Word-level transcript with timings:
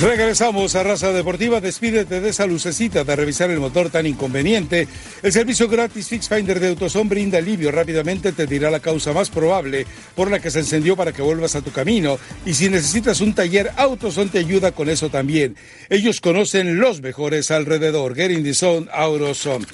Regresamos 0.00 0.76
a 0.76 0.82
Raza 0.82 1.12
Deportiva. 1.12 1.60
Despídete 1.60 2.22
de 2.22 2.30
esa 2.30 2.46
lucecita 2.46 3.04
de 3.04 3.16
revisar 3.16 3.50
el 3.50 3.60
motor 3.60 3.90
tan 3.90 4.06
inconveniente. 4.06 4.88
El 5.22 5.30
servicio 5.30 5.68
gratis 5.68 6.08
Fix 6.08 6.26
Finder 6.26 6.58
de 6.58 6.68
Autoson 6.68 7.06
brinda 7.06 7.36
alivio. 7.36 7.70
Rápidamente 7.70 8.32
te 8.32 8.46
dirá 8.46 8.70
la 8.70 8.80
causa 8.80 9.12
más 9.12 9.28
probable 9.28 9.86
por 10.16 10.30
la 10.30 10.40
que 10.40 10.50
se 10.50 10.60
encendió 10.60 10.96
para 10.96 11.12
que 11.12 11.20
vuelvas 11.20 11.54
a 11.54 11.60
tu 11.60 11.70
camino. 11.70 12.18
Y 12.46 12.54
si 12.54 12.70
necesitas 12.70 13.20
un 13.20 13.34
taller, 13.34 13.72
Autoson 13.76 14.30
te 14.30 14.38
ayuda 14.38 14.72
con 14.72 14.88
eso 14.88 15.10
también. 15.10 15.54
Ellos 15.90 16.22
conocen 16.22 16.80
los 16.80 17.02
mejores 17.02 17.50
alrededor. 17.50 18.14
Getting 18.14 18.42
the 18.42 18.54
Zone, 18.54 18.86
Autoson. 18.90 19.66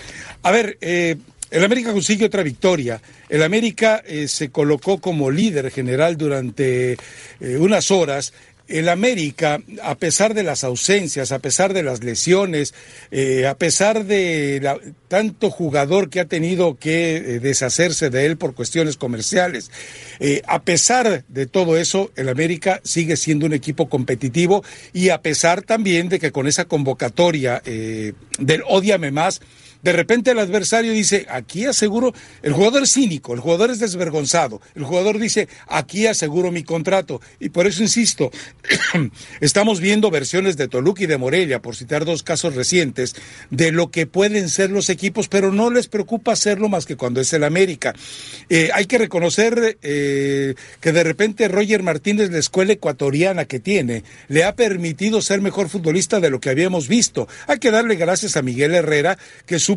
A 0.43 0.51
ver, 0.51 0.77
eh, 0.80 1.15
el 1.52 1.62
América 1.62 1.93
consigue 1.93 2.24
otra 2.24 2.43
victoria. 2.43 3.01
El 3.29 3.45
América 3.45 4.02
eh, 4.05 4.27
se 4.27 4.51
colocó 4.51 5.01
como 5.01 5.30
líder 5.30 5.70
general 5.70 6.16
durante 6.16 6.95
eh, 7.41 7.56
unas 7.59 7.93
horas 7.93 8.33
el 8.69 8.88
América, 8.88 9.61
a 9.83 9.95
pesar 9.97 10.34
de 10.34 10.43
las 10.43 10.65
ausencias, 10.65 11.33
a 11.33 11.38
pesar 11.38 11.73
de 11.73 11.83
las 11.83 12.02
lesiones, 12.02 12.75
eh, 13.11 13.47
a 13.47 13.56
pesar 13.56 14.05
de 14.05 14.79
tanto 15.09 15.51
jugador 15.51 16.11
que 16.11 16.20
ha 16.20 16.25
tenido 16.25 16.77
que 16.77 17.16
eh, 17.16 17.41
deshacerse 17.41 18.11
de 18.11 18.27
él 18.27 18.37
por 18.37 18.55
cuestiones 18.55 18.97
comerciales, 18.97 19.70
eh, 20.19 20.42
a 20.47 20.62
pesar 20.62 21.25
de 21.29 21.47
todo 21.47 21.77
eso, 21.77 22.11
el 22.16 22.29
América 22.29 22.80
sigue 22.83 23.16
siendo 23.16 23.47
un 23.47 23.52
equipo 23.52 23.89
competitivo 23.89 24.65
y 24.92 25.11
a 25.11 25.23
pesar 25.23 25.62
también 25.62 26.09
de 26.09 26.19
que 26.19 26.33
con 26.33 26.47
esa 26.47 26.64
convocatoria 26.64 27.62
del 27.64 28.62
odiame 28.67 29.11
más, 29.11 29.41
de 29.87 29.93
repente 29.93 30.33
el 30.33 30.41
adversario 30.41 30.91
dice, 30.91 31.27
aquí 31.31 31.65
aseguro, 31.65 32.13
el 32.43 32.53
jugador 32.53 32.83
es 32.83 32.92
cínico, 32.92 33.34
el 33.34 33.39
jugador 33.39 33.70
es 33.70 33.79
desvergonzado, 33.79 34.61
el 34.75 34.83
jugador 34.83 35.20
dice, 35.20 35.47
aquí 35.69 36.09
aseguro 36.09 36.51
mi 36.51 36.65
contrato. 36.65 37.20
Y 37.39 37.51
por 37.51 37.69
eso 37.69 37.84
insisto, 37.84 38.33
estamos 39.41 39.78
viendo 39.78 40.11
versiones 40.11 40.56
de 40.56 40.67
Toluca 40.67 41.05
y 41.05 41.06
de 41.06 41.19
Morelia, 41.19 41.62
por 41.62 41.77
citar 41.77 42.05
dos 42.05 42.25
casos 42.25 42.56
recientes, 42.56 43.15
de 43.51 43.70
lo 43.70 43.93
que 43.93 44.09
pueden 44.09 44.48
ser 44.48 44.70
los 44.70 44.91
equipos, 44.91 45.28
pero 45.28 45.53
no 45.53 45.70
les 45.70 45.87
preocupa 45.87 46.33
hacerlo 46.33 46.69
más 46.69 46.84
que 46.84 46.97
cuando 46.97 47.21
es 47.21 47.33
el 47.33 47.45
América. 47.45 47.95
Eh, 48.48 48.71
hay 48.75 48.87
que 48.87 48.98
reconocer 48.98 49.78
eh, 49.83 50.56
que 50.81 50.91
de 50.91 51.05
repente 51.05 51.47
Roger 51.47 51.84
Martínez, 51.84 52.33
la 52.33 52.39
escuela 52.39 52.73
ecuatoriana 52.73 53.45
que 53.45 53.61
tiene, 53.61 54.03
le 54.27 54.43
ha 54.43 54.56
permitido 54.56 55.23
ser 55.23 55.41
mejor 55.43 55.69
futbolista 55.69 56.19
de 56.19 56.31
lo 56.31 56.41
que 56.41 56.50
habíamos 56.50 56.89
visto. 56.89 57.28
Hay 57.47 57.61
que 57.61 57.71
darle 57.71 57.95
gracias 57.95 58.37
a 58.37 58.43
Miguel 58.43 58.75
Herrera, 58.75 59.17
que 59.47 59.61
su 59.61 59.75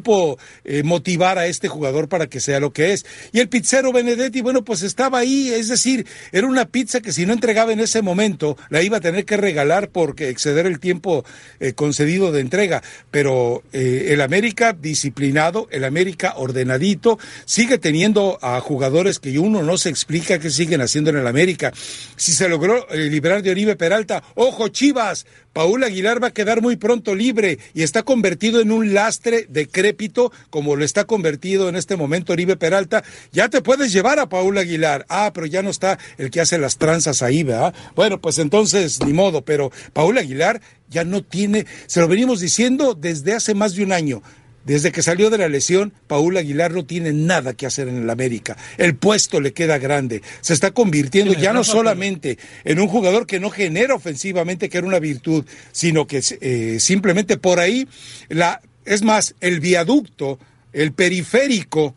eh, 0.63 0.83
motivar 0.83 1.37
a 1.37 1.47
este 1.47 1.67
jugador 1.67 2.09
para 2.09 2.27
que 2.27 2.39
sea 2.39 2.59
lo 2.59 2.71
que 2.71 2.93
es. 2.93 3.05
Y 3.31 3.39
el 3.39 3.49
pizzero 3.49 3.91
Benedetti, 3.91 4.41
bueno, 4.41 4.63
pues 4.63 4.81
estaba 4.81 5.19
ahí, 5.19 5.49
es 5.49 5.67
decir, 5.67 6.05
era 6.31 6.47
una 6.47 6.65
pizza 6.65 7.01
que 7.01 7.11
si 7.11 7.25
no 7.25 7.33
entregaba 7.33 7.73
en 7.73 7.79
ese 7.79 8.01
momento, 8.01 8.57
la 8.69 8.81
iba 8.81 8.97
a 8.97 9.01
tener 9.01 9.25
que 9.25 9.37
regalar 9.37 9.89
porque 9.89 10.29
exceder 10.29 10.65
el 10.65 10.79
tiempo 10.79 11.25
eh, 11.59 11.73
concedido 11.73 12.31
de 12.31 12.41
entrega. 12.41 12.83
Pero 13.11 13.63
eh, 13.73 14.07
el 14.09 14.21
América 14.21 14.73
disciplinado, 14.73 15.67
el 15.71 15.83
América 15.83 16.33
ordenadito, 16.37 17.19
sigue 17.45 17.77
teniendo 17.77 18.39
a 18.41 18.59
jugadores 18.59 19.19
que 19.19 19.37
uno 19.39 19.63
no 19.63 19.77
se 19.77 19.89
explica 19.89 20.39
qué 20.39 20.49
siguen 20.49 20.81
haciendo 20.81 21.09
en 21.09 21.17
el 21.17 21.27
América. 21.27 21.71
Si 22.15 22.33
se 22.33 22.49
logró 22.49 22.87
liberar 22.93 23.41
de 23.41 23.51
Oribe 23.51 23.75
Peralta, 23.75 24.23
ojo 24.35 24.67
Chivas, 24.69 25.25
Paul 25.53 25.83
Aguilar 25.83 26.21
va 26.21 26.27
a 26.27 26.33
quedar 26.33 26.61
muy 26.61 26.75
pronto 26.75 27.15
libre 27.15 27.59
y 27.73 27.83
está 27.83 28.03
convertido 28.03 28.61
en 28.61 28.71
un 28.71 28.93
lastre 28.93 29.45
decrépito, 29.49 30.31
como 30.49 30.75
lo 30.75 30.85
está 30.85 31.05
convertido 31.05 31.69
en 31.69 31.75
este 31.75 31.97
momento 31.97 32.33
Oribe 32.33 32.55
Peralta. 32.55 33.03
Ya 33.31 33.49
te 33.49 33.61
puedes 33.61 33.91
llevar 33.91 34.19
a 34.19 34.29
Paul 34.29 34.57
Aguilar. 34.57 35.05
Ah, 35.09 35.31
pero 35.33 35.47
ya 35.47 35.61
no 35.61 35.69
está 35.69 35.97
el 36.17 36.31
que 36.31 36.41
hace 36.41 36.57
las 36.57 36.77
tranzas 36.77 37.21
ahí, 37.21 37.43
¿verdad? 37.43 37.73
Bueno, 37.95 38.21
pues 38.21 38.37
entonces, 38.37 38.99
ni 39.05 39.13
modo, 39.13 39.41
pero 39.43 39.71
Paul 39.93 40.17
Aguilar 40.17 40.61
ya 40.89 41.03
no 41.03 41.23
tiene, 41.23 41.65
se 41.87 41.99
lo 41.99 42.07
venimos 42.07 42.39
diciendo 42.39 42.93
desde 42.93 43.33
hace 43.33 43.53
más 43.53 43.75
de 43.75 43.83
un 43.83 43.91
año. 43.91 44.21
Desde 44.65 44.91
que 44.91 45.01
salió 45.01 45.29
de 45.29 45.37
la 45.37 45.47
lesión, 45.47 45.93
Paul 46.07 46.37
Aguilar 46.37 46.71
no 46.73 46.85
tiene 46.85 47.13
nada 47.13 47.53
que 47.53 47.65
hacer 47.65 47.87
en 47.87 48.03
el 48.03 48.09
América. 48.09 48.57
El 48.77 48.95
puesto 48.95 49.39
le 49.39 49.53
queda 49.53 49.77
grande. 49.77 50.21
Se 50.41 50.53
está 50.53 50.71
convirtiendo 50.71 51.33
ya 51.33 51.53
no 51.53 51.63
solamente 51.63 52.37
en 52.65 52.79
un 52.79 52.87
jugador 52.87 53.25
que 53.25 53.39
no 53.39 53.49
genera 53.49 53.95
ofensivamente, 53.95 54.69
que 54.69 54.77
era 54.77 54.87
una 54.87 54.99
virtud, 54.99 55.45
sino 55.71 56.07
que 56.07 56.21
eh, 56.41 56.77
simplemente 56.79 57.37
por 57.37 57.59
ahí, 57.59 57.87
la, 58.27 58.61
es 58.85 59.01
más, 59.01 59.35
el 59.39 59.59
viaducto, 59.59 60.39
el 60.73 60.91
periférico, 60.91 61.95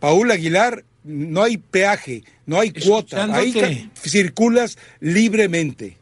Paul 0.00 0.30
Aguilar, 0.30 0.84
no 1.04 1.42
hay 1.42 1.56
peaje, 1.56 2.24
no 2.44 2.60
hay 2.60 2.72
cuota, 2.72 3.28
ahí 3.34 3.90
circulas 4.02 4.76
libremente. 5.00 5.96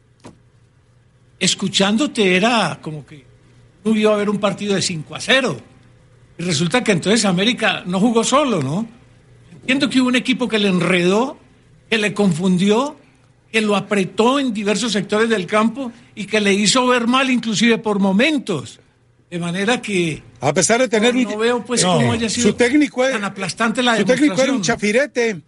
Escuchándote 1.39 2.35
era 2.35 2.79
como 2.81 3.05
que 3.05 3.23
no 3.85 3.95
iba 3.95 4.11
a 4.11 4.15
haber 4.15 4.29
un 4.29 4.39
partido 4.39 4.75
de 4.75 4.81
5 4.81 5.15
a 5.15 5.21
0 5.21 5.68
y 6.39 6.43
resulta 6.43 6.83
que 6.85 6.93
entonces 6.93 7.25
América 7.25 7.83
no 7.85 7.99
jugó 7.99 8.23
solo, 8.23 8.63
¿no? 8.63 8.87
Entiendo 9.51 9.89
que 9.89 9.99
hubo 9.99 10.07
un 10.07 10.15
equipo 10.15 10.47
que 10.47 10.57
le 10.57 10.69
enredó, 10.69 11.37
que 11.89 11.97
le 11.97 12.13
confundió, 12.13 12.95
que 13.51 13.59
lo 13.59 13.75
apretó 13.75 14.39
en 14.39 14.53
diversos 14.53 14.93
sectores 14.93 15.27
del 15.27 15.45
campo 15.45 15.91
y 16.15 16.25
que 16.25 16.39
le 16.39 16.53
hizo 16.53 16.87
ver 16.87 17.07
mal 17.07 17.29
inclusive 17.29 17.77
por 17.77 17.99
momentos. 17.99 18.79
De 19.29 19.37
manera 19.37 19.81
que... 19.81 20.23
A 20.39 20.53
pesar 20.53 20.79
de 20.79 20.87
tener... 20.87 21.13
No, 21.13 21.37
veo 21.37 21.65
pues 21.65 21.83
cómo 21.83 22.13
haya 22.13 22.29
sido 22.29 22.47
su 22.47 22.53
técnico 22.53 23.05
tan 23.05 23.25
aplastante 23.25 23.83
la 23.83 23.97
Su 23.97 24.05
técnico 24.05 24.41
era 24.41 24.53
un 24.53 24.61
chafirete. 24.61 25.41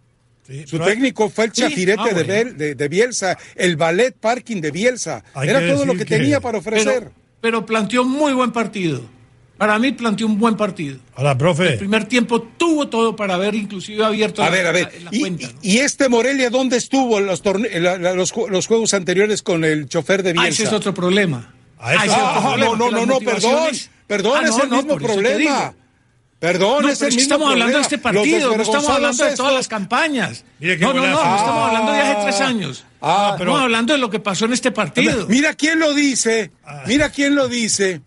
su 0.66 0.78
técnico 0.78 1.30
fue 1.30 1.46
el 1.46 1.52
chafirete 1.54 2.02
ah, 2.02 2.14
de, 2.14 2.88
Bielsa, 2.90 3.38
el 3.56 3.78
ballet 3.78 4.14
parking 4.14 4.60
de 4.60 4.72
Bielsa. 4.72 5.24
era 5.42 5.66
todo 5.74 5.86
lo 5.86 5.96
que, 5.96 6.04
tenía 6.04 6.42
para 6.42 6.58
ofrecer. 6.58 7.12
pero 7.40 7.66
planteó 7.66 8.04
muy 8.04 8.34
buen 8.34 8.52
partido. 8.52 9.21
Para 9.62 9.78
mí 9.78 9.92
planteó 9.92 10.26
un 10.26 10.40
buen 10.40 10.58
partido. 10.58 10.98
Hola, 11.14 11.38
profe. 11.38 11.74
El 11.74 11.78
primer 11.78 12.06
tiempo 12.06 12.42
tuvo 12.42 12.88
todo 12.88 13.16
para 13.16 13.36
haber 13.36 13.54
inclusive 13.54 14.04
abierto 14.04 14.42
a 14.42 14.50
ver, 14.50 14.66
a 14.66 14.72
ver. 14.72 14.92
y, 15.12 15.78
este 15.78 16.10
Morelia 16.10 16.50
dónde 16.50 16.78
estuvo 16.78 17.20
los, 17.20 17.44
los, 17.46 18.66
juegos 18.66 18.96
anteriores 18.96 19.44
con 19.44 19.64
el 19.64 19.88
chofer 19.88 20.24
de 20.24 20.34
Bielsa? 20.34 20.48
Ah, 20.48 20.50
ese 20.50 20.64
es 20.64 20.74
otro 20.74 20.96
problema. 20.96 21.54
Ah, 21.78 21.94
ah 21.96 22.56
no, 22.58 22.76
no, 22.76 22.90
no, 22.90 23.06
no, 23.06 23.20
perdón. 23.20 23.70
Perdón, 24.08 24.42
ah, 24.44 24.50
es 24.50 24.58
el 24.58 24.70
mismo 24.72 24.98
problema. 24.98 25.76
Perdón, 26.40 26.90
es 26.90 27.00
el 27.04 27.10
mismo 27.10 27.22
estamos 27.22 27.52
hablando 27.52 27.78
de 27.78 27.84
este 27.84 27.98
partido, 28.00 28.58
no 28.58 28.64
estamos 28.64 28.90
hablando 28.90 29.26
de 29.26 29.36
todas 29.36 29.54
las 29.54 29.68
campañas. 29.68 30.44
no, 30.60 30.92
no, 30.92 31.06
no, 31.06 31.36
estamos 31.36 31.68
hablando 31.68 31.92
de 31.92 32.00
hace 32.00 32.22
tres 32.24 32.42
años. 32.42 32.84
Ah, 33.00 33.36
pero... 33.38 33.52
Estamos 33.52 33.62
hablando 33.66 33.94
de 33.94 34.00
lo 34.00 34.10
que 34.10 34.20
pasó 34.20 34.46
en 34.46 34.54
este 34.54 34.72
partido. 34.72 35.28
Mira 35.28 35.54
quién 35.54 35.78
lo 35.78 35.94
dice, 35.94 36.50
mira 36.88 37.12
quién 37.12 37.36
lo 37.36 37.48
dice. 37.48 38.02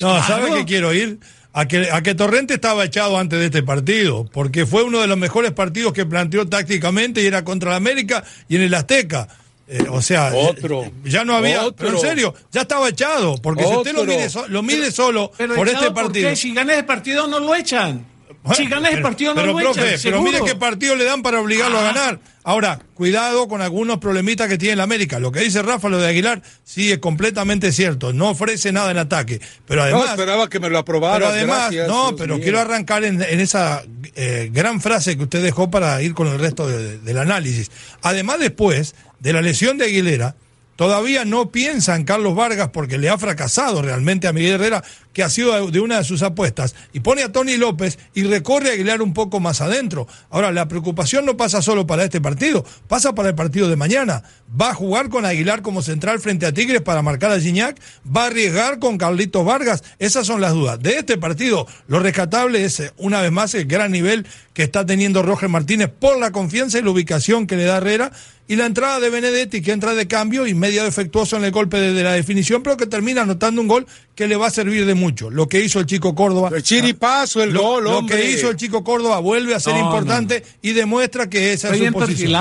No, 0.00 0.22
¿sabe 0.24 0.52
qué 0.54 0.64
quiero 0.64 0.92
ir? 0.92 1.18
A 1.52 1.66
que, 1.66 1.90
a 1.90 2.02
que 2.02 2.14
Torrente 2.14 2.52
estaba 2.54 2.84
echado 2.84 3.18
antes 3.18 3.38
de 3.38 3.46
este 3.46 3.62
partido, 3.62 4.28
porque 4.30 4.66
fue 4.66 4.82
uno 4.82 5.00
de 5.00 5.06
los 5.06 5.16
mejores 5.16 5.52
partidos 5.52 5.94
que 5.94 6.04
planteó 6.04 6.46
tácticamente 6.46 7.22
y 7.22 7.26
era 7.26 7.44
contra 7.44 7.70
la 7.70 7.76
América 7.76 8.22
y 8.46 8.56
en 8.56 8.62
el 8.62 8.74
Azteca. 8.74 9.26
Eh, 9.68 9.86
o 9.90 10.02
sea, 10.02 10.32
otro, 10.34 10.84
ya 11.02 11.24
no 11.24 11.34
había, 11.34 11.70
pero 11.72 11.94
en 11.94 11.98
serio, 11.98 12.34
ya 12.52 12.60
estaba 12.60 12.88
echado, 12.90 13.36
porque 13.38 13.64
si 13.64 13.74
usted 13.74 13.94
lo 13.94 14.04
mide, 14.04 14.28
lo 14.48 14.62
mide 14.62 14.92
solo 14.92 15.32
por 15.56 15.68
este 15.68 15.90
partido. 15.90 16.36
Si 16.36 16.52
gana 16.52 16.74
el 16.74 16.84
partido 16.84 17.26
no 17.26 17.40
lo 17.40 17.54
echan 17.54 18.15
si 18.54 18.66
ganas 18.66 18.92
el 18.92 19.02
partido 19.02 19.34
no 19.34 19.40
pero, 19.40 19.52
lo 19.52 19.58
profe, 19.58 19.96
pero 20.02 20.22
mire 20.22 20.40
qué 20.44 20.54
partido 20.54 20.94
le 20.94 21.04
dan 21.04 21.22
para 21.22 21.40
obligarlo 21.40 21.78
a 21.78 21.80
ah. 21.80 21.92
ganar. 21.92 22.20
Ahora, 22.44 22.78
cuidado 22.94 23.48
con 23.48 23.60
algunos 23.60 23.98
problemitas 23.98 24.48
que 24.48 24.56
tiene 24.56 24.76
la 24.76 24.84
América. 24.84 25.18
Lo 25.18 25.32
que 25.32 25.40
dice 25.40 25.62
Rafa, 25.62 25.88
lo 25.88 25.98
de 25.98 26.08
Aguilar, 26.08 26.42
sí 26.62 26.92
es 26.92 26.98
completamente 26.98 27.72
cierto. 27.72 28.12
No 28.12 28.30
ofrece 28.30 28.70
nada 28.70 28.92
en 28.92 28.98
ataque. 28.98 29.40
Pero 29.66 29.82
además. 29.82 30.04
No, 30.04 30.10
esperaba 30.10 30.48
que 30.48 30.60
me 30.60 30.70
lo 30.70 30.78
aprobara. 30.78 31.16
Pero 31.16 31.28
además, 31.28 31.72
no, 31.88 32.14
pero 32.14 32.38
quiero 32.38 32.60
arrancar 32.60 33.02
en, 33.02 33.20
esa 33.20 33.82
eh, 34.14 34.48
gran 34.52 34.80
frase 34.80 35.16
que 35.16 35.24
usted 35.24 35.42
dejó 35.42 35.70
para 35.70 36.00
ir 36.02 36.14
con 36.14 36.28
el 36.28 36.38
resto 36.38 36.68
del 36.68 37.18
análisis. 37.18 37.70
Además, 38.02 38.38
después 38.38 38.94
de 39.18 39.32
la 39.32 39.42
lesión 39.42 39.76
de 39.76 39.86
Aguilera, 39.86 40.36
Todavía 40.76 41.24
no 41.24 41.50
piensa 41.50 41.96
en 41.96 42.04
Carlos 42.04 42.34
Vargas 42.36 42.68
porque 42.68 42.98
le 42.98 43.08
ha 43.08 43.16
fracasado 43.16 43.80
realmente 43.80 44.28
a 44.28 44.34
Miguel 44.34 44.54
Herrera, 44.54 44.84
que 45.16 45.22
ha 45.22 45.30
sido 45.30 45.70
de 45.70 45.80
una 45.80 45.96
de 45.96 46.04
sus 46.04 46.20
apuestas, 46.20 46.74
y 46.92 47.00
pone 47.00 47.22
a 47.22 47.32
Tony 47.32 47.56
López 47.56 47.98
y 48.12 48.24
recorre 48.24 48.72
Aguilar 48.72 49.00
un 49.00 49.14
poco 49.14 49.40
más 49.40 49.62
adentro. 49.62 50.06
Ahora, 50.28 50.52
la 50.52 50.68
preocupación 50.68 51.24
no 51.24 51.38
pasa 51.38 51.62
solo 51.62 51.86
para 51.86 52.04
este 52.04 52.20
partido, 52.20 52.66
pasa 52.86 53.14
para 53.14 53.30
el 53.30 53.34
partido 53.34 53.70
de 53.70 53.76
mañana. 53.76 54.24
Va 54.60 54.72
a 54.72 54.74
jugar 54.74 55.08
con 55.08 55.24
Aguilar 55.24 55.62
como 55.62 55.80
central 55.80 56.20
frente 56.20 56.44
a 56.44 56.52
Tigres 56.52 56.82
para 56.82 57.00
marcar 57.00 57.32
a 57.32 57.40
Gignac, 57.40 57.80
va 58.14 58.24
a 58.24 58.26
arriesgar 58.26 58.78
con 58.78 58.98
Carlitos 58.98 59.42
Vargas. 59.42 59.82
Esas 59.98 60.26
son 60.26 60.42
las 60.42 60.52
dudas. 60.52 60.78
De 60.82 60.98
este 60.98 61.16
partido, 61.16 61.66
lo 61.88 61.98
rescatable 61.98 62.66
es, 62.66 62.80
eh, 62.80 62.92
una 62.98 63.22
vez 63.22 63.32
más, 63.32 63.54
el 63.54 63.64
gran 63.64 63.92
nivel 63.92 64.26
que 64.52 64.64
está 64.64 64.84
teniendo 64.84 65.22
Roger 65.22 65.48
Martínez 65.48 65.88
por 65.98 66.18
la 66.18 66.30
confianza 66.30 66.78
y 66.78 66.82
la 66.82 66.90
ubicación 66.90 67.46
que 67.46 67.56
le 67.56 67.64
da 67.64 67.78
Herrera 67.78 68.12
y 68.48 68.56
la 68.56 68.66
entrada 68.66 69.00
de 69.00 69.10
Benedetti 69.10 69.60
que 69.60 69.72
entra 69.72 69.94
de 69.94 70.06
cambio 70.06 70.46
y 70.46 70.54
medio 70.54 70.84
defectuoso 70.84 71.36
en 71.36 71.44
el 71.44 71.50
golpe 71.50 71.78
de, 71.78 72.02
la 72.02 72.12
definición, 72.12 72.62
pero 72.62 72.76
que 72.76 72.86
termina 72.86 73.22
anotando 73.22 73.60
un 73.60 73.68
gol 73.68 73.86
que 74.14 74.28
le 74.28 74.36
va 74.36 74.46
a 74.46 74.50
servir 74.50 74.86
de 74.86 74.94
mucho. 74.94 75.05
Lo 75.30 75.48
que 75.48 75.60
hizo 75.62 75.80
el 75.80 75.86
chico 75.86 76.14
Córdoba. 76.14 76.50
El 76.54 76.62
chiripazo, 76.62 77.42
el 77.42 77.56
gol, 77.56 77.84
Lo 77.84 78.06
que 78.06 78.30
hizo 78.30 78.50
el 78.50 78.56
chico 78.56 78.82
Córdoba 78.84 79.18
vuelve 79.20 79.54
a 79.54 79.60
ser 79.60 79.76
importante 79.76 80.42
y 80.62 80.72
demuestra 80.72 81.28
que 81.28 81.52
esa 81.52 81.74
es 81.74 81.78
su 81.78 81.92
posición. 81.92 82.32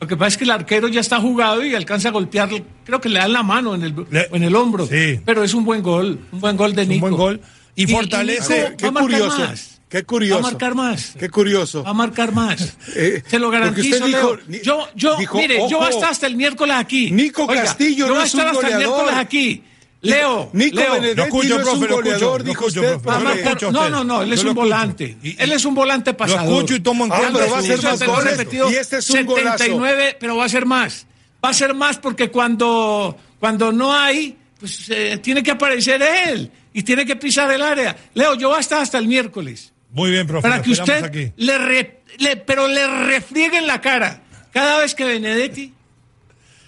Lo 0.00 0.06
que 0.06 0.16
pasa 0.16 0.28
es 0.28 0.36
que 0.36 0.44
el 0.44 0.50
arquero 0.52 0.86
ya 0.86 1.00
está 1.00 1.20
jugado 1.20 1.64
y 1.64 1.74
alcanza 1.74 2.08
a 2.08 2.12
golpear, 2.12 2.48
creo 2.84 3.00
que 3.00 3.08
le 3.08 3.18
dan 3.18 3.32
la 3.32 3.42
mano 3.42 3.74
en 3.74 3.82
el, 3.82 3.94
en 4.12 4.42
el 4.44 4.54
hombro. 4.54 4.86
Sí. 4.86 5.20
Pero 5.24 5.42
es 5.42 5.54
un 5.54 5.64
buen 5.64 5.82
gol, 5.82 6.20
un 6.30 6.40
buen 6.40 6.56
gol 6.56 6.72
de 6.74 6.86
Nico. 6.86 7.06
Un 7.06 7.10
buen 7.16 7.20
gol. 7.20 7.40
Y, 7.74 7.86
fortalece. 7.88 8.70
Nico 8.70 8.76
Qué 8.76 8.84
va 8.84 8.88
a 8.88 8.92
marcar 8.92 9.10
curioso. 9.20 9.38
más. 9.38 9.80
Qué 9.88 10.02
curioso. 10.04 10.34
Va 10.42 10.48
a 10.48 10.50
marcar 10.52 10.74
más. 10.74 11.14
Qué 11.18 11.28
curioso. 11.30 11.82
Va 11.82 11.90
a 11.90 11.94
marcar 11.94 12.32
más. 12.32 12.76
Eh, 12.94 13.22
Se 13.26 13.38
lo 13.38 13.50
garantizo. 13.50 13.96
usted 13.96 14.06
dijo- 14.06 14.38
Leo. 14.48 14.62
yo, 14.62 14.88
yo, 14.94 15.16
dijo, 15.16 15.38
mire, 15.38 15.56
yo 15.68 15.78
voy 15.78 15.86
a 15.86 15.88
ojo, 15.88 15.88
estar 15.88 16.10
hasta 16.10 16.26
el 16.26 16.36
miércoles 16.36 16.76
aquí. 16.78 17.10
Nico 17.10 17.46
Castillo 17.46 18.06
yo 18.06 18.06
no 18.08 18.14
voy 18.14 18.22
a 18.22 18.26
es 18.26 18.34
un 18.34 18.40
estar 18.40 18.54
hasta 18.54 18.66
el 18.68 18.72
goleador. 18.74 18.96
miércoles 19.04 19.20
aquí. 19.26 19.62
Leo, 20.00 20.50
Nico 20.52 20.76
Leo. 20.76 20.92
Benedetti 20.92 21.16
Lo 21.16 21.24
escucho, 21.24 21.48
no 21.48 21.60
es 21.60 21.60
un 21.60 21.64
profe, 21.64 21.78
lo 21.78 21.84
escucho, 21.84 21.96
goleador, 21.96 22.40
lo 22.40 22.44
dijo 22.48 22.66
usted. 22.66 23.00
lo 23.04 23.30
escucho 23.32 23.72
no, 23.72 23.90
no, 23.90 24.04
no, 24.04 24.22
él 24.22 24.32
es 24.32 24.44
lo 24.44 24.50
un 24.50 24.54
volante. 24.56 25.16
Y- 25.22 25.30
y- 25.30 25.36
él 25.38 25.52
es 25.52 25.64
un 25.64 25.74
volante 25.74 26.14
pasador. 26.14 26.54
escucho 26.54 26.74
y 26.76 26.80
tomo 26.80 27.04
en 27.06 27.12
Ah, 27.12 27.16
cuenta 27.18 27.38
pero 27.40 27.50
va 27.50 27.58
a 27.58 27.62
ser 27.62 27.82
más 27.82 28.00
lo 28.00 28.06
goles, 28.14 28.36
repetido 28.36 28.70
y 28.70 28.74
este 28.76 28.98
es 28.98 29.10
un 29.10 29.26
golazo. 29.26 29.58
79, 29.58 30.16
pero 30.20 30.36
va 30.36 30.44
a 30.44 30.48
ser 30.48 30.66
más. 30.66 31.06
Va 31.44 31.48
a 31.50 31.54
ser 31.54 31.74
más 31.74 31.98
porque 31.98 32.30
cuando, 32.30 33.16
cuando 33.40 33.72
no 33.72 33.92
hay, 33.92 34.36
pues 34.60 34.88
eh, 34.90 35.18
tiene 35.22 35.42
que 35.42 35.50
aparecer 35.52 36.00
él 36.02 36.50
y 36.72 36.82
tiene 36.84 37.04
que 37.04 37.16
pisar 37.16 37.50
el 37.50 37.62
área. 37.62 37.96
Leo, 38.14 38.34
yo 38.36 38.48
voy 38.50 38.58
a 38.58 38.60
estar 38.60 38.80
hasta 38.80 38.98
el 38.98 39.08
miércoles 39.08 39.72
Muy 39.90 40.10
bien, 40.12 40.26
profe. 40.28 40.42
para 40.42 40.58
lo 40.58 40.62
que 40.62 40.70
usted 40.72 41.04
aquí. 41.04 41.32
le, 41.36 41.58
re- 41.58 42.00
le- 42.18 42.36
pero 42.36 42.68
le 42.68 42.86
refriegue 43.06 43.58
en 43.58 43.66
la 43.66 43.80
cara 43.80 44.22
cada 44.52 44.78
vez 44.78 44.94
que 44.94 45.04
Benedetti 45.04 45.72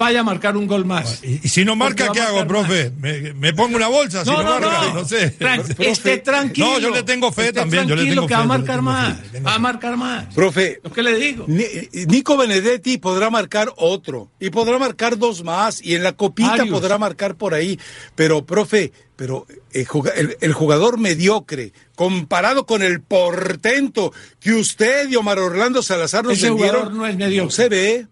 vaya 0.00 0.20
a 0.20 0.22
marcar 0.24 0.56
un 0.56 0.66
gol 0.66 0.84
más. 0.84 1.22
Y, 1.22 1.40
y 1.44 1.48
si 1.48 1.64
no 1.64 1.76
marca, 1.76 2.10
¿qué 2.10 2.20
hago, 2.20 2.44
profe? 2.46 2.90
¿Me, 2.98 3.34
me 3.34 3.52
pongo 3.52 3.76
una 3.76 3.86
bolsa? 3.86 4.24
si 4.24 4.30
No, 4.30 4.42
no, 4.42 4.58
no, 4.58 4.66
marca, 4.68 4.86
no. 4.88 4.94
no 4.94 5.04
sé. 5.04 5.38
Tran- 5.38 5.62
Profe, 5.62 5.90
esté 5.90 6.18
tranquilo. 6.18 6.66
No, 6.68 6.78
yo 6.80 6.90
le 6.90 7.02
tengo 7.04 7.30
fe 7.30 7.42
Esté 7.48 7.52
también, 7.60 7.86
yo 7.86 7.94
le 7.94 8.02
tranquilo 8.02 8.22
tengo 8.22 8.26
que 8.28 8.34
fe, 8.34 8.38
va 8.38 8.42
a 8.42 8.58
marcar 8.58 8.76
fe, 8.76 8.82
más. 8.82 9.22
tengo 9.30 9.44
Va 9.46 9.50
a 9.52 9.54
fe. 9.54 9.60
marcar 9.60 9.96
más. 9.96 10.34
Profe, 10.34 10.80
Lo 10.82 10.90
que 10.90 11.02
le 11.02 11.14
digo. 11.16 11.44
Ni- 11.46 11.66
Nico 12.06 12.36
Benedetti 12.36 12.96
podrá 12.98 13.28
marcar 13.30 13.72
otro 13.76 14.30
y 14.40 14.50
podrá 14.50 14.78
marcar 14.78 15.18
dos 15.18 15.44
más 15.44 15.80
y 15.84 15.94
en 15.94 16.02
la 16.02 16.12
copita 16.14 16.56
Varios. 16.56 16.70
podrá 16.80 16.96
marcar 16.98 17.34
por 17.36 17.52
ahí. 17.54 17.78
Pero, 18.14 18.44
profe, 18.46 18.92
pero 19.16 19.46
el, 19.72 19.86
juga- 19.86 20.14
el- 20.40 20.52
jugador 20.54 20.98
mediocre 20.98 21.72
comparado 21.94 22.64
con 22.64 22.82
el 22.82 23.02
portento 23.02 24.12
que 24.40 24.52
usted 24.54 25.10
y 25.10 25.16
Omar 25.16 25.38
Orlando 25.38 25.82
Salazar 25.82 26.24
nos 26.24 26.38
Ese 26.38 26.48
jugador 26.48 26.88
vendieron, 26.88 26.98
no 26.98 27.06
es 27.06 27.16
mediocre. 27.16 27.54
se 27.54 27.68
ve, 27.68 28.06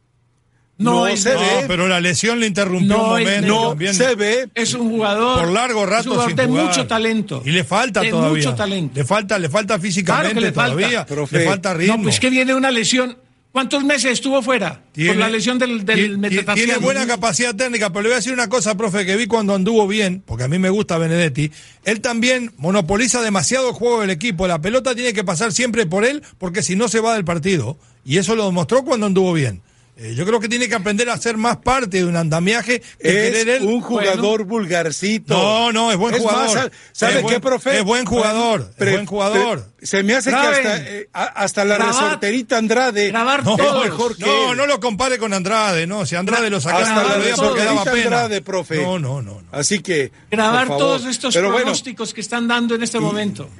No, 0.79 0.93
no 0.93 1.07
es- 1.09 1.23
se 1.23 1.35
No, 1.35 1.41
ve. 1.41 1.65
pero 1.67 1.89
la 1.89 2.01
lesión 2.01 2.39
le 2.41 2.47
interrumpió 2.47 2.97
No 2.97 3.13
un 3.15 3.19
es 3.21 3.25
momento. 3.27 3.47
no 3.49 3.69
también. 3.71 3.95
se 3.95 4.15
ve. 4.15 4.49
Es 4.55 4.75
un 4.75 4.89
jugador. 4.91 5.41
por 5.41 5.49
largo 5.53 5.83
es 5.85 5.89
rato 5.91 6.05
un 6.11 6.11
jugador 6.15 6.31
sin 6.31 6.37
de 6.37 6.47
jugar. 6.47 6.65
mucho 6.67 6.87
talento. 6.87 7.43
Y 7.45 7.51
le 7.51 7.65
falta 7.65 8.01
de 8.01 8.11
todavía. 8.11 8.45
mucho 8.47 8.55
talento. 8.55 8.93
Le 8.95 9.05
falta, 9.05 9.39
le 9.39 9.49
falta 9.49 9.79
físicamente 9.81 10.31
Claro 10.31 10.35
que 10.41 10.47
le 10.47 10.53
falta. 10.53 10.77
todavía. 10.77 11.07
Profe. 11.07 11.39
le 11.39 11.45
falta 11.47 11.75
ritmo. 11.75 11.97
No, 11.97 12.03
pues 12.05 12.21
que 12.21 12.31
viene 12.31 12.55
una 12.55 12.71
lesión. 12.71 13.19
¿Cuántos 13.51 13.83
meses 13.83 14.13
estuvo 14.13 14.41
fuera? 14.43 14.83
por 14.95 15.17
la 15.17 15.29
lesión 15.29 15.59
del, 15.59 15.85
del 15.85 15.97
tiene- 15.97 16.17
metatarsiano. 16.19 16.73
Tiene 16.75 16.79
buena 16.85 17.07
capacidad 17.07 17.55
técnica, 17.57 17.89
pero 17.91 18.03
le 18.03 18.09
voy 18.11 18.13
a 18.13 18.17
decir 18.17 18.33
una 18.33 18.49
cosa, 18.49 18.77
profe, 18.77 19.05
que 19.07 19.17
vi 19.17 19.27
cuando 19.27 19.55
anduvo 19.55 19.89
bien, 19.89 20.23
porque 20.25 20.45
a 20.45 20.49
mí 20.49 20.59
me 20.61 20.69
gusta 20.71 20.99
Benedetti. 20.99 21.51
Él 21.85 22.01
también 22.01 22.53
monopoliza 22.59 23.21
demasiado 23.23 23.71
el 23.71 23.75
juego 23.75 24.03
del 24.03 24.11
equipo. 24.11 24.47
La 24.47 24.61
pelota 24.61 24.95
tiene 24.95 25.13
que 25.15 25.25
pasar 25.25 25.51
siempre 25.53 25.87
por 25.87 26.05
él, 26.05 26.23
porque 26.37 26.63
si 26.63 26.77
no 26.77 26.89
se 26.89 27.01
va 27.01 27.15
del 27.15 27.25
partido. 27.25 27.79
Y 28.05 28.19
eso 28.19 28.37
lo 28.37 28.45
demostró 28.47 28.85
cuando 28.85 29.07
anduvo 29.07 29.33
bien. 29.33 29.63
Eh, 30.01 30.15
yo 30.15 30.25
creo 30.25 30.39
que 30.39 30.49
tiene 30.49 30.69
que 30.69 30.77
aprender 30.77 31.11
a 31.11 31.17
ser 31.19 31.37
más 31.37 31.57
parte 31.57 31.99
de 31.99 32.05
un 32.05 32.15
andamiaje 32.15 32.79
que 32.81 32.87
querer 33.03 33.49
Es 33.49 33.61
él. 33.61 33.67
un 33.67 33.81
jugador 33.81 34.45
vulgarcito. 34.45 35.35
No, 35.37 35.73
no, 35.73 35.91
es 35.91 35.97
buen 35.97 36.17
jugador. 36.17 36.55
más, 36.57 36.71
¿Sabe 36.93 37.19
Es 37.19 37.27
qué, 37.27 37.41
profe? 37.41 37.79
es 37.79 37.85
buen 37.85 38.05
jugador, 38.07 38.71
es 38.79 38.93
buen 38.93 39.07
jugador. 39.07 39.65
pre- 39.77 39.87
se 39.87 40.05
me 40.05 40.15
hace 40.15 40.31
Graben. 40.31 40.63
que 40.63 40.69
hasta, 40.69 40.87
eh, 40.89 41.09
hasta 41.13 41.65
la 41.65 41.75
Grabar. 41.79 41.95
resorterita 41.95 42.59
Andrade 42.59 43.09
Grabar 43.09 43.45
No, 43.45 43.57
todos. 43.57 43.85
mejor 43.87 44.17
que 44.17 44.25
no, 44.25 44.53
él. 44.53 44.57
no 44.57 44.67
lo 44.67 44.79
compare 44.79 45.19
con 45.19 45.33
Andrade, 45.35 45.85
no. 45.89 46.07
Si 46.07 46.15
Andrade 46.15 46.49
lo 46.49 46.61
sacaba 46.61 46.83
Hasta 46.83 47.17
el 47.17 47.31
la 47.31 47.37
porque 47.37 47.65
daba 47.65 47.83
pena. 47.85 48.03
Andrade, 48.05 48.41
profe. 48.43 48.77
No, 48.81 49.01
no, 49.01 49.21
no. 49.21 49.41
no. 49.41 49.49
Así 49.51 49.81
que. 49.81 50.13
Grabar 50.31 50.69
por 50.69 50.79
favor. 50.79 50.97
todos 50.99 51.07
estos 51.07 51.35
Pero 51.35 51.49
bueno, 51.49 51.65
pronósticos 51.65 52.15
que 52.15 52.21
están 52.21 52.47
dando 52.47 52.77
en 52.77 52.85
este 52.85 53.01
momento. 53.01 53.51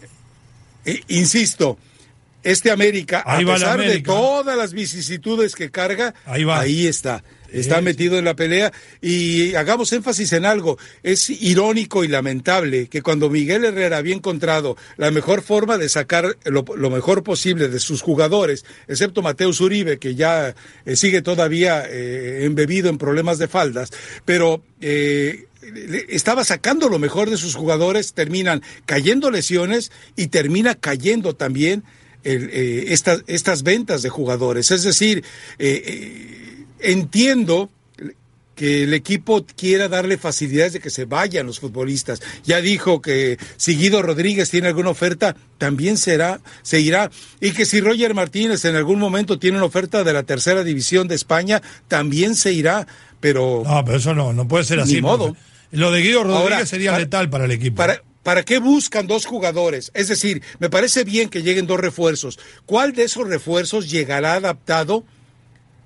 eh, 0.85 1.03
insisto, 1.09 1.79
este 2.43 2.71
América, 2.71 3.23
Ahí 3.27 3.45
a 3.49 3.55
pesar 3.55 3.81
de 3.81 4.01
todas 4.01 4.57
las 4.57 4.73
vicisitudes 4.73 5.55
que 5.55 5.71
carga, 5.71 6.15
Ahí 6.25 6.45
va. 6.45 6.65
está. 6.67 7.23
Está 7.51 7.79
Sí, 7.79 7.83
metido 7.85 8.19
en 8.19 8.27
la 8.27 8.37
pelea 8.37 8.73
y 9.01 9.55
hagamos 9.55 9.91
énfasis 9.95 10.35
en 10.35 10.45
algo. 10.45 10.79
Es 11.03 11.31
irónico 11.31 12.05
y 12.05 12.09
lamentable 12.09 12.89
que 12.89 13.01
cuando 13.01 13.31
Miguel 13.31 13.65
Herrera 13.65 13.97
había 13.97 14.15
encontrado 14.15 14.77
la 14.99 15.11
mejor 15.11 15.41
forma 15.41 15.79
de 15.79 15.89
sacar 15.89 16.37
lo, 16.45 16.65
lo 16.77 16.91
mejor 16.91 17.23
posible 17.23 17.69
de 17.69 17.81
sus 17.81 18.03
jugadores, 18.03 18.67
excepto 18.87 19.23
Mateus 19.23 19.63
Uribe, 19.63 19.99
que 19.99 20.15
ya 20.15 20.55
eh, 20.85 20.97
sigue 20.97 21.23
todavía 21.23 21.85
eh, 21.89 22.45
embebido 22.45 22.91
en 22.91 22.99
problemas 22.99 23.39
de 23.39 23.49
faldas, 23.49 23.93
pero 24.27 24.63
eh, 24.83 25.47
estaba 26.09 26.45
sacando 26.45 26.89
lo 26.91 26.99
mejor 26.99 27.31
de 27.31 27.37
sus 27.39 27.55
jugadores, 27.55 28.13
terminan 28.13 28.63
cayendo 28.85 29.31
lesiones 29.31 29.91
y 30.17 30.27
termina 30.29 30.75
cayendo 30.75 31.35
también 31.35 31.83
eh, 32.35 32.85
estas, 32.89 33.23
estas 33.27 33.63
ventas 33.63 34.03
de 34.03 34.09
jugadores. 34.09 34.71
Es 34.71 34.83
decir, 34.83 35.25
eh, 35.59 35.83
eh, 35.87 36.65
entiendo 36.81 37.71
que 38.55 38.83
el 38.83 38.93
equipo 38.93 39.47
quiera 39.57 39.87
darle 39.89 40.19
facilidades 40.19 40.73
de 40.73 40.81
que 40.81 40.91
se 40.91 41.05
vayan 41.05 41.47
los 41.47 41.61
futbolistas. 41.61 42.21
Ya 42.45 42.61
dijo 42.61 43.01
que 43.01 43.39
si 43.57 43.77
Guido 43.77 44.03
Rodríguez 44.03 44.51
tiene 44.51 44.67
alguna 44.67 44.91
oferta, 44.91 45.37
también 45.59 45.97
será, 45.97 46.41
se 46.63 46.81
irá. 46.81 47.09
Y 47.41 47.53
que 47.53 47.65
si 47.67 47.81
Roger 47.81 48.15
Martínez 48.15 48.65
en 48.65 48.75
algún 48.75 48.99
momento 48.99 49.39
tiene 49.39 49.59
una 49.59 49.67
oferta 49.67 50.03
de 50.03 50.13
la 50.13 50.25
tercera 50.25 50.65
división 50.65 51.07
de 51.07 51.15
España, 51.15 51.63
también 51.87 52.35
se 52.35 52.53
irá. 52.53 52.89
Pero 53.21 53.63
No, 53.65 53.85
pero 53.85 53.99
eso 53.99 54.13
no, 54.13 54.33
no 54.33 54.49
puede 54.49 54.65
ser 54.65 54.81
así. 54.81 54.95
Ni 54.97 55.03
modo. 55.03 55.37
Lo 55.71 55.93
de 55.93 56.01
Guido 56.03 56.25
Rodríguez 56.25 56.43
Ahora, 56.55 56.67
sería 56.67 56.91
para- 56.91 57.05
letal 57.05 57.31
para 57.31 57.45
el 57.45 57.53
equipo. 57.53 57.77
¿Para, 57.77 58.03
¿Para 58.29 58.45
qué 58.45 58.59
buscan 58.59 59.07
dos 59.07 59.25
jugadores? 59.25 59.91
Es 59.95 60.09
decir, 60.09 60.43
me 60.59 60.69
parece 60.69 61.03
bien 61.03 61.31
que 61.31 61.43
lleguen 61.43 61.67
dos 61.67 61.81
refuerzos. 61.81 62.39
¿Cuál 62.67 62.93
de 62.93 63.05
esos 63.05 63.27
refuerzos 63.27 63.91
llegará 63.91 64.35
adaptado? 64.35 65.07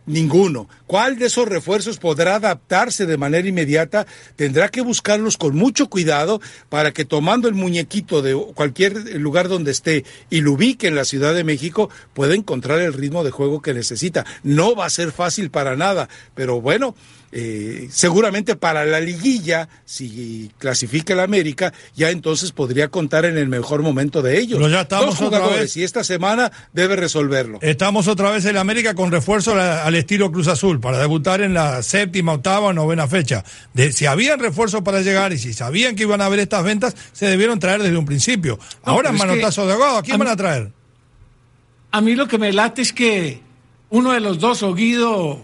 Ninguno. 0.06 0.68
¿Cuál 0.88 1.20
de 1.20 1.26
esos 1.26 1.46
refuerzos 1.46 1.98
podrá 1.98 2.34
adaptarse 2.34 3.06
de 3.06 3.16
manera 3.16 3.46
inmediata? 3.46 4.08
Tendrá 4.34 4.70
que 4.70 4.80
buscarlos 4.80 5.36
con 5.36 5.54
mucho 5.54 5.88
cuidado 5.88 6.40
para 6.68 6.90
que 6.90 7.04
tomando 7.04 7.46
el 7.46 7.54
muñequito 7.54 8.22
de 8.22 8.34
cualquier 8.34 9.20
lugar 9.20 9.46
donde 9.46 9.70
esté 9.70 10.04
y 10.28 10.40
lo 10.40 10.54
ubique 10.54 10.88
en 10.88 10.96
la 10.96 11.04
Ciudad 11.04 11.36
de 11.36 11.44
México, 11.44 11.90
pueda 12.12 12.34
encontrar 12.34 12.80
el 12.80 12.92
ritmo 12.92 13.22
de 13.22 13.30
juego 13.30 13.62
que 13.62 13.72
necesita. 13.72 14.26
No 14.42 14.74
va 14.74 14.86
a 14.86 14.90
ser 14.90 15.12
fácil 15.12 15.52
para 15.52 15.76
nada, 15.76 16.08
pero 16.34 16.60
bueno, 16.60 16.96
eh, 17.34 17.88
seguramente 17.90 18.56
para 18.56 18.84
la 18.84 19.00
liguilla, 19.00 19.66
si 19.86 20.50
clasifica 20.58 21.14
el 21.14 21.20
América, 21.20 21.72
ya 21.96 22.10
entonces 22.10 22.52
podría 22.52 22.88
contar 22.88 23.24
en 23.24 23.38
el 23.38 23.48
mejor 23.48 23.82
momento 23.82 24.20
de 24.20 24.38
ellos. 24.38 24.58
Pero 24.58 24.68
ya 24.68 24.82
estamos 24.82 25.18
Dos 25.18 25.28
otra 25.28 25.46
vez. 25.46 25.74
y 25.78 25.82
esta 25.82 26.04
semana 26.04 26.52
debe 26.74 26.94
resolverlo. 26.94 27.58
Estamos 27.62 28.06
otra 28.06 28.30
vez 28.30 28.44
en 28.44 28.58
América 28.58 28.94
con 28.94 29.10
refuerzo 29.10 29.54
al 29.54 29.94
estilo 29.94 30.30
Cruz 30.30 30.46
Azul 30.48 30.78
para 30.78 30.98
debutar 30.98 31.40
en 31.40 31.54
la 31.54 31.82
séptima, 31.82 32.34
octava 32.34 32.66
o 32.66 32.72
novena 32.74 33.08
fecha. 33.08 33.44
De, 33.72 33.92
si 33.92 34.04
habían 34.04 34.38
refuerzos 34.38 34.82
para 34.82 35.00
llegar 35.00 35.32
y 35.32 35.38
si 35.38 35.54
sabían 35.54 35.96
que 35.96 36.02
iban 36.02 36.20
a 36.20 36.26
haber 36.26 36.40
estas 36.40 36.62
ventas, 36.62 36.94
se 37.12 37.26
debieron 37.26 37.58
traer 37.58 37.82
desde 37.82 37.96
un 37.96 38.04
principio. 38.04 38.58
Ahora 38.82 39.10
manotazo 39.10 39.66
de 39.66 39.72
ahogado, 39.72 39.96
¿a 39.96 40.02
quién 40.02 40.16
a 40.16 40.18
van 40.18 40.28
a 40.28 40.36
traer? 40.36 40.72
A 41.92 42.00
mí 42.02 42.14
lo 42.14 42.28
que 42.28 42.36
me 42.36 42.52
late 42.52 42.82
es 42.82 42.92
que 42.92 43.40
uno 43.88 44.12
de 44.12 44.20
los 44.20 44.38
dos, 44.38 44.62
o 44.62 44.74
Guido 44.74 45.42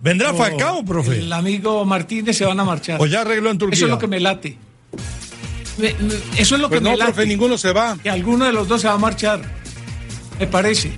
¿Vendrá 0.00 0.32
Falcao, 0.32 0.84
profe? 0.84 1.18
el 1.18 1.32
amigo 1.32 1.84
Martínez, 1.84 2.36
se 2.36 2.44
van 2.44 2.58
a 2.60 2.64
marchar. 2.64 3.00
¿O 3.00 3.06
ya 3.06 3.22
arregló 3.22 3.50
en 3.50 3.58
Turquía? 3.58 3.76
Eso 3.76 3.86
es 3.86 3.90
lo 3.90 3.98
que 3.98 4.06
me 4.06 4.20
late. 4.20 4.56
Me- 5.76 5.94
me- 5.94 6.14
eso 6.40 6.54
es 6.54 6.60
lo 6.60 6.68
Pues 6.68 6.80
que 6.80 6.84
no, 6.84 6.90
me 6.90 6.96
late. 6.96 7.12
profe, 7.12 7.26
ninguno 7.26 7.58
se 7.58 7.72
va. 7.72 7.96
Que 8.02 8.10
alguno 8.10 8.44
de 8.44 8.52
los 8.52 8.68
dos 8.68 8.80
se 8.80 8.88
va 8.88 8.94
a 8.94 8.98
marchar. 8.98 9.40
Me 10.38 10.46
parece. 10.46 10.92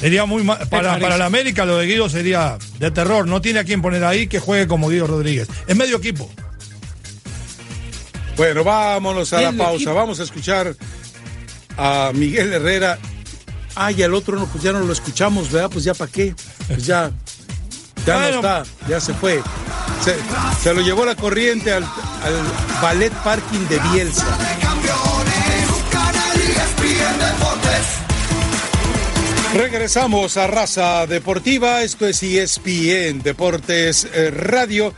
Sería 0.00 0.26
muy 0.26 0.42
ma- 0.42 0.58
para, 0.58 0.98
para 0.98 1.16
la 1.16 1.26
América 1.26 1.64
lo 1.64 1.78
de 1.78 1.86
Guido 1.86 2.08
sería 2.10 2.58
de 2.78 2.90
terror. 2.90 3.26
No 3.26 3.40
tiene 3.40 3.60
a 3.60 3.64
quien 3.64 3.80
poner 3.80 4.04
ahí 4.04 4.26
que 4.26 4.38
juegue 4.38 4.66
como 4.66 4.88
Guido 4.90 5.06
Rodríguez. 5.06 5.48
Es 5.66 5.76
medio 5.76 5.96
equipo. 5.96 6.30
Bueno, 8.36 8.64
vámonos 8.64 9.32
a 9.32 9.40
la 9.40 9.52
pausa. 9.52 9.74
equipo. 9.76 9.94
Vamos 9.94 10.20
a 10.20 10.24
escuchar 10.24 10.74
a 11.78 12.10
Miguel 12.14 12.52
Herrera. 12.52 12.98
Ah, 13.76 13.92
y 13.92 14.02
al 14.02 14.14
otro 14.14 14.36
no, 14.38 14.46
pues 14.46 14.62
ya 14.62 14.72
no 14.72 14.80
lo 14.80 14.92
escuchamos, 14.92 15.50
¿verdad? 15.50 15.70
Pues 15.70 15.84
ya 15.84 15.94
para 15.94 16.10
qué. 16.10 16.34
Pues 16.68 16.84
ya, 16.86 17.10
ya 18.06 18.16
Bueno. 18.16 18.30
no 18.30 18.36
está, 18.36 18.62
ya 18.88 19.00
se 19.00 19.14
fue. 19.14 19.42
Se, 20.04 20.16
se 20.62 20.74
lo 20.74 20.80
llevó 20.82 21.04
la 21.04 21.14
corriente 21.14 21.72
al, 21.72 21.82
al 21.84 22.82
ballet 22.82 23.12
parking 23.22 23.66
de 23.68 23.78
Bielsa. 23.92 24.26
Regresamos 29.54 30.36
a 30.36 30.48
Raza 30.48 31.06
Deportiva, 31.06 31.82
esto 31.82 32.06
es 32.08 32.22
ESPN 32.22 33.22
Deportes 33.22 34.08
eh, 34.12 34.30
Radio. 34.32 34.92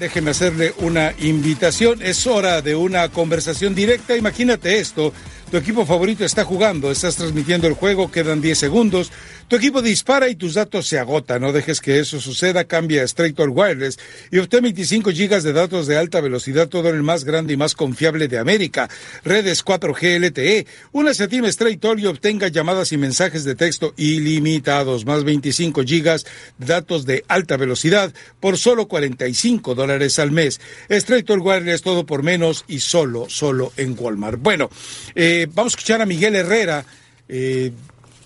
Déjeme 0.00 0.30
hacerle 0.30 0.72
una 0.78 1.12
invitación, 1.18 2.00
es 2.00 2.26
hora 2.26 2.62
de 2.62 2.74
una 2.74 3.10
conversación 3.10 3.74
directa. 3.74 4.16
Imagínate 4.16 4.78
esto, 4.78 5.12
Tu 5.50 5.56
equipo 5.56 5.86
favorito 5.86 6.26
está 6.26 6.44
jugando, 6.44 6.90
estás 6.90 7.16
transmitiendo 7.16 7.66
el 7.66 7.72
juego, 7.72 8.10
quedan 8.10 8.42
10 8.42 8.58
segundos. 8.58 9.10
Tu 9.48 9.56
equipo 9.56 9.80
dispara 9.80 10.28
y 10.28 10.34
tus 10.34 10.52
datos 10.52 10.86
se 10.86 10.98
agotan. 10.98 11.40
No 11.40 11.54
dejes 11.54 11.80
que 11.80 11.98
eso 11.98 12.20
suceda. 12.20 12.64
Cambia 12.64 13.00
a 13.00 13.06
Straight 13.06 13.40
All 13.40 13.48
Wireless 13.48 13.98
y 14.30 14.40
obtén 14.40 14.64
25 14.64 15.10
gigas 15.10 15.42
de 15.42 15.54
datos 15.54 15.86
de 15.86 15.96
alta 15.96 16.20
velocidad, 16.20 16.68
todo 16.68 16.90
en 16.90 16.96
el 16.96 17.02
más 17.02 17.24
grande 17.24 17.54
y 17.54 17.56
más 17.56 17.74
confiable 17.74 18.28
de 18.28 18.36
América. 18.36 18.90
Redes 19.24 19.64
4G 19.64 20.18
LTE. 20.20 20.66
Únase 20.92 21.24
a 21.24 21.28
Team 21.28 21.46
Straight 21.46 21.82
All 21.82 21.98
y 21.98 22.04
obtenga 22.04 22.48
llamadas 22.48 22.92
y 22.92 22.98
mensajes 22.98 23.44
de 23.44 23.54
texto 23.54 23.94
ilimitados, 23.96 25.06
más 25.06 25.24
25 25.24 25.82
gigas 25.84 26.26
de 26.58 26.66
datos 26.66 27.06
de 27.06 27.24
alta 27.26 27.56
velocidad 27.56 28.12
por 28.40 28.58
solo 28.58 28.86
45 28.86 29.74
dólares 29.74 30.18
al 30.18 30.30
mes. 30.30 30.60
Straight 30.90 31.30
All 31.30 31.40
Wireless, 31.40 31.80
todo 31.80 32.04
por 32.04 32.22
menos 32.22 32.66
y 32.68 32.80
solo, 32.80 33.30
solo 33.30 33.72
en 33.78 33.96
Walmart. 33.98 34.42
Bueno, 34.42 34.68
eh, 35.14 35.37
vamos 35.46 35.74
a 35.74 35.76
escuchar 35.76 36.00
a 36.02 36.06
Miguel 36.06 36.36
Herrera. 36.36 36.84
Eh, 37.28 37.72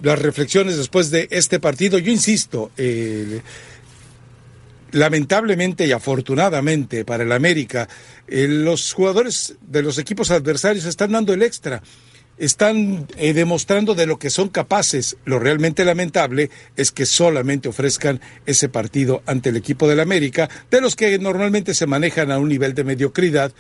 las 0.02 0.18
reflexiones 0.18 0.76
después 0.76 1.10
de 1.10 1.28
este 1.30 1.60
partido. 1.60 1.98
Yo 1.98 2.10
insisto, 2.10 2.72
eh, 2.76 3.40
lamentablemente 4.92 5.86
y 5.86 5.92
afortunadamente 5.92 7.04
para 7.04 7.22
el 7.24 7.32
América, 7.32 7.88
eh, 8.26 8.46
los 8.48 8.92
jugadores 8.92 9.54
de 9.60 9.82
los 9.82 9.98
equipos 9.98 10.30
adversarios 10.30 10.84
están 10.84 11.12
dando 11.12 11.32
el 11.32 11.42
extra. 11.42 11.82
Están 12.38 13.06
eh, 13.16 13.32
demostrando 13.32 13.94
de 13.94 14.06
lo 14.06 14.18
que 14.18 14.30
son 14.30 14.48
capaces. 14.48 15.16
Lo 15.24 15.38
realmente 15.38 15.84
lamentable 15.84 16.50
es 16.76 16.90
que 16.90 17.06
solamente 17.06 17.68
ofrezcan 17.68 18.20
ese 18.46 18.68
partido 18.68 19.22
ante 19.26 19.50
el 19.50 19.56
equipo 19.56 19.86
del 19.88 20.00
América, 20.00 20.48
de 20.70 20.80
los 20.80 20.96
que 20.96 21.18
normalmente 21.18 21.74
se 21.74 21.86
manejan 21.86 22.32
a 22.32 22.38
un 22.38 22.48
nivel 22.48 22.74
de 22.74 22.84
mediocridad, 22.84 23.52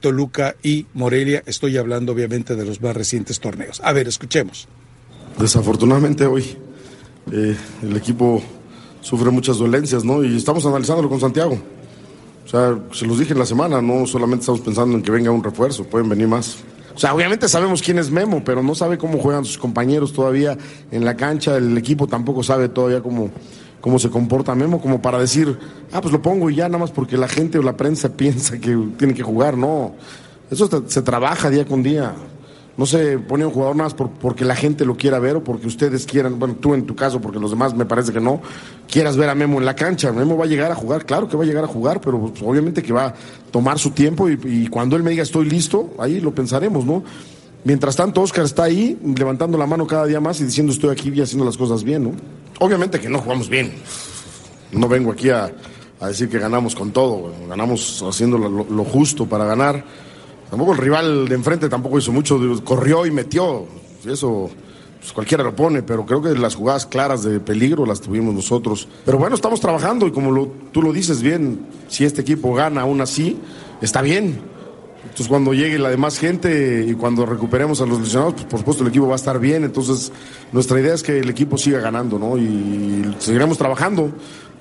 Toluca 0.00 0.56
y 0.62 0.86
Morelia. 0.94 1.42
Estoy 1.46 1.76
hablando 1.76 2.12
obviamente 2.12 2.56
de 2.56 2.64
los 2.64 2.80
más 2.80 2.96
recientes 2.96 3.40
torneos. 3.40 3.80
A 3.84 3.92
ver, 3.92 4.08
escuchemos. 4.08 4.68
Desafortunadamente 5.38 6.24
hoy 6.26 6.56
eh, 7.32 7.56
el 7.82 7.96
equipo 7.96 8.42
sufre 9.00 9.30
muchas 9.30 9.58
dolencias, 9.58 10.04
¿no? 10.04 10.24
Y 10.24 10.36
estamos 10.36 10.64
analizándolo 10.64 11.08
con 11.08 11.20
Santiago. 11.20 11.58
O 12.44 12.48
sea, 12.48 12.78
se 12.92 13.06
los 13.06 13.18
dije 13.18 13.32
en 13.32 13.40
la 13.40 13.46
semana, 13.46 13.82
no 13.82 14.06
solamente 14.06 14.42
estamos 14.42 14.60
pensando 14.60 14.96
en 14.96 15.02
que 15.02 15.10
venga 15.10 15.30
un 15.30 15.42
refuerzo, 15.42 15.84
pueden 15.84 16.08
venir 16.08 16.28
más. 16.28 16.58
O 16.96 16.98
sea, 16.98 17.14
obviamente 17.14 17.46
sabemos 17.46 17.82
quién 17.82 17.98
es 17.98 18.10
Memo, 18.10 18.42
pero 18.42 18.62
no 18.62 18.74
sabe 18.74 18.96
cómo 18.96 19.18
juegan 19.18 19.44
sus 19.44 19.58
compañeros 19.58 20.14
todavía 20.14 20.56
en 20.90 21.04
la 21.04 21.14
cancha, 21.14 21.58
el 21.58 21.76
equipo 21.76 22.06
tampoco 22.06 22.42
sabe 22.42 22.70
todavía 22.70 23.02
cómo, 23.02 23.28
cómo 23.82 23.98
se 23.98 24.08
comporta 24.08 24.54
Memo, 24.54 24.80
como 24.80 25.02
para 25.02 25.18
decir, 25.18 25.58
ah, 25.92 26.00
pues 26.00 26.10
lo 26.10 26.22
pongo 26.22 26.48
y 26.48 26.54
ya 26.54 26.70
nada 26.70 26.78
más 26.78 26.92
porque 26.92 27.18
la 27.18 27.28
gente 27.28 27.58
o 27.58 27.62
la 27.62 27.76
prensa 27.76 28.08
piensa 28.16 28.58
que 28.58 28.74
tiene 28.96 29.12
que 29.12 29.22
jugar, 29.22 29.58
no. 29.58 29.94
Eso 30.50 30.70
se 30.86 31.02
trabaja 31.02 31.50
día 31.50 31.66
con 31.66 31.82
día 31.82 32.14
no 32.76 32.84
se 32.84 33.18
pone 33.18 33.46
un 33.46 33.52
jugador 33.52 33.74
más 33.74 33.94
porque 33.94 34.44
la 34.44 34.54
gente 34.54 34.84
lo 34.84 34.96
quiera 34.96 35.18
ver 35.18 35.36
o 35.36 35.44
porque 35.44 35.66
ustedes 35.66 36.04
quieran, 36.04 36.38
bueno, 36.38 36.56
tú 36.60 36.74
en 36.74 36.84
tu 36.84 36.94
caso, 36.94 37.20
porque 37.20 37.38
los 37.38 37.50
demás 37.50 37.74
me 37.74 37.86
parece 37.86 38.12
que 38.12 38.20
no, 38.20 38.42
quieras 38.90 39.16
ver 39.16 39.30
a 39.30 39.34
Memo 39.34 39.58
en 39.58 39.64
la 39.64 39.74
cancha. 39.74 40.12
Memo 40.12 40.36
va 40.36 40.44
a 40.44 40.48
llegar 40.48 40.70
a 40.70 40.74
jugar, 40.74 41.06
claro 41.06 41.28
que 41.28 41.36
va 41.36 41.44
a 41.44 41.46
llegar 41.46 41.64
a 41.64 41.68
jugar, 41.68 42.00
pero 42.00 42.20
pues, 42.20 42.42
obviamente 42.42 42.82
que 42.82 42.92
va 42.92 43.06
a 43.06 43.14
tomar 43.50 43.78
su 43.78 43.90
tiempo 43.90 44.28
y, 44.28 44.68
cuando 44.68 44.96
él 44.96 45.02
me 45.02 45.10
diga 45.10 45.22
estoy 45.22 45.48
listo, 45.48 45.94
ahí 45.98 46.20
lo 46.20 46.34
pensaremos, 46.34 46.84
¿no? 46.84 47.02
Mientras 47.64 47.96
tanto, 47.96 48.20
Oscar 48.20 48.44
está 48.44 48.64
ahí 48.64 48.98
levantando 49.16 49.56
la 49.56 49.66
mano 49.66 49.86
cada 49.86 50.06
día 50.06 50.20
más 50.20 50.40
y 50.40 50.44
diciendo 50.44 50.72
estoy 50.72 50.90
aquí 50.90 51.10
y 51.14 51.20
haciendo 51.20 51.44
las 51.44 51.56
cosas 51.56 51.82
bien, 51.82 52.04
¿no? 52.04 52.12
Obviamente 52.60 53.00
que 53.00 53.08
no 53.08 53.20
jugamos 53.20 53.48
bien. 53.48 53.72
No 54.72 54.86
vengo 54.88 55.12
aquí 55.12 55.30
a, 55.30 55.50
decir 56.00 56.28
que 56.28 56.38
ganamos 56.38 56.74
con 56.74 56.90
todo, 56.90 57.32
ganamos 57.48 58.04
haciendo 58.06 58.36
lo 58.38 58.84
justo 58.84 59.26
para 59.26 59.46
ganar 59.46 59.82
Tampoco 60.50 60.72
el 60.72 60.78
rival 60.78 61.28
de 61.28 61.34
enfrente 61.34 61.68
tampoco 61.68 61.98
hizo 61.98 62.12
mucho, 62.12 62.38
corrió 62.64 63.06
y 63.06 63.10
metió. 63.10 63.66
Eso 64.06 64.50
pues 65.06 65.12
cualquiera 65.12 65.44
lo 65.44 65.54
pone, 65.54 65.82
pero 65.84 66.04
creo 66.04 66.20
que 66.20 66.30
las 66.30 66.56
jugadas 66.56 66.84
claras 66.84 67.22
de 67.22 67.38
peligro 67.38 67.86
las 67.86 68.00
tuvimos 68.00 68.34
nosotros. 68.34 68.88
Pero 69.04 69.18
bueno, 69.18 69.36
estamos 69.36 69.60
trabajando 69.60 70.06
y 70.08 70.10
como 70.10 70.48
tú 70.72 70.82
lo 70.82 70.92
dices 70.92 71.22
bien, 71.22 71.66
si 71.88 72.04
este 72.04 72.22
equipo 72.22 72.52
gana 72.54 72.80
aún 72.80 73.00
así, 73.00 73.38
está 73.80 74.02
bien. 74.02 74.40
Entonces 75.04 75.28
cuando 75.28 75.54
llegue 75.54 75.78
la 75.78 75.90
demás 75.90 76.18
gente 76.18 76.84
y 76.88 76.94
cuando 76.94 77.24
recuperemos 77.24 77.80
a 77.80 77.86
los 77.86 78.00
lesionados, 78.00 78.34
pues 78.34 78.46
por 78.46 78.58
supuesto 78.58 78.82
el 78.82 78.88
equipo 78.88 79.06
va 79.06 79.12
a 79.12 79.16
estar 79.16 79.38
bien. 79.38 79.62
Entonces 79.62 80.10
nuestra 80.50 80.80
idea 80.80 80.94
es 80.94 81.04
que 81.04 81.20
el 81.20 81.30
equipo 81.30 81.56
siga 81.56 81.78
ganando, 81.78 82.18
¿no? 82.18 82.36
Y 82.36 83.14
seguiremos 83.20 83.58
trabajando, 83.58 84.10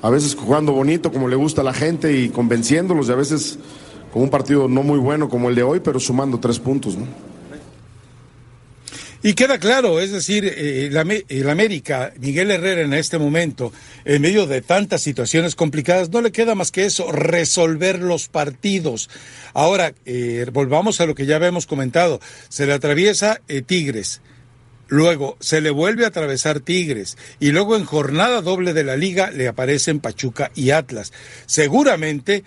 a 0.03 0.11
veces 0.11 0.35
jugando 0.35 0.73
bonito 0.73 1.11
como 1.11 1.27
le 1.27 1.35
gusta 1.35 1.61
a 1.61 1.63
la 1.63 1.73
gente 1.73 2.15
y 2.15 2.29
convenciéndolos 2.29 3.09
y 3.09 3.11
a 3.11 3.15
veces 3.15 3.57
con 4.15 4.23
un 4.23 4.29
partido 4.29 4.69
no 4.69 4.81
muy 4.81 4.97
bueno 4.97 5.27
como 5.27 5.49
el 5.49 5.55
de 5.55 5.63
hoy, 5.63 5.81
pero 5.81 5.99
sumando 5.99 6.39
tres 6.39 6.57
puntos. 6.57 6.95
¿no? 6.95 7.05
Y 9.21 9.33
queda 9.33 9.57
claro, 9.57 9.99
es 9.99 10.13
decir, 10.13 10.45
eh, 10.45 10.89
el, 11.27 11.49
América, 11.49 12.13
Miguel 12.17 12.49
Herrera 12.49 12.83
en 12.83 12.93
este 12.93 13.17
momento, 13.19 13.73
en 14.05 14.21
medio 14.21 14.45
de 14.45 14.61
tantas 14.61 15.01
situaciones 15.01 15.53
complicadas, 15.53 16.11
no 16.11 16.21
le 16.21 16.31
queda 16.31 16.55
más 16.55 16.71
que 16.71 16.85
eso, 16.85 17.11
resolver 17.11 17.99
los 17.99 18.29
partidos. 18.29 19.09
Ahora, 19.53 19.93
eh, 20.05 20.45
volvamos 20.53 21.01
a 21.01 21.07
lo 21.07 21.13
que 21.13 21.25
ya 21.25 21.35
habíamos 21.35 21.65
comentado, 21.65 22.21
se 22.47 22.65
le 22.65 22.71
atraviesa 22.71 23.41
eh, 23.49 23.63
Tigres. 23.63 24.21
Luego 24.87 25.35
se 25.41 25.59
le 25.59 25.71
vuelve 25.71 26.05
a 26.05 26.07
atravesar 26.07 26.61
Tigres 26.61 27.17
y 27.41 27.51
luego 27.51 27.75
en 27.75 27.83
jornada 27.83 28.41
doble 28.41 28.71
de 28.71 28.85
la 28.85 28.95
liga 28.95 29.29
le 29.29 29.49
aparecen 29.49 29.99
Pachuca 29.99 30.51
y 30.55 30.69
Atlas. 30.69 31.11
Seguramente 31.47 32.45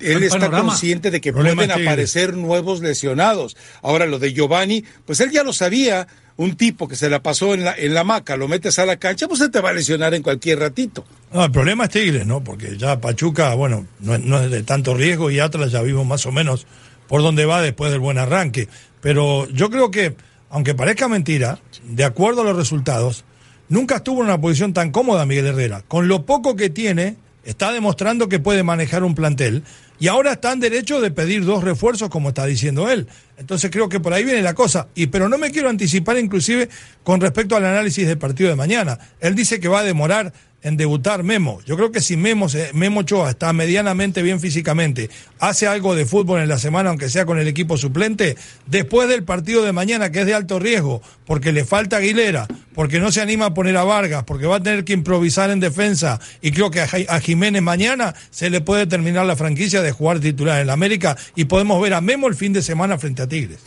él 0.00 0.22
está 0.22 0.50
consciente 0.50 1.10
de 1.10 1.20
que 1.20 1.32
pueden 1.32 1.70
aparecer 1.70 2.36
nuevos 2.36 2.80
lesionados. 2.80 3.56
Ahora, 3.82 4.06
lo 4.06 4.18
de 4.18 4.32
Giovanni, 4.32 4.84
pues 5.04 5.20
él 5.20 5.30
ya 5.30 5.42
lo 5.42 5.52
sabía. 5.52 6.06
Un 6.38 6.54
tipo 6.54 6.86
que 6.86 6.96
se 6.96 7.08
la 7.08 7.22
pasó 7.22 7.54
en 7.54 7.64
la, 7.64 7.74
en 7.74 7.94
la 7.94 8.04
maca, 8.04 8.36
lo 8.36 8.46
metes 8.46 8.78
a 8.78 8.84
la 8.84 8.98
cancha, 8.98 9.26
pues 9.26 9.40
se 9.40 9.48
te 9.48 9.58
va 9.62 9.70
a 9.70 9.72
lesionar 9.72 10.12
en 10.12 10.22
cualquier 10.22 10.58
ratito. 10.58 11.02
No, 11.32 11.42
el 11.42 11.50
problema 11.50 11.84
es 11.84 11.90
Tigres, 11.90 12.26
¿no? 12.26 12.44
Porque 12.44 12.76
ya 12.76 13.00
Pachuca, 13.00 13.54
bueno, 13.54 13.86
no, 14.00 14.18
no 14.18 14.42
es 14.42 14.50
de 14.50 14.62
tanto 14.62 14.92
riesgo 14.92 15.30
y 15.30 15.40
Atlas 15.40 15.72
ya 15.72 15.80
vimos 15.80 16.04
más 16.06 16.26
o 16.26 16.32
menos 16.32 16.66
por 17.08 17.22
dónde 17.22 17.46
va 17.46 17.62
después 17.62 17.90
del 17.90 18.00
buen 18.00 18.18
arranque. 18.18 18.68
Pero 19.00 19.48
yo 19.48 19.70
creo 19.70 19.90
que, 19.90 20.14
aunque 20.50 20.74
parezca 20.74 21.08
mentira, 21.08 21.58
de 21.84 22.04
acuerdo 22.04 22.42
a 22.42 22.44
los 22.44 22.56
resultados, 22.56 23.24
nunca 23.68 23.96
estuvo 23.96 24.20
en 24.20 24.26
una 24.26 24.40
posición 24.40 24.72
tan 24.72 24.90
cómoda 24.90 25.26
Miguel 25.26 25.46
Herrera. 25.46 25.84
Con 25.88 26.08
lo 26.08 26.26
poco 26.26 26.56
que 26.56 26.70
tiene, 26.70 27.16
está 27.44 27.72
demostrando 27.72 28.28
que 28.28 28.40
puede 28.40 28.62
manejar 28.62 29.04
un 29.04 29.14
plantel 29.14 29.62
y 29.98 30.08
ahora 30.08 30.32
está 30.32 30.52
en 30.52 30.60
derecho 30.60 31.00
de 31.00 31.10
pedir 31.10 31.44
dos 31.44 31.64
refuerzos 31.64 32.08
como 32.08 32.30
está 32.30 32.44
diciendo 32.46 32.90
él. 32.90 33.06
Entonces 33.38 33.70
creo 33.70 33.88
que 33.88 34.00
por 34.00 34.12
ahí 34.12 34.24
viene 34.24 34.42
la 34.42 34.54
cosa. 34.54 34.88
Y 34.94 35.06
pero 35.06 35.28
no 35.28 35.38
me 35.38 35.50
quiero 35.50 35.68
anticipar 35.68 36.18
inclusive 36.18 36.68
con 37.02 37.20
respecto 37.20 37.56
al 37.56 37.64
análisis 37.64 38.06
del 38.06 38.18
partido 38.18 38.50
de 38.50 38.56
mañana. 38.56 38.98
Él 39.20 39.34
dice 39.34 39.60
que 39.60 39.68
va 39.68 39.80
a 39.80 39.84
demorar 39.84 40.32
en 40.62 40.76
debutar 40.76 41.22
Memo. 41.22 41.60
Yo 41.64 41.76
creo 41.76 41.92
que 41.92 42.00
si 42.00 42.16
Memo, 42.16 42.46
Memo 42.72 43.00
Ochoa 43.00 43.30
está 43.30 43.52
medianamente 43.52 44.22
bien 44.22 44.40
físicamente, 44.40 45.10
hace 45.38 45.66
algo 45.66 45.94
de 45.94 46.06
fútbol 46.06 46.40
en 46.40 46.48
la 46.48 46.58
semana, 46.58 46.90
aunque 46.90 47.08
sea 47.08 47.24
con 47.26 47.38
el 47.38 47.46
equipo 47.46 47.76
suplente, 47.76 48.36
después 48.66 49.08
del 49.08 49.22
partido 49.22 49.62
de 49.62 49.72
mañana, 49.72 50.10
que 50.10 50.20
es 50.20 50.26
de 50.26 50.34
alto 50.34 50.58
riesgo, 50.58 51.02
porque 51.24 51.52
le 51.52 51.64
falta 51.64 51.98
Aguilera, 51.98 52.48
porque 52.74 52.98
no 52.98 53.12
se 53.12 53.20
anima 53.20 53.46
a 53.46 53.54
poner 53.54 53.76
a 53.76 53.84
Vargas, 53.84 54.24
porque 54.24 54.46
va 54.46 54.56
a 54.56 54.62
tener 54.62 54.84
que 54.84 54.92
improvisar 54.92 55.50
en 55.50 55.60
defensa, 55.60 56.20
y 56.42 56.50
creo 56.50 56.70
que 56.70 56.80
a 56.80 57.20
Jiménez 57.20 57.62
mañana 57.62 58.14
se 58.30 58.50
le 58.50 58.60
puede 58.60 58.86
terminar 58.86 59.26
la 59.26 59.36
franquicia 59.36 59.82
de 59.82 59.92
jugar 59.92 60.20
titular 60.20 60.60
en 60.60 60.66
la 60.66 60.72
América 60.72 61.16
y 61.34 61.44
podemos 61.44 61.80
ver 61.80 61.94
a 61.94 62.00
Memo 62.00 62.26
el 62.26 62.34
fin 62.34 62.52
de 62.52 62.62
semana 62.62 62.98
frente 62.98 63.22
a 63.22 63.28
Tigres. 63.28 63.58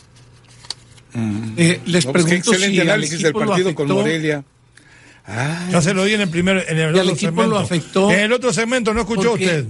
Eh, 1.56 1.80
les 1.86 2.06
pues 2.06 2.24
pregunto 2.24 2.54
si 2.54 2.80
análisis 2.80 3.22
del 3.22 3.32
partido 3.32 3.74
con 3.74 3.88
Morelia. 3.88 4.44
Ya 5.26 5.80
se 5.80 5.94
lo 5.94 6.04
di 6.04 6.14
en 6.14 6.22
el 6.22 6.28
primer 6.28 6.64
en 6.68 6.78
el 6.78 6.88
otro 6.90 7.02
equipo 7.02 7.18
segmento. 7.18 7.50
lo 7.50 7.58
afectó. 7.58 8.10
En 8.10 8.20
el 8.20 8.32
otro 8.32 8.52
segmento 8.52 8.92
no 8.92 9.00
escuchó 9.00 9.34
usted. 9.34 9.66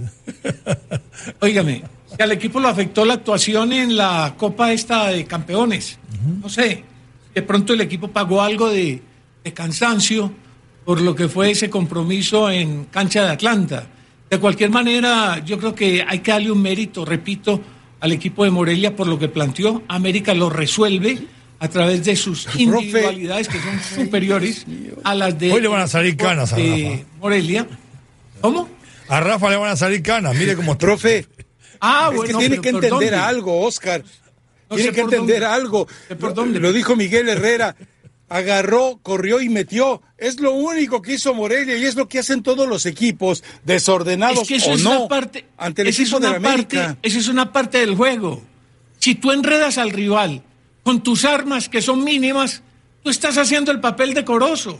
Óigame, 1.39 1.83
al 2.19 2.31
equipo 2.31 2.59
lo 2.59 2.67
afectó 2.67 3.05
la 3.05 3.15
actuación 3.15 3.71
en 3.73 3.95
la 3.95 4.35
Copa 4.37 4.71
esta 4.73 5.07
de 5.07 5.25
Campeones. 5.25 5.99
No 6.41 6.49
sé, 6.49 6.83
de 7.33 7.41
pronto 7.41 7.73
el 7.73 7.81
equipo 7.81 8.07
pagó 8.09 8.41
algo 8.41 8.69
de, 8.69 9.01
de 9.43 9.53
cansancio 9.53 10.31
por 10.85 11.01
lo 11.01 11.15
que 11.15 11.27
fue 11.27 11.51
ese 11.51 11.69
compromiso 11.69 12.49
en 12.49 12.85
cancha 12.85 13.23
de 13.23 13.29
Atlanta. 13.29 13.87
De 14.29 14.39
cualquier 14.39 14.69
manera, 14.69 15.43
yo 15.45 15.57
creo 15.57 15.75
que 15.75 16.05
hay 16.07 16.19
que 16.19 16.31
darle 16.31 16.51
un 16.51 16.61
mérito, 16.61 17.05
repito, 17.05 17.61
al 17.99 18.11
equipo 18.11 18.43
de 18.43 18.51
Morelia 18.51 18.95
por 18.95 19.07
lo 19.07 19.19
que 19.19 19.27
planteó. 19.27 19.83
América 19.87 20.33
lo 20.33 20.49
resuelve 20.49 21.27
a 21.61 21.67
través 21.67 22.03
de 22.03 22.15
sus 22.15 22.47
individualidades 22.55 23.47
que 23.47 23.59
son 23.59 23.79
superiores 24.03 24.65
a 25.03 25.13
las 25.13 25.37
de 25.37 25.51
Hoy 25.51 25.61
le 25.61 25.67
van 25.67 25.81
a 25.81 25.87
salir 25.87 26.17
canas 26.17 26.53
a 26.53 26.55
Rafa. 26.55 27.05
Morelia. 27.19 27.67
¿Cómo? 28.41 28.67
A 29.07 29.19
Rafa 29.19 29.49
le 29.51 29.57
van 29.57 29.69
a 29.69 29.75
salir 29.75 30.01
canas, 30.01 30.35
mire 30.35 30.55
cómo 30.55 30.75
profe. 30.75 31.27
Ah, 31.79 32.07
es 32.09 32.17
bueno, 32.17 32.39
que 32.39 32.47
tiene 32.47 32.61
que 32.61 32.69
entender 32.69 33.13
algo, 33.13 33.61
Oscar. 33.61 34.03
tiene 34.73 34.91
que 34.91 35.01
entender 35.01 35.43
algo. 35.43 35.87
¿Por 36.19 36.33
dónde? 36.33 36.59
Lo 36.59 36.73
dijo 36.73 36.95
Miguel 36.95 37.29
Herrera. 37.29 37.75
Agarró, 38.27 38.99
corrió 39.03 39.39
y 39.39 39.49
metió. 39.49 40.01
Es 40.17 40.39
lo 40.39 40.53
único 40.53 41.03
que 41.03 41.13
hizo 41.13 41.35
Morelia 41.35 41.77
y 41.77 41.85
es 41.85 41.95
lo 41.95 42.07
que 42.07 42.17
hacen 42.17 42.41
todos 42.41 42.67
los 42.67 42.87
equipos, 42.87 43.43
desordenados 43.65 44.49
es 44.49 44.65
o 44.65 44.77
no, 44.77 45.07
parte, 45.07 45.45
ante 45.57 45.83
el 45.83 45.89
equipo 45.89 46.19
de 46.19 46.27
América. 46.27 46.97
esa 47.03 47.19
es 47.19 47.27
una 47.27 47.53
parte 47.53 47.77
del 47.79 47.93
juego. 47.93 48.41
Si 48.97 49.13
tú 49.13 49.31
enredas 49.31 49.77
al 49.77 49.91
rival 49.91 50.43
con 50.83 51.01
tus 51.03 51.25
armas 51.25 51.69
que 51.69 51.81
son 51.81 52.03
mínimas, 52.03 52.61
tú 53.03 53.09
estás 53.09 53.37
haciendo 53.37 53.71
el 53.71 53.79
papel 53.79 54.13
decoroso. 54.13 54.79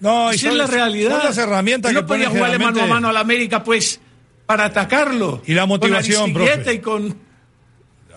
No, 0.00 0.30
y 0.32 0.36
Esa 0.36 0.46
es 0.48 0.52
son- 0.52 0.58
la 0.58 0.66
realidad. 0.66 1.16
son 1.18 1.24
las 1.26 1.38
herramientas 1.38 1.90
Y 1.90 1.94
que 1.94 2.00
no 2.02 2.06
podía 2.06 2.28
jugarle 2.30 2.58
mano 2.58 2.82
a 2.82 2.86
mano 2.86 3.08
a 3.08 3.12
la 3.12 3.20
América, 3.20 3.62
pues, 3.64 4.00
para 4.44 4.66
atacarlo. 4.66 5.42
Y 5.46 5.54
la 5.54 5.66
motivación, 5.66 6.32
con 6.32 6.34
profe. 6.34 6.74
y 6.74 6.78
con 6.80 7.26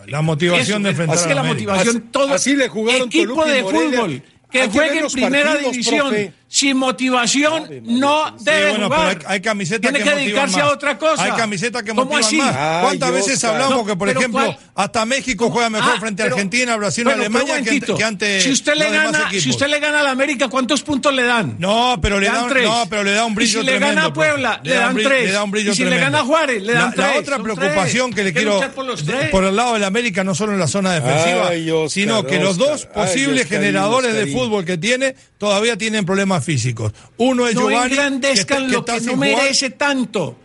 La 0.08 0.22
motivación 0.24 0.82
Eso, 0.82 0.84
de 0.86 0.90
enfrentar 0.90 1.16
así 1.18 1.26
a 1.26 1.28
que 1.28 1.36
la 1.36 1.44
motivación, 1.44 1.98
Así- 1.98 2.06
todo 2.12 2.34
así 2.34 2.56
le 2.56 2.68
jugaron 2.68 3.08
equipo 3.08 3.34
Toluca 3.36 3.48
y 3.50 3.52
de 3.54 3.62
Morelia. 3.64 4.00
fútbol 4.00 4.24
que 4.52 4.68
juegue 4.70 5.00
en 5.02 5.08
primera 5.08 5.50
partidos, 5.52 5.72
división 5.72 6.00
profe. 6.00 6.34
Sin 6.52 6.78
motivación 6.78 7.68
no 7.84 8.36
debe 8.40 8.70
bueno, 8.72 8.86
jugar. 8.88 9.18
pero 9.20 9.30
hay- 9.30 9.36
hay 9.36 9.42
camisetas 9.42 9.82
Tiene 9.82 10.00
que 10.00 10.04
que, 10.04 10.10
motivan 10.10 10.26
dedicarse 10.26 10.58
más. 10.58 10.66
a 10.66 10.74
otra 10.74 10.98
cosa. 10.98 11.24
Hay 11.24 11.32
camisetas 11.34 11.84
que 11.84 11.90
¿Cómo 11.90 12.06
motivan 12.06 12.24
así? 12.24 12.38
más. 12.38 12.56
Ay, 12.58 12.82
¿Cuántas 12.82 13.12
veces 13.12 13.44
hablamos 13.44 13.78
No, 13.78 13.86
que, 13.86 13.96
por 13.96 14.10
ejemplo, 14.10 14.44
¿cuál? 14.46 14.58
hasta 14.74 15.06
México 15.06 15.50
juega 15.52 15.70
mejor 15.70 15.94
Ah, 15.96 16.00
frente 16.00 16.24
a 16.24 16.26
Argentina, 16.26 16.76
Brasil, 16.76 17.06
un 17.06 17.14
Alemania 17.14 17.54
que, 17.54 17.60
momentito. 17.62 17.96
que 17.96 18.04
ante 18.04 18.42
si 18.42 18.52
usted 18.52 18.74
le 18.76 18.90
gana, 18.90 19.30
si 19.32 19.50
usted 19.50 19.68
le 19.68 19.80
gana 19.80 20.00
a 20.00 20.04
la 20.04 20.10
América, 20.12 20.48
¿cuántos 20.48 20.82
puntos 20.82 21.14
le 21.14 21.24
dan? 21.24 21.56
No, 21.60 22.00
pero 22.02 22.20
le 22.20 22.26
Le 22.28 22.34
da, 22.34 22.40
dan 22.42 22.50
tres. 22.50 22.64
no, 22.68 22.86
pero 22.90 23.04
le 23.04 23.12
da 23.12 23.26
un 23.26 23.34
Y 23.34 23.36
brillo 23.36 23.60
si 23.60 23.66
le 23.68 23.72
tremendo. 23.74 23.96
gana 23.96 24.08
a. 24.08 24.14
Puebla, 24.14 24.60
le 24.64 24.74
da 24.74 24.80
dan 24.88 24.96
tres. 24.96 25.26
Le 25.26 25.32
da 25.32 25.44
un 25.44 25.52
brillo 25.52 25.72
Y 25.72 25.76
si 25.76 25.86
le 25.86 25.98
gana 25.98 26.20
a 26.20 26.24
Juárez, 26.24 26.64
le 26.64 26.74
dan 26.74 26.82
la, 26.82 26.88
la 27.06 27.10
tres. 27.12 27.20
otra 27.22 27.36
Son 27.36 27.44
preocupación 27.44 28.12
tres. 28.12 28.16
que 28.16 28.24
le 28.24 28.34
quiero 28.34 28.60
por 28.74 28.96
tres. 28.96 29.34
el 29.50 29.56
lado 29.56 29.74
de 29.76 29.80
la 29.80 29.88
América, 29.88 30.24
no 30.24 30.34
solo 30.34 30.54
en 30.54 30.60
la 30.60 30.68
zona 30.68 30.94
defensiva, 30.94 31.52
sino 31.90 32.26
que 32.26 32.40
los 32.40 32.58
dos 32.58 32.88
posibles 32.88 33.48
generadores 33.48 34.16
de 34.16 34.26
fútbol 34.28 34.66
que 34.66 34.78
tiene 34.80 35.16
todavía 35.38 35.78
tienen 35.78 36.06
problemas 36.06 36.39
físicos. 36.44 36.92
Uno 37.18 37.48
es 37.48 37.56
no 37.56 37.62
Giovanni, 37.70 37.90
que 37.90 37.94
está- 37.96 38.08
engrandezcan 38.08 38.66
que 38.68 38.72
lo 38.74 38.86
que 38.86 38.92
no 39.02 39.14
jugar. 39.14 39.18
merece 39.18 39.70
tanto. 39.72 40.38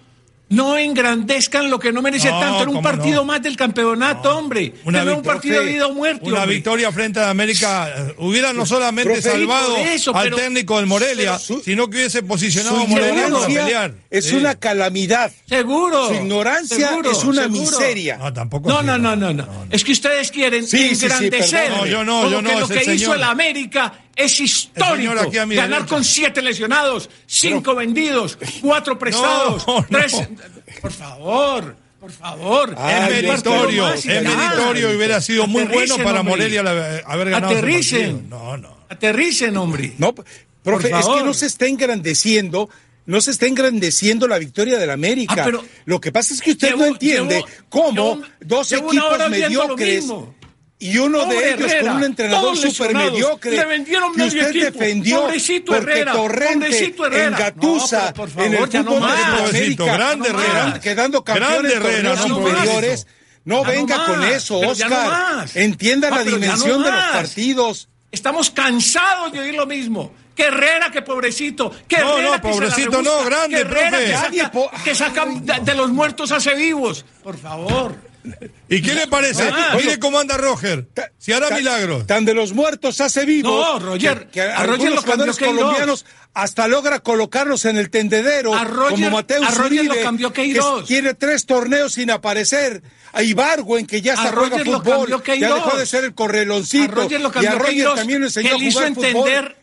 No 0.50 0.76
engrandezcan 0.76 1.70
lo 1.70 1.80
que 1.80 1.90
no 1.90 2.02
merece 2.02 2.30
No, 2.30 2.38
tanto. 2.38 2.62
Era 2.62 2.70
un 2.70 2.82
partido 2.82 3.16
no. 3.22 3.24
más 3.24 3.42
del 3.42 3.56
campeonato, 3.56 4.36
hombre. 4.36 4.74
Una 4.84 5.00
Era 5.00 5.12
un 5.12 5.16
victoria- 5.22 5.32
partido 5.34 5.62
de 5.62 5.72
vida 5.72 5.86
o 5.86 5.94
muerte. 5.94 6.26
Una 6.28 6.40
hombre. 6.40 6.54
victoria 6.54 6.92
frente 6.92 7.18
a 7.18 7.30
América 7.30 7.88
eh, 7.88 8.14
hubiera 8.18 8.52
no 8.52 8.64
solamente 8.66 9.10
Profe, 9.14 9.22
salvado 9.30 9.74
eso, 9.78 10.14
al 10.14 10.24
pero- 10.24 10.36
técnico 10.36 10.76
del 10.76 10.86
Morelia, 10.86 11.38
su- 11.38 11.60
sino 11.60 11.88
que 11.88 11.96
hubiese 11.96 12.22
posicionado 12.22 12.76
a 12.82 12.84
Morelia 12.86 13.28
para 13.30 13.46
pelear. 13.46 13.94
es 14.10 14.26
Sí. 14.26 14.36
una 14.36 14.54
calamidad. 14.54 15.32
Seguro. 15.48 16.08
Su 16.08 16.14
ignorancia 16.14 16.88
seguro, 16.88 17.10
es 17.10 17.24
una 17.24 17.42
seguro. 17.44 17.60
miseria. 17.60 18.18
No, 18.18 18.32
tampoco 18.32 18.68
No, 18.68 18.82
no, 18.82 18.98
no, 18.98 19.16
no, 19.16 19.32
no. 19.32 19.48
Es 19.70 19.82
que 19.82 19.92
ustedes 19.92 20.30
quieren 20.30 20.66
Sí, 20.68 20.90
sí, 20.90 20.94
sí, 20.94 21.04
engrandecer. 21.06 21.68
perdón. 21.68 21.78
No, 21.78 21.86
yo 21.86 22.04
no, 22.04 22.16
como 22.18 22.30
yo 22.30 22.42
no, 22.42 22.50
que 22.50 22.60
lo 22.60 22.68
que 22.68 22.94
hizo 22.94 23.14
el 23.14 23.22
América 23.24 23.92
es 24.16 24.40
histórico. 24.40 25.14
Ganar 25.48 25.86
con 25.86 26.04
siete 26.04 26.42
lesionados, 26.42 27.10
cinco 27.26 27.74
vendidos, 27.74 28.38
cuatro 28.60 28.98
prestados, 28.98 29.66
no. 29.66 29.84
tres. 29.90 30.14
Por 30.80 30.92
favor, 30.92 31.76
por 32.00 32.10
favor. 32.12 32.74
Ay, 32.78 32.94
Es 33.16 33.22
meritorio, 33.22 33.92
es 33.92 34.04
meritorio 34.06 34.92
y 34.92 34.96
hubiera 34.96 35.20
sido 35.20 35.46
muy 35.46 35.64
bueno 35.64 35.96
para 35.98 36.20
hombre. 36.20 36.36
Morelia 36.36 36.60
haber 37.06 37.30
ganado 37.30 37.52
Aterricen. 37.52 38.28
No, 38.28 38.56
no. 38.56 38.76
Aterricen, 38.88 39.56
hombre. 39.56 39.94
No, 39.98 40.14
profe, 40.62 40.90
es 40.90 41.06
que 41.06 41.22
no 41.24 41.34
se 41.34 41.46
está 41.46 41.66
engrandeciendo. 41.66 42.68
No 43.06 43.20
se 43.20 43.32
está 43.32 43.44
engrandeciendo 43.44 44.26
la 44.26 44.38
victoria 44.38 44.78
del 44.78 44.88
América. 44.88 45.34
Ah, 45.36 45.42
pero- 45.44 45.62
lo 45.84 46.00
que 46.00 46.10
pasa 46.10 46.32
es 46.32 46.40
que 46.40 46.52
usted 46.52 46.68
Llevo- 46.70 46.78
no 46.78 46.86
entiende 46.86 47.34
llevo- 47.34 47.48
cómo 47.68 48.14
llevo- 48.16 48.26
dos 48.40 48.72
equipos 48.72 49.28
mediocres. 49.28 50.06
Y 50.78 50.98
uno 50.98 51.20
Pobre 51.24 51.36
de 51.38 51.48
ellos 51.54 51.70
Herrera, 51.72 51.86
con 51.88 51.96
un 51.98 52.04
entrenador 52.04 52.56
súper 52.56 52.94
mediocre 52.94 53.50
Le 53.52 53.64
vendieron 53.64 54.14
que 54.14 54.22
usted 54.24 54.48
equipo. 54.48 54.64
defendió 54.78 55.20
Pobrecito 55.22 55.72
porque 55.72 55.90
Herrera, 55.92 56.12
Torrente 56.12 56.66
pobrecito 56.66 57.06
Herrera. 57.06 57.26
engatusa 57.28 58.12
No, 58.16 58.26
favor, 58.28 58.44
en 58.46 58.54
el 58.54 58.60
no 58.60 58.66
fútbol 58.66 59.00
más. 59.00 59.16
de 59.18 59.24
Pobrecito, 59.44 59.82
América, 59.84 59.96
grande 59.96 60.28
quedando- 60.28 60.42
Herrera. 60.42 60.80
quedando 60.80 61.24
campeón 61.24 61.66
en 61.66 61.70
Herrera, 61.72 61.80
torneos 62.14 62.28
no 62.28 62.34
superiores. 62.36 62.70
pobrecito. 62.74 63.10
No 63.46 63.60
Ya 63.62 63.66
no 63.68 63.72
venga 63.74 64.06
con 64.06 64.24
eso, 64.24 64.60
no 64.62 64.68
Oscar. 64.70 64.90
más. 64.90 65.54
Entienda 65.56 66.10
la 66.10 66.16
no 66.18 66.24
dimensión 66.24 66.82
de 66.82 66.90
los 66.90 67.04
partidos. 67.12 67.88
Estamos 68.10 68.50
cansados 68.50 69.32
de 69.32 69.40
oír 69.40 69.54
lo 69.54 69.66
mismo. 69.66 70.12
Que 70.34 70.44
Herrera, 70.44 70.90
que 70.90 71.02
pobrecito. 71.02 71.70
Que 71.86 71.98
No, 71.98 72.18
Herrera 72.18 72.36
no, 72.38 72.42
que 72.42 72.48
se 72.54 72.60
la 72.60 72.66
pobrecito 72.70 73.02
no, 73.02 73.24
grande, 73.24 73.56
que 73.56 73.60
Herrera 73.62 73.90
profe. 73.90 74.04
Que 74.06 74.14
saca, 74.44 74.82
que 74.84 74.94
saca 74.94 75.26
de, 75.26 75.60
de 75.60 75.74
los 75.74 75.90
muertos 75.90 76.32
hace 76.32 76.54
vivos. 76.54 77.04
Por 77.22 77.38
favor. 77.38 77.94
¿Y 78.70 78.80
qué 78.80 78.94
le 78.94 79.06
parece? 79.06 79.42
Ah, 79.52 79.76
Mire 79.76 79.98
cómo 79.98 80.18
anda 80.18 80.36
Roger. 80.36 80.86
Si 81.18 81.32
hará 81.32 81.48
ta- 81.50 81.56
milagros. 81.56 82.06
Tan 82.06 82.24
de 82.24 82.32
los 82.34 82.52
muertos 82.54 83.00
hace 83.00 83.24
vivos. 83.26 83.52
No, 83.52 83.78
Roger, 83.78 84.26
Que, 84.26 84.30
que 84.30 84.40
a 84.42 84.62
Roger 84.64 84.92
lo 84.92 85.02
cambió 85.02 85.32
jugadores 85.32 85.38
colombianos 85.38 86.06
hasta 86.32 86.66
logra 86.66 87.00
colocarlos 87.00 87.64
en 87.66 87.76
el 87.76 87.90
tendedero. 87.90 88.54
A 88.54 88.64
Roger- 88.64 88.90
como 89.04 89.10
Mateo 89.10 89.44
a 89.44 89.50
Roger 89.50 89.84
lo 89.84 89.94
cambió 90.02 90.32
que 90.32 90.58
tiene 90.86 91.14
tres 91.14 91.44
torneos 91.46 91.92
sin 91.92 92.10
aparecer. 92.10 92.82
A 93.12 93.22
Ibargüen, 93.22 93.86
que 93.86 94.00
ya 94.02 94.14
A 94.14 94.16
hasta 94.16 94.32
juega 94.32 94.48
Roger 94.58 94.66
lo 94.66 94.78
fútbol. 94.82 95.22
cambió 95.22 95.48
Ya 95.48 95.54
dejó 95.54 95.76
de 95.76 95.86
ser 95.86 96.04
el 96.04 96.10
A 96.10 96.14
correloncito. 96.14 96.94
Roger 96.94 97.20
lo 97.20 97.28
y 97.28 97.30
a 97.30 97.32
cambió 97.32 97.50
Roger 97.58 97.66
Queiroz, 97.74 97.94
también 97.94 98.20
le 98.20 98.26
enseñó 98.26 98.48
que 98.48 98.54
a 98.54 98.58
le 98.58 98.64
hizo 98.64 98.78
jugar 98.78 98.94
fútbol. 98.94 99.06
entender 99.28 99.56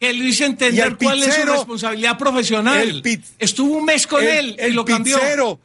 que 0.00 0.12
le 0.14 0.24
hizo 0.24 0.44
entender 0.44 0.96
cuál 0.96 1.22
es 1.22 1.34
su 1.34 1.42
responsabilidad 1.46 2.18
profesional. 2.18 2.80
el 2.80 3.02
piz- 3.02 3.20
Estuvo 3.38 3.76
un 3.78 3.84
mes 3.84 4.06
con 4.06 4.22
él 4.24 4.56
y 4.68 4.72
lo 4.72 4.84
cambió. 4.84 5.16
pizzero, 5.18 5.60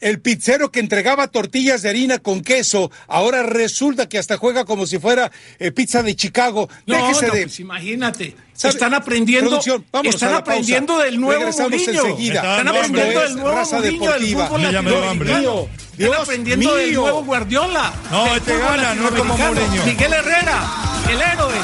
el 0.00 0.20
pizzero 0.20 0.70
que 0.70 0.80
entregaba 0.80 1.28
tortillas 1.28 1.82
de 1.82 1.88
harina 1.88 2.18
con 2.18 2.40
queso, 2.42 2.90
ahora 3.06 3.42
resulta 3.42 4.08
que 4.08 4.18
hasta 4.18 4.36
juega 4.36 4.64
como 4.64 4.86
si 4.86 4.98
fuera 4.98 5.30
eh, 5.58 5.72
pizza 5.72 6.02
de 6.02 6.14
Chicago. 6.16 6.68
No, 6.86 6.94
Déjese 6.96 7.26
no, 7.28 7.34
de. 7.34 7.42
pues 7.42 7.60
imagínate. 7.60 8.36
¿Sabe? 8.52 8.74
Están 8.74 8.94
aprendiendo, 8.94 9.58
están 9.60 9.74
a 10.00 10.02
la 10.02 10.10
pausa. 10.12 10.36
aprendiendo 10.38 10.98
del 10.98 11.20
nuevo 11.20 11.38
Regresamos 11.44 11.70
Mourinho. 11.72 12.06
enseguida. 12.06 12.34
Están 12.40 12.68
aprendiendo 12.68 13.22
es 13.22 13.28
del 13.28 13.36
nuevo 13.36 13.56
Raza 13.56 13.76
Mourinho 13.76 14.12
del 14.12 14.20
Deportiva. 14.30 14.70
Ya 14.72 14.82
me 14.82 14.90
dio 14.90 15.00
latinoamericano. 15.00 15.10
hambre. 15.10 15.32
Están 15.32 15.96
Dios 15.98 16.16
aprendiendo 16.18 16.74
del 16.76 16.94
nuevo 16.94 17.24
Guardiola. 17.24 17.92
No, 18.10 18.34
este 18.36 18.58
gana, 18.58 18.94
no 18.94 19.08
es 19.08 19.14
como. 19.14 19.36
Mourinho. 19.36 19.84
Miguel 19.84 20.12
Herrera, 20.12 20.62
el 21.08 21.20
héroe. 21.22 21.54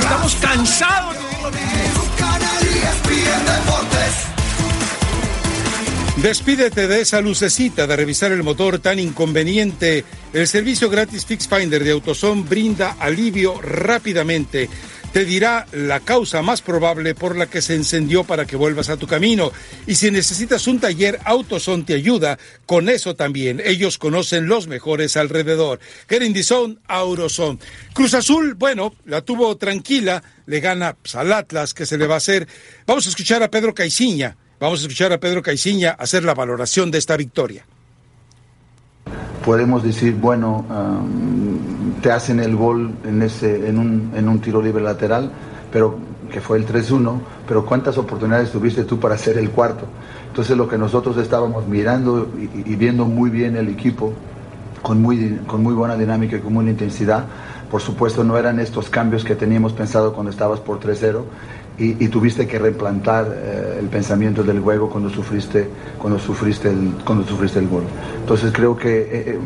Estamos 0.00 0.34
cansados 0.36 1.14
de 1.14 1.20
Despídete 6.24 6.88
de 6.88 7.02
esa 7.02 7.20
lucecita 7.20 7.86
de 7.86 7.96
revisar 7.96 8.32
el 8.32 8.42
motor 8.42 8.78
tan 8.78 8.98
inconveniente. 8.98 10.06
El 10.32 10.48
servicio 10.48 10.88
gratis 10.88 11.26
Fix 11.26 11.46
Finder 11.46 11.84
de 11.84 11.90
AutoZone 11.90 12.44
brinda 12.48 12.96
alivio 12.98 13.60
rápidamente. 13.60 14.70
Te 15.12 15.26
dirá 15.26 15.66
la 15.72 16.00
causa 16.00 16.40
más 16.40 16.62
probable 16.62 17.14
por 17.14 17.36
la 17.36 17.44
que 17.44 17.60
se 17.60 17.74
encendió 17.74 18.24
para 18.24 18.46
que 18.46 18.56
vuelvas 18.56 18.88
a 18.88 18.96
tu 18.96 19.06
camino. 19.06 19.52
Y 19.86 19.96
si 19.96 20.10
necesitas 20.10 20.66
un 20.66 20.80
taller, 20.80 21.20
AutoZone 21.26 21.84
te 21.84 21.92
ayuda 21.92 22.38
con 22.64 22.88
eso 22.88 23.14
también. 23.14 23.60
Ellos 23.62 23.98
conocen 23.98 24.46
los 24.46 24.66
mejores 24.66 25.18
alrededor. 25.18 25.78
Get 26.08 26.22
in 26.22 26.32
the 26.32 26.42
zone, 26.42 26.78
AutoZone. 26.88 27.58
Cruz 27.92 28.14
Azul, 28.14 28.54
bueno, 28.54 28.94
la 29.04 29.20
tuvo 29.20 29.54
tranquila, 29.58 30.22
le 30.46 30.60
gana 30.60 30.94
pues, 30.94 31.16
al 31.16 31.34
Atlas, 31.34 31.74
que 31.74 31.84
se 31.84 31.98
le 31.98 32.06
va 32.06 32.14
a 32.14 32.16
hacer. 32.16 32.48
Vamos 32.86 33.04
a 33.04 33.10
escuchar 33.10 33.42
a 33.42 33.50
Pedro 33.50 33.74
Caiciña. 33.74 34.38
Vamos 34.64 34.80
a 34.80 34.84
escuchar 34.84 35.12
a 35.12 35.20
Pedro 35.20 35.42
Caiciña 35.42 35.90
hacer 35.90 36.24
la 36.24 36.32
valoración 36.32 36.90
de 36.90 36.96
esta 36.96 37.18
victoria. 37.18 37.66
podemos 39.44 39.82
decir, 39.82 40.14
bueno, 40.14 40.64
te 42.00 42.10
hacen 42.10 42.40
el 42.40 42.56
gol 42.56 42.94
en, 43.04 43.20
ese, 43.20 43.68
en, 43.68 43.78
un, 43.78 44.12
en 44.16 44.26
un 44.26 44.40
tiro 44.40 44.62
libre 44.62 44.82
lateral, 44.82 45.30
pero 45.70 45.98
que 46.32 46.40
fue 46.40 46.56
el 46.56 46.66
3-1, 46.66 47.20
pero 47.46 47.66
¿cuántas 47.66 47.98
oportunidades 47.98 48.52
tuviste 48.52 48.84
tú 48.84 48.98
para 48.98 49.16
hacer 49.16 49.36
el 49.36 49.50
cuarto? 49.50 49.84
Entonces 50.28 50.56
lo 50.56 50.66
que 50.66 50.78
nosotros 50.78 51.18
estábamos 51.18 51.68
mirando 51.68 52.32
y, 52.40 52.74
viendo 52.76 53.04
muy 53.04 53.28
bien 53.28 53.58
el 53.58 53.68
equipo, 53.68 54.14
con 54.80 55.02
muy, 55.02 55.40
con 55.46 55.62
muy 55.62 55.74
buena 55.74 55.94
dinámica 55.94 56.36
y 56.36 56.40
con 56.40 56.54
buena 56.54 56.70
intensidad, 56.70 57.26
por 57.70 57.82
supuesto 57.82 58.24
no 58.24 58.38
eran 58.38 58.58
estos 58.60 58.88
cambios 58.88 59.24
que 59.24 59.34
teníamos 59.34 59.74
pensado 59.74 60.14
cuando 60.14 60.30
estabas 60.30 60.60
por 60.60 60.80
3-0 60.80 61.22
y, 61.78 62.04
y 62.04 62.08
tuviste 62.08 62.46
que 62.46 62.58
replantar 62.58 63.26
eh, 63.34 63.76
el 63.80 63.86
pensamiento 63.88 64.42
del 64.42 64.60
juego 64.60 64.88
cuando 64.88 65.10
sufriste, 65.10 65.68
cuando, 65.98 66.18
sufriste 66.18 66.70
el, 66.70 66.94
cuando 67.04 67.24
sufriste 67.24 67.58
el 67.58 67.68
gol. 67.68 67.84
Entonces 68.20 68.52
creo 68.52 68.76
que 68.76 69.00
eh, 69.00 69.08
eh, 69.12 69.38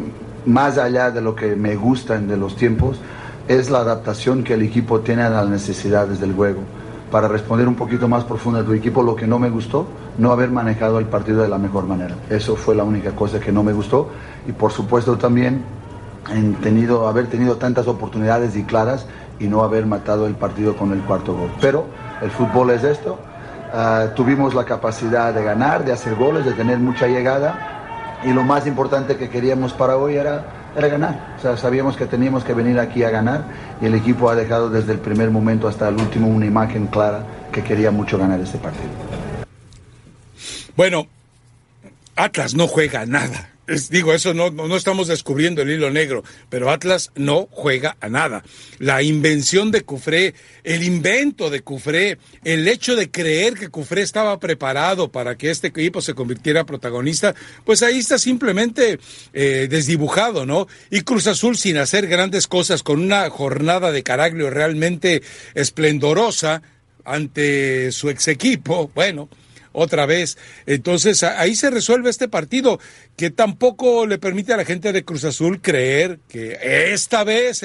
más 0.46 0.78
allá 0.78 1.10
de 1.10 1.20
lo 1.20 1.34
que 1.34 1.56
me 1.56 1.76
gustan 1.76 2.28
de 2.28 2.36
los 2.36 2.56
tiempos, 2.56 3.00
es 3.48 3.70
la 3.70 3.78
adaptación 3.78 4.44
que 4.44 4.54
el 4.54 4.62
equipo 4.62 5.00
tiene 5.00 5.22
a 5.22 5.30
las 5.30 5.48
necesidades 5.48 6.20
del 6.20 6.34
juego. 6.34 6.60
Para 7.10 7.26
responder 7.28 7.66
un 7.66 7.74
poquito 7.74 8.06
más 8.06 8.24
profundo 8.24 8.60
a 8.60 8.64
tu 8.64 8.74
equipo, 8.74 9.02
lo 9.02 9.16
que 9.16 9.26
no 9.26 9.38
me 9.38 9.48
gustó, 9.48 9.86
no 10.18 10.30
haber 10.30 10.50
manejado 10.50 10.98
el 10.98 11.06
partido 11.06 11.40
de 11.40 11.48
la 11.48 11.56
mejor 11.56 11.86
manera. 11.86 12.14
Eso 12.28 12.56
fue 12.56 12.74
la 12.74 12.84
única 12.84 13.12
cosa 13.12 13.40
que 13.40 13.50
no 13.50 13.62
me 13.62 13.72
gustó. 13.72 14.10
Y 14.46 14.52
por 14.52 14.72
supuesto 14.72 15.16
también 15.16 15.62
en 16.30 16.54
tenido, 16.56 17.08
haber 17.08 17.28
tenido 17.28 17.56
tantas 17.56 17.86
oportunidades 17.86 18.54
y 18.56 18.64
claras 18.64 19.06
y 19.40 19.46
no 19.46 19.62
haber 19.62 19.86
matado 19.86 20.26
el 20.26 20.34
partido 20.34 20.76
con 20.76 20.92
el 20.92 21.00
cuarto 21.00 21.34
gol. 21.34 21.50
Pero 21.60 21.86
el 22.22 22.30
fútbol 22.30 22.70
es 22.70 22.84
esto. 22.84 23.18
Ah, 23.72 24.06
tuvimos 24.14 24.54
la 24.54 24.64
capacidad 24.64 25.32
de 25.32 25.44
ganar, 25.44 25.84
de 25.84 25.92
hacer 25.92 26.14
goles, 26.14 26.44
de 26.44 26.52
tener 26.52 26.78
mucha 26.78 27.06
llegada 27.06 28.20
y 28.24 28.32
lo 28.32 28.42
más 28.42 28.66
importante 28.66 29.16
que 29.16 29.28
queríamos 29.28 29.72
para 29.72 29.96
hoy 29.96 30.16
era, 30.16 30.44
era 30.76 30.88
ganar. 30.88 31.34
O 31.38 31.40
sea, 31.40 31.56
sabíamos 31.56 31.96
que 31.96 32.06
teníamos 32.06 32.44
que 32.44 32.54
venir 32.54 32.78
aquí 32.80 33.04
a 33.04 33.10
ganar 33.10 33.44
y 33.80 33.86
el 33.86 33.94
equipo 33.94 34.30
ha 34.30 34.34
dejado 34.34 34.70
desde 34.70 34.92
el 34.92 34.98
primer 34.98 35.30
momento 35.30 35.68
hasta 35.68 35.88
el 35.88 35.96
último 35.96 36.28
una 36.28 36.46
imagen 36.46 36.86
clara 36.86 37.22
que 37.52 37.62
quería 37.62 37.90
mucho 37.90 38.18
ganar 38.18 38.40
este 38.40 38.58
partido. 38.58 38.88
Bueno, 40.76 41.06
Atlas 42.16 42.54
no 42.54 42.66
juega 42.68 43.04
nada. 43.06 43.50
Digo, 43.90 44.14
eso 44.14 44.32
no, 44.34 44.50
no 44.50 44.76
estamos 44.76 45.08
descubriendo 45.08 45.62
el 45.62 45.70
hilo 45.70 45.90
negro, 45.90 46.24
pero 46.48 46.70
Atlas 46.70 47.12
no 47.14 47.48
juega 47.50 47.96
a 48.00 48.08
nada. 48.08 48.42
La 48.78 49.02
invención 49.02 49.70
de 49.70 49.82
Cufré, 49.82 50.34
el 50.64 50.82
invento 50.82 51.50
de 51.50 51.60
Cufré, 51.60 52.18
el 52.44 52.66
hecho 52.66 52.96
de 52.96 53.10
creer 53.10 53.54
que 53.54 53.68
Cufré 53.68 54.02
estaba 54.02 54.38
preparado 54.40 55.10
para 55.10 55.36
que 55.36 55.50
este 55.50 55.68
equipo 55.68 56.00
se 56.00 56.14
convirtiera 56.14 56.64
protagonista, 56.64 57.34
pues 57.64 57.82
ahí 57.82 57.98
está 57.98 58.18
simplemente 58.18 58.98
eh, 59.32 59.66
desdibujado, 59.68 60.46
¿no? 60.46 60.66
Y 60.90 61.02
Cruz 61.02 61.26
Azul 61.26 61.56
sin 61.56 61.76
hacer 61.76 62.06
grandes 62.06 62.46
cosas, 62.46 62.82
con 62.82 63.00
una 63.00 63.28
jornada 63.28 63.92
de 63.92 64.02
Caraglio 64.02 64.50
realmente 64.50 65.22
esplendorosa 65.54 66.62
ante 67.04 67.92
su 67.92 68.10
ex 68.10 68.28
equipo, 68.28 68.90
bueno 68.94 69.28
otra 69.72 70.06
vez. 70.06 70.38
Entonces 70.66 71.22
ahí 71.22 71.54
se 71.54 71.70
resuelve 71.70 72.10
este 72.10 72.28
partido 72.28 72.80
que 73.16 73.30
tampoco 73.30 74.06
le 74.06 74.18
permite 74.18 74.52
a 74.52 74.56
la 74.56 74.64
gente 74.64 74.92
de 74.92 75.04
Cruz 75.04 75.24
Azul 75.24 75.60
creer 75.60 76.18
que 76.28 76.58
esta 76.92 77.24
vez 77.24 77.62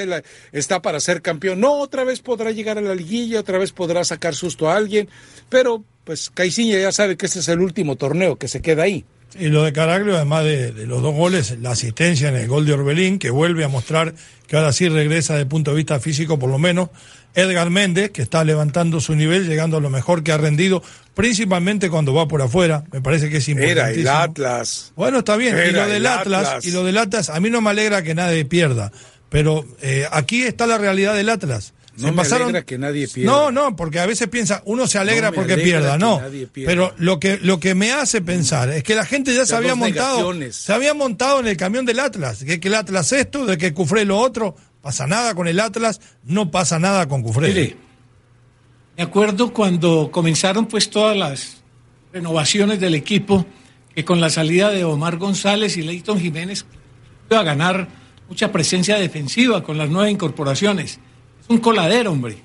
está 0.51 0.81
para 0.81 0.99
ser 0.99 1.21
campeón. 1.21 1.59
No, 1.59 1.73
otra 1.79 2.03
vez 2.03 2.19
podrá 2.21 2.51
llegar 2.51 2.77
a 2.77 2.81
la 2.81 2.95
liguilla, 2.95 3.39
otra 3.39 3.57
vez 3.57 3.71
podrá 3.71 4.03
sacar 4.03 4.35
susto 4.35 4.69
a 4.69 4.75
alguien, 4.75 5.09
pero 5.49 5.83
pues 6.03 6.29
Caiciña 6.29 6.79
ya 6.79 6.91
sabe 6.91 7.17
que 7.17 7.25
este 7.25 7.39
es 7.39 7.47
el 7.47 7.61
último 7.61 7.95
torneo 7.95 8.35
que 8.35 8.47
se 8.47 8.61
queda 8.61 8.83
ahí. 8.83 9.05
Y 9.39 9.47
lo 9.47 9.63
de 9.63 9.73
Caraglio, 9.73 10.15
además 10.15 10.43
de, 10.43 10.71
de, 10.71 10.85
los 10.85 11.01
dos 11.01 11.15
goles, 11.15 11.57
la 11.59 11.71
asistencia 11.71 12.29
en 12.29 12.35
el 12.35 12.47
gol 12.47 12.67
de 12.67 12.73
Orbelín, 12.73 13.17
que 13.17 13.31
vuelve 13.31 13.63
a 13.63 13.67
mostrar 13.67 14.13
que 14.47 14.55
ahora 14.55 14.71
sí 14.71 14.89
regresa 14.89 15.33
desde 15.33 15.43
el 15.43 15.47
punto 15.47 15.71
de 15.71 15.77
vista 15.77 15.99
físico, 15.99 16.37
por 16.37 16.51
lo 16.51 16.59
menos. 16.59 16.89
Edgar 17.36 17.69
Méndez, 17.69 18.12
que 18.12 18.22
está 18.22 18.43
levantando 18.43 19.00
su 19.00 19.15
nivel, 19.15 19.48
llegando 19.48 19.78
a 19.78 19.80
lo 19.80 19.89
mejor 19.89 20.24
que 20.24 20.32
ha 20.32 20.38
rendido, 20.38 20.84
principalmente 21.15 21.89
cuando 21.89 22.13
va 22.13 22.28
por 22.28 22.41
afuera. 22.41 22.84
Me 22.91 23.02
parece 23.02 23.30
que 23.30 23.38
es 23.38 23.50
importante. 23.50 23.72
Era 23.72 23.91
el 23.91 24.08
Atlas. 24.08 24.93
Bueno, 24.96 25.19
está 25.19 25.36
bien. 25.36 25.58
y 25.69 25.72
lo 25.72 25.88
del 25.88 26.06
Atlas, 26.06 26.65
y 26.65 26.72
lo 26.72 26.84
del 26.84 26.98
Atlas, 26.98 27.30
a 27.30 27.39
mí 27.39 27.50
no 27.50 27.62
me 27.62 27.72
alegra 27.72 28.04
que 28.04 28.15
nadie 28.15 28.46
pierda. 28.46 28.91
Pero 29.30 29.65
eh, 29.82 30.08
aquí 30.12 30.43
está 30.43 30.67
la 30.67 30.78
realidad 30.78 31.15
del 31.15 31.30
Atlas. 31.30 31.74
No 31.98 32.12
me 32.12 32.24
alegra 32.24 32.63
que 32.63 32.78
nadie 32.78 33.08
pierda. 33.08 33.32
No, 33.32 33.52
no, 33.52 33.76
porque 33.76 34.00
a 34.00 34.06
veces 34.06 34.28
piensa, 34.28 34.63
uno 34.65 34.88
se 34.88 34.98
alegra 34.98 35.32
porque 35.32 35.58
pierda, 35.58 35.98
no. 35.98 36.22
Pero 36.54 36.93
lo 36.98 37.19
que 37.19 37.38
lo 37.38 37.60
que 37.60 37.76
me 37.76 37.91
hace 37.91 38.22
pensar 38.22 38.69
es 38.69 38.84
que 38.84 38.96
la 38.96 39.06
gente 39.06 39.34
ya 39.34 39.46
se 39.46 39.56
había 39.56 39.76
montado, 39.76 40.34
se 40.52 40.74
había 40.74 40.93
montado 40.93 41.39
en 41.39 41.48
el 41.48 41.58
camión 41.58 41.86
del 41.86 42.00
Atlas, 42.00 42.43
que, 42.43 42.60
que 42.60 42.67
el 42.67 42.76
Atlas 42.76 43.12
esto, 43.12 43.46
de 43.46 43.58
que 43.58 43.74
Cufré 43.74 44.06
lo 44.06 44.17
otro, 44.17 44.56
pasa 44.84 45.08
nada 45.08 45.34
con 45.34 45.48
el 45.48 45.60
Atlas, 45.60 46.00
no 46.24 46.52
pasa 46.52 46.78
nada 46.78 47.08
con 47.08 47.24
Cufré. 47.24 47.48
Mire, 47.48 47.78
me 48.96 49.04
acuerdo 49.04 49.52
cuando 49.52 50.12
comenzaron 50.12 50.67
pues 50.67 50.91
todas 50.91 51.17
las 51.17 51.63
renovaciones 52.12 52.80
del 52.80 52.93
equipo, 52.93 53.48
que 53.96 54.06
con 54.06 54.22
la 54.22 54.30
salida 54.30 54.69
de 54.69 54.84
Omar 54.84 55.17
González 55.17 55.76
y 55.78 55.82
Leighton 55.82 56.19
Jiménez 56.19 56.65
iba 57.32 57.39
a 57.39 57.43
ganar 57.43 57.88
mucha 58.30 58.52
presencia 58.52 58.98
defensiva 58.98 59.63
con 59.63 59.80
las 59.80 59.89
nuevas 59.89 60.12
incorporaciones 60.12 61.00
es 61.43 61.50
un 61.50 61.58
coladero, 61.58 62.12
hombre. 62.12 62.38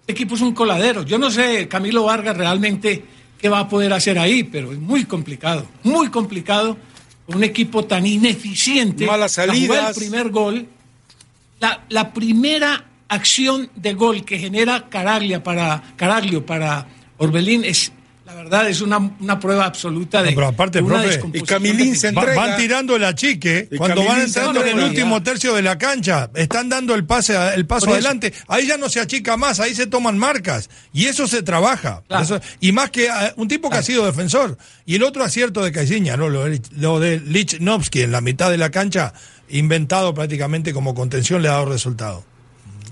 Este 0.00 0.12
equipo 0.12 0.36
es 0.36 0.40
un 0.40 0.54
coladero. 0.54 1.02
Yo 1.02 1.18
no 1.18 1.30
sé, 1.30 1.66
Camilo 1.66 2.04
Vargas, 2.04 2.36
realmente 2.36 3.04
qué 3.38 3.48
va 3.48 3.60
a 3.60 3.68
poder 3.68 3.92
hacer 3.92 4.18
ahí, 4.18 4.44
pero 4.44 4.72
es 4.72 4.78
muy 4.78 5.04
complicado, 5.04 5.66
muy 5.82 6.10
complicado. 6.10 6.76
Un 7.26 7.42
equipo 7.42 7.84
tan 7.84 8.06
ineficiente. 8.06 9.04
Malas 9.04 9.32
salidas. 9.32 9.96
el 9.96 10.02
primer 10.04 10.30
gol. 10.30 10.68
La, 11.60 11.84
la, 11.88 12.12
primera 12.12 12.84
acción 13.08 13.70
de 13.76 13.94
gol 13.94 14.24
que 14.24 14.38
genera 14.38 14.88
Caraglia 14.88 15.42
para, 15.42 15.82
Caraglio 15.96 16.44
para 16.44 16.86
Orbelín 17.18 17.64
es 17.64 17.92
la 18.26 18.34
verdad 18.34 18.68
es 18.68 18.80
una, 18.80 18.98
una 19.20 19.38
prueba 19.38 19.66
absoluta 19.66 20.20
de. 20.20 20.32
pero 20.32 20.48
aparte, 20.48 20.80
una 20.80 21.00
profe, 21.00 21.20
y 21.32 21.42
Camilín 21.42 21.94
se 21.94 22.08
entrega. 22.08 22.34
Van 22.34 22.56
tirando 22.56 22.96
el 22.96 23.04
achique 23.04 23.68
cuando 23.78 24.04
van 24.04 24.20
entrando 24.22 24.64
en 24.64 24.76
el 24.76 24.84
último 24.84 25.22
tercio 25.22 25.54
de 25.54 25.62
la 25.62 25.78
cancha. 25.78 26.28
Están 26.34 26.68
dando 26.68 26.96
el 26.96 27.04
pase, 27.06 27.36
el 27.54 27.66
paso 27.66 27.88
adelante. 27.88 28.34
Ahí 28.48 28.66
ya 28.66 28.78
no 28.78 28.88
se 28.88 28.98
achica 28.98 29.36
más, 29.36 29.60
ahí 29.60 29.76
se 29.76 29.86
toman 29.86 30.18
marcas. 30.18 30.68
Y 30.92 31.04
eso 31.06 31.28
se 31.28 31.44
trabaja. 31.44 32.02
Claro. 32.08 32.24
Eso, 32.24 32.40
y 32.58 32.72
más 32.72 32.90
que 32.90 33.06
uh, 33.08 33.40
un 33.40 33.46
tipo 33.46 33.68
que 33.68 33.74
Claro. 33.74 33.80
ha 33.80 33.86
sido 33.86 34.04
defensor. 34.06 34.58
Y 34.84 34.96
el 34.96 35.04
otro 35.04 35.22
acierto 35.22 35.62
de 35.62 35.70
Caiciña, 35.70 36.16
¿no? 36.16 36.28
Lo, 36.28 36.46
de- 36.46 36.60
lo 36.72 36.98
de 36.98 37.20
Lichnowsky 37.20 38.02
en 38.02 38.10
la 38.10 38.20
mitad 38.20 38.50
de 38.50 38.58
la 38.58 38.72
cancha, 38.72 39.12
inventado 39.48 40.14
prácticamente 40.14 40.72
como 40.72 40.94
contención, 40.94 41.42
le 41.42 41.48
ha 41.48 41.52
dado 41.52 41.66
resultado. 41.66 42.24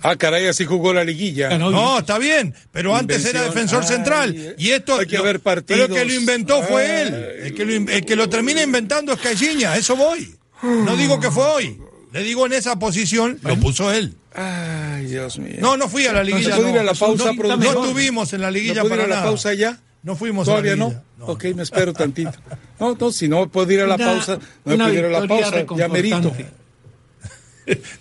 Ah, 0.03 0.17
caray, 0.17 0.47
así 0.49 0.67
jugó 0.67 0.93
la 0.93 1.03
liguilla. 1.03 1.49
Ganó 1.49 1.71
No, 1.71 1.99
está 2.01 2.19
bien, 2.19 2.55
pero 2.73 2.95
antes 2.95 3.25
era 3.25 3.43
defensor 3.43 3.83
Ay, 3.83 3.89
central. 3.89 4.35
eh. 4.37 4.55
Y 4.59 4.71
esto. 4.71 4.99
Hay 4.99 5.07
que 5.07 5.17
lo- 5.17 5.23
ver 5.25 5.41
Pero 5.41 5.85
el 5.87 5.91
que 5.91 6.05
lo 6.05 6.13
inventó 6.13 6.63
fue 6.63 6.85
Ay. 6.85 7.01
él. 7.09 7.15
El 7.45 7.55
que, 7.55 7.65
lo, 7.65 7.75
in- 7.75 7.89
el 7.89 8.05
que 8.05 8.15
lo 8.15 8.29
termina 8.29 8.63
inventando 8.63 9.13
es 9.15 9.21
Caixinha, 9.21 9.77
eso 9.77 9.97
voy. 9.97 10.37
No 10.63 10.95
digo 10.97 11.19
que 11.21 11.31
fue 11.31 11.45
hoy. 11.45 11.79
Le 12.13 12.23
digo 12.23 12.45
en 12.47 12.53
esa 12.53 12.79
posición, 12.79 13.39
lo 13.43 13.57
puso 13.57 13.93
él. 13.93 14.15
Ay, 14.35 15.07
Dios 15.07 15.39
mío. 15.39 15.57
No, 15.61 15.77
no 15.79 15.89
fui 15.89 16.07
a 16.07 16.13
la 16.13 16.23
liguilla. 16.23 16.51
¿Se 16.51 16.57
puede 16.57 16.71
ir 16.73 16.79
a 16.81 16.83
la 16.85 16.93
no, 16.93 16.99
pausa, 16.99 17.33
no, 17.33 17.57
no 17.57 17.65
estuvimos 17.85 18.33
en 18.35 18.41
la 18.43 18.51
liguilla 18.51 18.83
¿No 18.83 18.89
puedo 18.89 18.95
ir 18.97 19.01
para 19.01 19.05
a 19.05 19.09
la 19.09 19.15
nada. 19.17 19.27
pausa 19.29 19.55
ya? 19.55 19.81
No 20.03 20.17
fuimos 20.17 20.45
¿Todavía 20.47 20.73
a 20.73 20.77
la 20.77 20.81
no? 20.81 20.89
liguilla. 20.89 21.03
Ok, 21.21 21.45
me 21.57 21.63
espero 21.63 21.93
tantito. 21.95 22.33
No, 22.81 22.97
no, 22.99 23.13
si 23.13 23.29
no 23.29 23.49
puedo 23.49 23.71
ir 23.73 23.81
a 23.83 23.87
la 23.87 23.95
Una- 23.97 24.05
pausa, 24.07 24.39
no 24.65 24.75
una 24.75 24.85
puedo 24.87 24.99
ir 24.99 25.05
a 25.05 25.09
la 25.21 25.27
pausa, 25.29 25.65
ya 25.77 25.89
merito. 25.89 26.33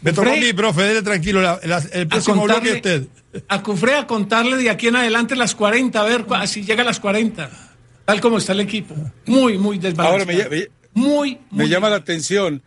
Me 0.01 0.11
tocó 0.11 0.29
a 0.29 0.33
Fre- 0.33 0.41
mí, 0.41 0.53
profe, 0.53 0.81
dele 0.83 1.01
tranquilo. 1.01 1.41
la- 1.41 1.59
la- 1.63 1.83
el 1.93 2.05
A 2.07 2.09
próximo 2.09 2.43
bloque 2.43 2.69
contarle, 2.71 2.75
usted. 2.75 3.43
a 3.47 3.63
Cufré 3.63 3.95
a 3.95 4.07
contarle 4.07 4.57
de 4.57 4.69
aquí 4.69 4.87
en 4.89 4.97
adelante 4.97 5.35
las 5.37 5.55
40, 5.55 6.01
a 6.01 6.03
ver 6.03 6.25
si 6.47 6.63
llega 6.63 6.81
a 6.81 6.85
las 6.85 6.99
40. 6.99 7.49
Tal 8.05 8.19
como 8.19 8.37
está 8.39 8.51
el 8.51 8.59
equipo. 8.59 8.93
Muy, 9.25 9.57
muy 9.57 9.77
desbalanceado. 9.77 10.11
Ahora 10.11 10.49
me 10.49 10.57
me- 10.57 10.67
muy, 10.93 11.35
Me 11.49 11.63
muy 11.63 11.69
llama 11.69 11.89
la 11.89 11.95
atención 11.95 12.61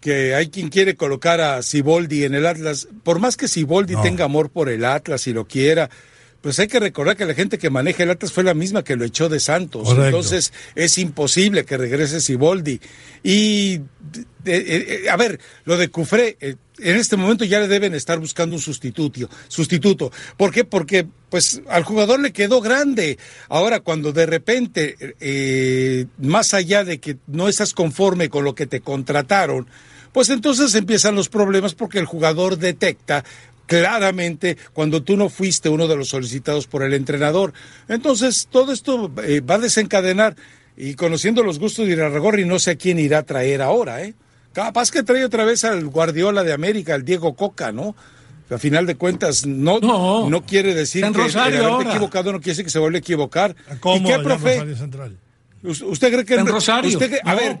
que 0.00 0.34
hay 0.34 0.48
quien 0.50 0.68
quiere 0.68 0.94
colocar 0.96 1.40
a 1.40 1.62
Siboldi 1.62 2.24
en 2.24 2.34
el 2.34 2.44
Atlas. 2.46 2.86
Por 3.02 3.18
más 3.20 3.36
que 3.38 3.48
Siboldi 3.48 3.94
No. 3.94 4.02
tenga 4.02 4.26
amor 4.26 4.50
por 4.50 4.68
el 4.68 4.84
Atlas 4.84 5.26
y 5.26 5.32
lo 5.32 5.46
quiera, 5.48 5.88
pues 6.40 6.58
hay 6.60 6.68
que 6.68 6.78
recordar 6.78 7.16
que 7.16 7.24
la 7.26 7.34
gente 7.34 7.58
que 7.58 7.68
maneja 7.70 8.02
el 8.04 8.10
Atlas 8.10 8.32
fue 8.32 8.44
la 8.44 8.54
misma 8.54 8.84
que 8.84 8.94
lo 8.96 9.04
echó 9.04 9.28
de 9.28 9.40
Santos. 9.40 9.82
Correcto. 9.84 10.06
Entonces 10.06 10.52
es 10.74 10.96
imposible 10.98 11.64
que 11.64 11.76
regrese 11.76 12.20
Siboldi. 12.20 12.80
Y, 13.24 13.78
de- 14.44 15.02
eh, 15.04 15.10
a 15.10 15.16
ver, 15.16 15.40
lo 15.64 15.76
de 15.76 15.88
Cufré, 15.88 16.36
eh, 16.40 16.54
en 16.78 16.96
este 16.96 17.16
momento 17.16 17.44
ya 17.44 17.58
le 17.58 17.66
deben 17.66 17.92
estar 17.94 18.18
buscando 18.20 18.54
un 18.54 18.62
sustituto. 18.62 19.28
sustituto. 19.48 20.12
¿Por 20.36 20.52
qué? 20.52 20.64
Porque 20.64 21.06
pues 21.28 21.60
al 21.68 21.82
jugador 21.82 22.20
le 22.20 22.32
quedó 22.32 22.60
grande. 22.60 23.18
Ahora, 23.48 23.80
cuando 23.80 24.12
de 24.12 24.26
repente, 24.26 24.96
eh, 25.20 26.06
más 26.18 26.54
allá 26.54 26.84
de 26.84 26.98
que 27.00 27.16
no 27.26 27.48
estás 27.48 27.74
conforme 27.74 28.28
con 28.30 28.44
lo 28.44 28.54
que 28.54 28.66
te 28.66 28.80
contrataron, 28.80 29.66
pues 30.12 30.30
entonces 30.30 30.74
empiezan 30.76 31.16
los 31.16 31.28
problemas 31.28 31.74
porque 31.74 31.98
el 31.98 32.06
jugador 32.06 32.58
detecta 32.58 33.24
claramente 33.68 34.56
cuando 34.72 35.02
tú 35.04 35.16
no 35.16 35.28
fuiste 35.28 35.68
uno 35.68 35.86
de 35.86 35.94
los 35.94 36.08
solicitados 36.08 36.66
por 36.66 36.82
el 36.82 36.94
entrenador. 36.94 37.52
Entonces, 37.86 38.48
todo 38.50 38.72
esto 38.72 39.12
eh, 39.22 39.40
va 39.40 39.54
a 39.54 39.58
desencadenar 39.58 40.34
y 40.76 40.94
conociendo 40.94 41.44
los 41.44 41.60
gustos 41.60 41.86
de 41.86 41.92
Irarragorri, 41.92 42.44
no 42.44 42.58
sé 42.58 42.72
a 42.72 42.76
quién 42.76 42.98
irá 42.98 43.18
a 43.18 43.22
traer 43.22 43.62
ahora, 43.62 44.02
¿eh? 44.02 44.14
Capaz 44.52 44.90
que 44.90 45.02
trae 45.04 45.24
otra 45.24 45.44
vez 45.44 45.62
al 45.64 45.84
Guardiola 45.86 46.42
de 46.42 46.52
América, 46.52 46.94
al 46.94 47.04
Diego 47.04 47.34
Coca, 47.36 47.70
¿no? 47.70 47.94
A 48.50 48.56
final 48.58 48.86
de 48.86 48.94
cuentas, 48.96 49.46
no, 49.46 49.78
No. 49.80 50.30
no, 50.30 50.42
quiere 50.46 50.74
decir 50.74 51.02
que 51.02 51.08
el 51.08 51.14
Rosario 51.14 51.58
haberte 51.58 51.74
ahora. 51.74 51.90
equivocado 51.90 52.32
no 52.32 52.38
quiere 52.40 52.52
decir 52.52 52.64
que 52.64 52.70
se 52.70 52.78
vuelve 52.78 52.96
a 52.98 53.00
equivocar. 53.00 53.54
¿Cómo, 53.80 54.08
¿Y 54.08 54.12
qué, 54.12 54.18
profe? 54.20 54.52
Rosario 54.54 54.76
Central? 54.76 55.16
¿Us- 55.62 55.82
¿Usted 55.82 56.10
cree 56.12 56.24
que 56.24 56.34
En 56.36 56.46
Rosario. 56.46 56.90
usted 56.90 57.10
cree- 57.10 57.20
a 57.22 57.34
No. 57.34 57.36
ver, 57.40 57.58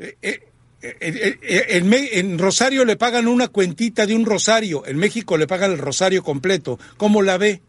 eh, 0.00 0.16
eh, 0.20 0.40
eh, 0.80 0.96
eh, 1.00 1.38
eh, 1.42 2.12
en, 2.12 2.38
Rosario 2.38 2.84
le 2.84 2.96
pagan 2.96 3.26
una 3.26 3.48
cuentita 3.48 4.06
de 4.06 4.14
un 4.14 4.24
rosario, 4.24 4.86
en 4.86 4.96
México 4.96 5.36
le 5.36 5.46
pagan 5.46 5.72
el 5.72 5.78
rosario 5.78 6.22
completo. 6.22 6.78
¿Cómo 6.96 7.22
la 7.22 7.36
ve? 7.36 7.62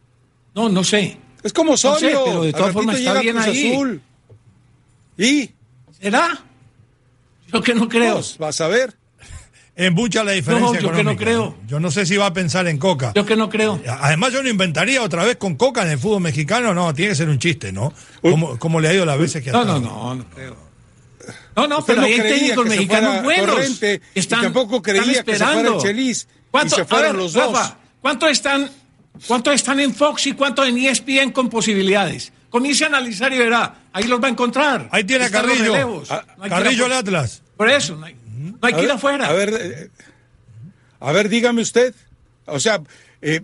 No, 0.54 0.70
no 0.70 0.84
sé. 0.84 1.18
Es 1.42 1.54
como 1.54 1.76
sé, 1.76 1.88
Osorio. 1.88 2.24
pero 2.26 2.44
de 2.44 2.54
todas 2.54 2.74
formas 2.74 2.98
está 2.98 3.10
llega 3.14 3.22
bien 3.22 3.38
ahí. 3.38 3.74
Azul. 3.74 4.02
Y 5.18 5.52
¿Será? 6.00 6.44
Yo 7.52 7.62
que 7.64 7.74
no 7.74 7.90
creo. 7.90 8.16
pues, 8.16 8.38
vas 8.38 8.62
a 8.62 8.68
ver. 8.68 8.96
En 9.76 9.94
mucha 9.94 10.26
la 10.26 10.34
diferencia 10.34 10.82
No, 10.82 10.88
yo 10.88 10.92
que 10.92 11.04
no 11.06 11.16
creo. 11.16 11.56
Yo 11.66 11.80
no 11.80 11.90
sé 11.90 12.06
si 12.06 12.18
va 12.18 12.26
a 12.26 12.34
pensar 12.34 12.68
en 12.68 12.78
Coca. 12.78 13.14
Yo 13.16 13.26
que 13.26 13.38
no 13.38 13.50
creo. 13.50 13.82
Además, 13.88 14.34
yo 14.34 14.44
no 14.44 14.50
inventaría 14.50 15.02
otra 15.02 15.24
vez 15.24 15.38
con 15.38 15.56
Coca 15.56 15.84
en 15.84 15.92
el 15.92 15.98
fútbol 15.98 16.22
mexicano. 16.22 16.74
No, 16.74 16.94
tiene 16.94 17.12
que 17.12 17.16
ser 17.16 17.30
un 17.30 17.40
chiste, 17.40 17.72
¿no? 17.72 17.94
Como, 18.22 18.60
como 18.60 18.82
le 18.82 18.90
ha 18.90 18.94
ido 18.94 19.06
las 19.06 19.18
veces 19.18 19.42
que 19.42 19.52
ha 19.52 19.54
No, 19.54 19.64
no, 19.64 19.80
no, 19.80 20.16
no 20.16 20.26
creo. 20.36 20.69
No, 21.62 21.68
no, 21.68 21.80
Usted 21.80 21.94
pero 21.94 22.02
no 22.02 22.08
hay 22.08 22.18
técnicos 22.18 22.66
mexicanos 22.66 23.24
buenos. 23.24 23.56
Torrente, 23.56 24.02
y 24.16 24.20
están, 24.20 24.42
tampoco 24.42 24.82
creía 24.82 25.02
están 25.12 25.26
que 25.26 25.38
se 25.38 25.46
fuera 25.46 25.78
Chelis, 25.78 26.28
y 26.32 26.52
¿Cuánto- 26.52 26.76
se 26.76 27.14
los 27.14 27.34
dos. 27.34 27.54
Rafa, 27.54 27.78
¿cuántos 28.02 28.32
están, 28.32 28.70
¿Cuántos 29.28 29.54
están 29.54 29.80
en 29.80 29.94
Fox 29.94 30.28
y 30.28 30.34
cuántos 30.34 30.68
en 30.68 30.78
ESPN 30.78 31.32
con 31.32 31.50
posibilidades? 31.50 32.32
Comience 32.50 32.86
a 32.86 32.88
analizar 32.88 33.32
y 33.34 33.38
verá. 33.38 33.76
Ahí 33.92 34.06
los 34.06 34.22
va 34.22 34.28
a 34.28 34.32
encontrar. 34.32 34.88
Ahí 34.92 35.04
tiene 35.04 35.26
a 35.26 35.28
Están 35.28 35.46
Carrillo. 35.46 36.06
No 36.38 36.50
Carrillo 36.50 36.86
el. 36.86 36.94
Atlas. 36.94 37.42
Por 37.58 37.70
eso, 37.70 37.96
no 37.96 38.06
hay, 38.06 38.16
no 38.38 38.58
hay 38.62 38.74
que 38.74 38.84
ir 38.84 38.92
afuera. 38.92 39.28
A 39.28 39.34
ver, 39.34 39.54
eh, 39.54 39.90
a 41.00 41.12
ver, 41.12 41.30
dígame 41.30 41.62
usted. 41.62 41.94
O 42.46 42.60
sea, 42.60 42.82
eh, 43.22 43.42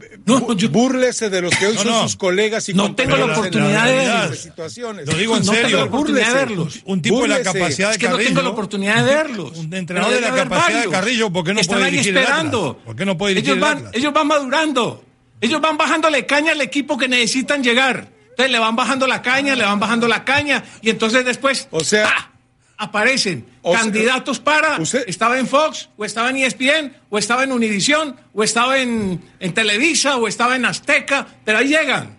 burlese 0.71 1.29
de 1.29 1.41
los 1.41 1.53
que 1.55 1.67
hoy 1.67 1.77
son 1.77 2.03
sus 2.03 2.15
colegas 2.15 2.69
y 2.69 2.73
no 2.73 2.95
tengo 2.95 3.17
la 3.17 3.25
oportunidad 3.25 3.85
de 3.85 3.95
verlos. 3.95 4.39
Situaciones. 4.39 5.07
Lo 5.07 5.13
digo 5.17 5.35
en 5.35 5.43
serio. 5.43 5.61
Tengo 5.63 5.77
la 5.77 5.83
oportunidad 5.85 6.27
de 6.27 6.33
verlos. 6.33 6.79
Un 6.85 7.01
tipo 7.01 7.21
de 7.21 7.27
la 7.27 7.41
capacidad 7.41 7.91
de 7.91 7.97
Carrillo. 7.97 8.19
no 8.19 8.25
tengo 8.25 8.41
la 8.41 8.49
oportunidad 8.49 8.95
de 8.95 9.13
verlos. 9.13 9.57
Un 9.57 9.73
entrenador 9.73 10.13
de 10.13 10.21
la 10.21 10.33
capacidad 10.35 10.83
de 10.83 10.89
Carrillo, 10.89 11.29
¿por 11.29 11.43
qué 11.43 11.53
no 11.53 11.61
puede 11.61 11.85
dirigir 11.91 12.17
esperando. 12.17 12.77
¿Por 12.85 12.95
qué 12.95 13.05
no 13.05 13.17
puede 13.17 13.33
dirigir 13.35 13.53
ellos 13.53 13.61
van, 13.61 13.89
ellos 13.93 14.13
van 14.13 14.27
madurando. 14.27 15.03
Ellos 15.41 15.59
van 15.59 15.77
bajándole 15.77 16.25
caña 16.25 16.53
al 16.53 16.61
equipo 16.61 16.97
que 16.97 17.07
necesitan 17.07 17.61
llegar. 17.61 18.15
Entonces 18.29 18.51
le 18.51 18.59
van 18.59 18.75
bajando 18.75 19.07
la 19.07 19.21
caña, 19.21 19.55
le 19.55 19.63
van 19.63 19.79
bajando 19.79 20.07
la 20.07 20.25
caña 20.25 20.63
y 20.81 20.89
entonces 20.89 21.23
después 21.23 21.67
o 21.71 21.83
sea, 21.83 22.07
¡ah! 22.07 22.31
Aparecen 22.77 23.45
candidatos 23.63 24.39
para 24.39 24.77
estaba 25.07 25.39
en 25.39 25.47
Fox 25.47 25.89
o 25.97 26.05
estaba 26.05 26.29
en 26.29 26.37
ESPN 26.37 26.93
o 27.09 27.17
estaba 27.17 27.43
en 27.43 27.51
Univisión 27.51 28.15
o 28.33 28.43
estaba 28.43 28.79
en, 28.79 29.21
en, 29.39 29.53
Televisa 29.53 30.17
o 30.17 30.27
estaba 30.27 30.55
en 30.55 30.65
Azteca, 30.65 31.27
pero 31.43 31.59
ahí 31.59 31.69
llegan. 31.69 32.15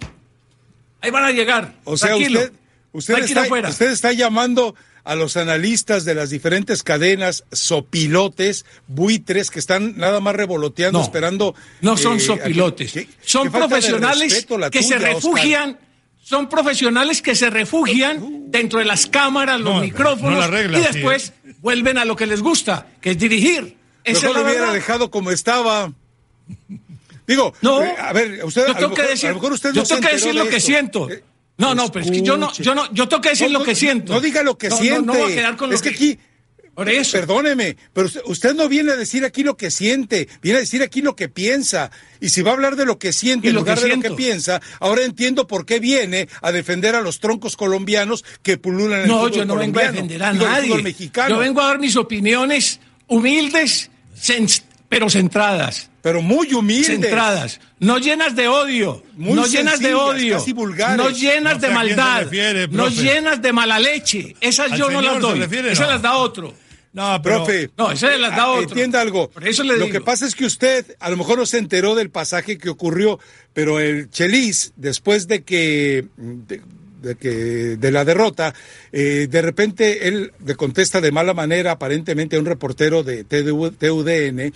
Ahí 1.01 1.11
van 1.11 1.25
a 1.25 1.31
llegar. 1.31 1.75
O 1.85 1.97
sea, 1.97 2.17
usted, 2.17 2.53
usted, 2.93 3.19
está, 3.19 3.69
usted 3.69 3.91
está 3.91 4.13
llamando 4.13 4.75
a 5.07 5.15
los 5.15 5.37
analistas 5.37 6.05
de 6.05 6.15
las 6.17 6.31
diferentes 6.31 6.83
cadenas, 6.83 7.45
sopilotes, 7.53 8.65
buitres 8.89 9.51
que 9.51 9.61
están 9.61 9.97
nada 9.97 10.19
más 10.21 10.35
revoloteando, 10.35 11.01
esperando. 11.01 11.55
No 11.81 11.97
son 11.97 12.17
eh, 12.17 12.21
sopilotes, 12.21 12.93
son 13.25 13.53
profesionales 13.53 14.47
que 14.73 14.83
se 14.83 14.99
refugian 14.99 15.79
son 16.27 16.49
profesionales 16.49 17.23
que 17.23 17.37
se 17.37 17.51
refugian 17.51 18.51
dentro 18.51 18.81
de 18.81 18.85
las 18.85 19.07
cámaras, 19.07 19.61
los 19.61 19.81
micrófonos 19.81 20.45
y 20.49 20.81
después 20.81 21.33
vuelven 21.61 21.99
a 21.99 22.05
lo 22.05 22.17
que 22.17 22.27
les 22.27 22.43
gusta, 22.43 22.89
que 23.01 23.13
es 23.13 23.19
dirigir. 23.19 23.77
Eso 24.03 24.33
lo 24.33 24.43
hubiera 24.43 24.73
dejado 24.73 25.09
como 25.09 25.31
estaba. 25.31 25.93
Digo, 27.29 27.55
no, 27.63 27.81
eh, 27.81 27.95
a 27.97 28.13
ver, 28.13 28.45
usted, 28.45 28.67
yo 28.67 28.75
tengo 28.75 28.95
que 28.95 29.03
decir, 29.03 29.35
yo 29.73 29.85
tengo 29.85 30.01
que 30.01 30.13
decir 30.15 30.35
lo 30.35 30.49
que 30.49 30.59
siento. 30.59 31.09
Eh, 31.09 31.23
no, 31.59 31.77
no, 31.77 31.93
pero 31.93 32.05
es 32.05 32.11
que 32.11 32.23
yo 32.23 32.37
no, 32.37 32.53
yo 32.55 32.75
no, 32.75 32.93
yo 32.93 33.09
tengo 33.09 33.21
que 33.21 33.29
decir 33.31 33.51
lo 33.53 33.63
que 33.63 33.77
siento. 33.77 34.13
No 34.13 34.21
diga 34.21 34.43
lo 34.43 34.59
que 34.59 34.69
siente. 34.73 35.07
No, 35.07 35.15
voy 35.15 35.33
a 35.33 35.35
quedar 35.35 35.57
con 35.57 35.71
lo 35.71 35.77
es 35.77 35.83
que 35.83 35.91
aquí 35.91 36.19
por 36.77 36.91
eso. 36.91 37.17
Perdóneme, 37.17 37.77
pero 37.95 38.09
usted, 38.27 38.55
no 38.55 38.69
viene 38.69 38.93
a 38.93 38.97
decir 38.97 39.25
aquí 39.25 39.43
lo 39.43 39.57
que 39.57 39.71
siente, 39.71 40.29
viene 40.43 40.59
a 40.59 40.61
decir 40.61 40.83
aquí 40.83 41.01
lo 41.01 41.17
que 41.17 41.31
piensa. 41.31 41.91
Y 42.21 42.29
si 42.29 42.43
va 42.43 42.51
a 42.51 42.55
hablar 42.55 42.77
de 42.77 42.85
lo 42.85 42.99
que 42.99 43.15
siente 43.15 43.49
en 43.49 43.55
lugar 43.55 43.81
de 43.81 43.89
lo 43.89 44.01
que 44.01 44.11
piensa, 44.11 44.61
ahora 44.79 45.03
entiendo 45.03 45.47
por 45.47 45.65
qué 45.65 45.81
viene 45.81 46.29
a 46.43 46.53
defender 46.53 46.95
a 46.95 47.01
los 47.01 47.19
troncos 47.19 47.57
colombianos 47.57 48.25
que 48.43 48.59
pululan 48.59 48.99
en 48.99 49.05
el 49.05 49.09
No, 49.09 49.29
yo 49.29 49.47
no 49.47 49.57
vengo 49.57 49.81
a 49.81 49.85
defender 49.91 50.23
a 50.23 50.35
nadie. 50.35 50.83
Mexicano. 50.83 51.31
Yo 51.31 51.39
vengo 51.39 51.63
a 51.63 51.69
dar 51.69 51.79
mis 51.79 51.97
opiniones 51.97 52.79
humildes, 53.07 53.91
pero 54.91 55.09
centradas. 55.09 55.91
Pero 56.03 56.21
muy 56.21 56.53
humildes. 56.53 56.87
Centradas, 56.87 57.61
no 57.81 57.99
llenas 57.99 58.37
de 58.37 58.49
odio, 58.49 59.03
no 59.17 59.47
llenas 59.47 59.81
de 59.81 59.95
odio, 59.95 60.39
no 60.97 61.11
llenas 61.11 61.61
de 61.61 61.71
maldad, 61.71 62.27
no 62.71 62.89
llenas 62.89 63.41
de 63.41 63.53
mala 63.53 63.79
leche. 63.81 64.37
Esas 64.43 64.77
yo 64.77 64.91
no 64.91 65.01
las 65.01 65.21
doy, 65.21 65.41
esas 65.41 65.89
las 65.89 66.03
da 66.03 66.17
otro. 66.19 66.55
No, 66.97 67.21
profe. 67.21 67.69
No, 67.77 67.93
le 67.93 68.31
da 68.31 68.49
otro. 68.49 68.63
Entienda 68.71 69.03
algo. 69.03 69.31
eso 69.43 69.63
le 69.63 69.77
Lo 69.77 69.91
que 69.91 70.01
pasa 70.01 70.25
es 70.25 70.35
que 70.35 70.47
usted 70.47 70.97
a 70.99 71.11
lo 71.11 71.19
mejor 71.19 71.37
no 71.37 71.45
se 71.45 71.59
enteró 71.59 71.95
del 71.95 72.09
pasaje 72.09 72.57
que 72.57 72.71
ocurrió, 72.71 73.21
pero 73.53 73.79
el 73.79 74.09
Chelis, 74.09 74.73
después 74.77 75.29
de 75.29 75.45
que. 75.45 76.07
De, 76.17 77.15
que, 77.15 77.77
de 77.77 77.93
la 77.93 78.05
derrota, 78.05 78.53
eh, 78.91 79.29
de 79.31 79.43
repente 79.43 80.09
él 80.09 80.33
le 80.45 80.57
contesta 80.57 81.01
de 81.01 81.13
mala 81.13 81.35
manera 81.35 81.73
aparentemente 81.73 82.35
a 82.35 82.41
un 82.41 82.47
reportero 82.47 83.05
de 83.05 83.23
TUDN 83.23 84.53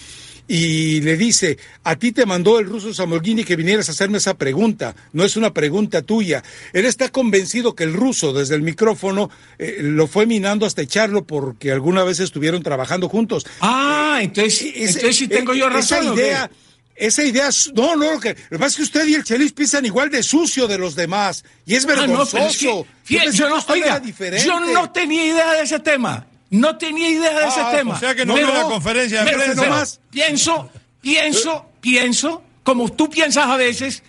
y 0.52 1.00
le 1.02 1.16
dice, 1.16 1.58
a 1.84 1.94
ti 1.94 2.10
te 2.10 2.26
mandó 2.26 2.58
el 2.58 2.66
ruso 2.66 2.92
Samolgini 2.92 3.44
que 3.44 3.54
vinieras 3.54 3.88
a 3.88 3.92
hacerme 3.92 4.18
esa 4.18 4.34
pregunta, 4.34 4.96
no 5.12 5.24
es 5.24 5.36
una 5.36 5.54
pregunta 5.54 6.02
tuya. 6.02 6.42
Él 6.72 6.86
está 6.86 7.08
convencido 7.10 7.76
que 7.76 7.84
el 7.84 7.94
ruso 7.94 8.32
desde 8.32 8.56
el 8.56 8.62
micrófono 8.62 9.30
eh, 9.60 9.76
lo 9.80 10.08
fue 10.08 10.26
minando 10.26 10.66
hasta 10.66 10.82
echarlo 10.82 11.24
porque 11.24 11.70
alguna 11.70 12.02
vez 12.02 12.18
estuvieron 12.18 12.64
trabajando 12.64 13.08
juntos. 13.08 13.46
Ah, 13.60 14.18
entonces, 14.22 14.72
entonces 14.74 15.16
sí 15.18 15.28
tengo 15.28 15.54
yo 15.54 15.68
razón. 15.68 15.98
Esa 15.98 16.14
idea, 16.14 16.50
esa 16.96 17.22
idea, 17.22 17.48
no, 17.76 17.94
no, 17.94 18.14
lo 18.14 18.18
que, 18.18 18.30
lo 18.30 18.34
que 18.34 18.58
pasa 18.58 18.66
es 18.66 18.76
que 18.76 18.82
usted 18.82 19.06
y 19.06 19.14
el 19.14 19.22
Chelis 19.22 19.52
piensan 19.52 19.86
igual 19.86 20.10
de 20.10 20.24
sucio 20.24 20.66
de 20.66 20.78
los 20.78 20.96
demás 20.96 21.44
y 21.64 21.76
es 21.76 21.86
vergonzoso. 21.86 22.88
yo, 23.06 23.48
no, 23.48 23.64
oiga, 23.68 24.02
yo 24.44 24.58
no 24.58 24.90
tenía 24.90 25.26
idea 25.26 25.52
de 25.52 25.62
ese 25.62 25.78
tema. 25.78 26.26
No 26.50 26.76
tenía 26.76 27.08
idea 27.08 27.38
de 27.38 27.46
ese 27.46 27.60
ah, 27.60 27.70
tema. 27.70 27.94
O 27.94 27.98
sea 27.98 28.14
que 28.14 28.26
no 28.26 28.34
vio 28.34 28.52
la 28.52 28.64
conferencia 28.64 29.24
de 29.24 29.32
prensa. 29.32 29.98
pienso, 30.10 30.68
pienso, 31.00 31.66
pienso, 31.80 32.42
como 32.64 32.90
tú 32.90 33.08
piensas 33.08 33.46
a 33.46 33.56
veces, 33.56 34.02